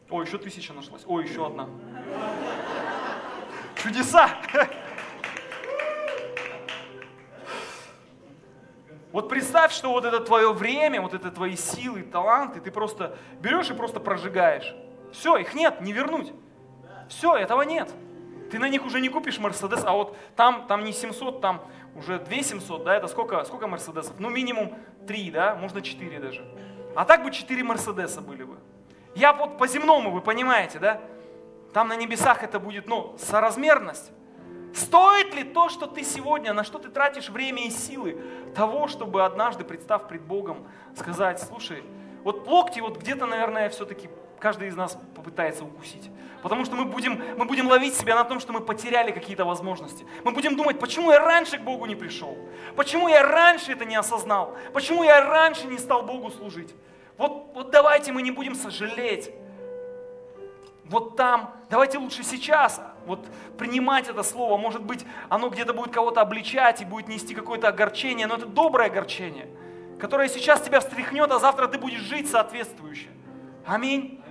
Ой, 0.09 0.25
еще 0.25 0.37
тысяча 0.37 0.71
нашлась. 0.71 1.03
Ой, 1.05 1.25
еще 1.25 1.45
одна. 1.45 1.67
Чудеса! 3.75 4.29
Вот 9.13 9.29
представь, 9.29 9.71
что 9.71 9.91
вот 9.91 10.05
это 10.05 10.19
твое 10.21 10.51
время, 10.51 10.99
вот 10.99 11.13
это 11.13 11.29
твои 11.29 11.55
силы, 11.55 12.01
таланты, 12.01 12.59
ты 12.59 12.71
просто 12.71 13.15
берешь 13.39 13.69
и 13.69 13.75
просто 13.75 13.99
прожигаешь. 13.99 14.75
Все, 15.11 15.37
их 15.37 15.53
нет, 15.53 15.81
не 15.81 15.93
вернуть. 15.93 16.33
Все, 17.09 17.35
этого 17.35 17.61
нет. 17.61 17.93
Ты 18.51 18.57
на 18.57 18.67
них 18.67 18.83
уже 18.83 18.99
не 18.99 19.09
купишь 19.09 19.37
Мерседес, 19.37 19.83
а 19.85 19.93
вот 19.93 20.17
там, 20.35 20.65
там 20.67 20.83
не 20.83 20.91
700, 20.91 21.41
там 21.41 21.61
уже 21.95 22.17
2 22.17 22.37
700, 22.41 22.83
да, 22.83 22.95
это 22.95 23.07
сколько, 23.07 23.43
сколько 23.43 23.67
Мерседесов? 23.67 24.15
Ну, 24.17 24.31
минимум 24.31 24.75
3, 25.05 25.29
да, 25.29 25.55
можно 25.55 25.83
4 25.83 26.19
даже. 26.19 26.43
А 26.95 27.05
так 27.05 27.23
бы 27.23 27.29
4 27.29 27.63
Мерседеса 27.63 28.19
были 28.19 28.43
бы. 28.43 28.57
Я 29.13 29.33
вот 29.33 29.59
по-земному, 29.59 30.09
вы 30.09 30.21
понимаете, 30.21 30.79
да? 30.79 30.99
Там 31.71 31.87
на 31.87 31.95
небесах 31.95 32.41
это 32.41 32.59
будет, 32.59 32.87
ну, 32.87 33.15
соразмерность. 33.19 34.11
Стоит 34.73 35.35
ли 35.35 35.43
то, 35.43 35.69
что 35.69 35.85
ты 35.85 36.03
сегодня, 36.03 36.53
на 36.53 36.63
что 36.63 36.79
ты 36.79 36.89
тратишь 36.89 37.29
время 37.29 37.67
и 37.67 37.69
силы, 37.69 38.19
того, 38.55 38.87
чтобы 38.87 39.23
однажды, 39.23 39.63
представ 39.63 40.07
пред 40.07 40.21
Богом, 40.21 40.65
сказать, 40.97 41.39
слушай, 41.39 41.83
вот 42.23 42.47
локти 42.47 42.79
вот 42.79 42.97
где-то, 42.97 43.27
наверное, 43.27 43.69
все-таки 43.69 44.09
каждый 44.39 44.69
из 44.69 44.75
нас 44.75 44.97
попытается 45.15 45.63
укусить. 45.63 46.09
Потому 46.41 46.65
что 46.65 46.75
мы 46.75 46.85
будем, 46.85 47.21
мы 47.37 47.45
будем 47.45 47.67
ловить 47.67 47.95
себя 47.95 48.15
на 48.15 48.23
том, 48.23 48.39
что 48.39 48.51
мы 48.51 48.61
потеряли 48.61 49.11
какие-то 49.11 49.45
возможности. 49.45 50.05
Мы 50.23 50.31
будем 50.31 50.57
думать, 50.57 50.79
почему 50.79 51.11
я 51.11 51.19
раньше 51.19 51.57
к 51.57 51.61
Богу 51.61 51.85
не 51.85 51.95
пришел? 51.95 52.37
Почему 52.75 53.07
я 53.07 53.23
раньше 53.23 53.71
это 53.71 53.85
не 53.85 53.95
осознал? 53.95 54.55
Почему 54.73 55.03
я 55.03 55.21
раньше 55.21 55.67
не 55.67 55.77
стал 55.77 56.03
Богу 56.03 56.31
служить? 56.31 56.75
Вот, 57.17 57.51
вот 57.53 57.69
давайте 57.69 58.11
мы 58.11 58.21
не 58.23 58.31
будем 58.31 58.55
сожалеть. 58.55 59.31
Вот 60.85 61.15
там, 61.15 61.53
давайте 61.69 61.97
лучше 61.99 62.23
сейчас 62.23 62.81
вот 63.05 63.27
принимать 63.57 64.07
это 64.07 64.23
слово. 64.23 64.57
Может 64.57 64.83
быть, 64.83 65.05
оно 65.29 65.49
где-то 65.49 65.73
будет 65.73 65.91
кого-то 65.91 66.21
обличать 66.21 66.81
и 66.81 66.85
будет 66.85 67.07
нести 67.07 67.33
какое-то 67.33 67.67
огорчение, 67.67 68.27
но 68.27 68.35
это 68.35 68.45
доброе 68.45 68.87
огорчение, 68.87 69.47
которое 69.99 70.29
сейчас 70.29 70.61
тебя 70.61 70.79
встряхнет, 70.79 71.31
а 71.31 71.39
завтра 71.39 71.67
ты 71.67 71.77
будешь 71.77 72.01
жить 72.01 72.29
соответствующе. 72.29 73.09
Аминь. 73.65 74.22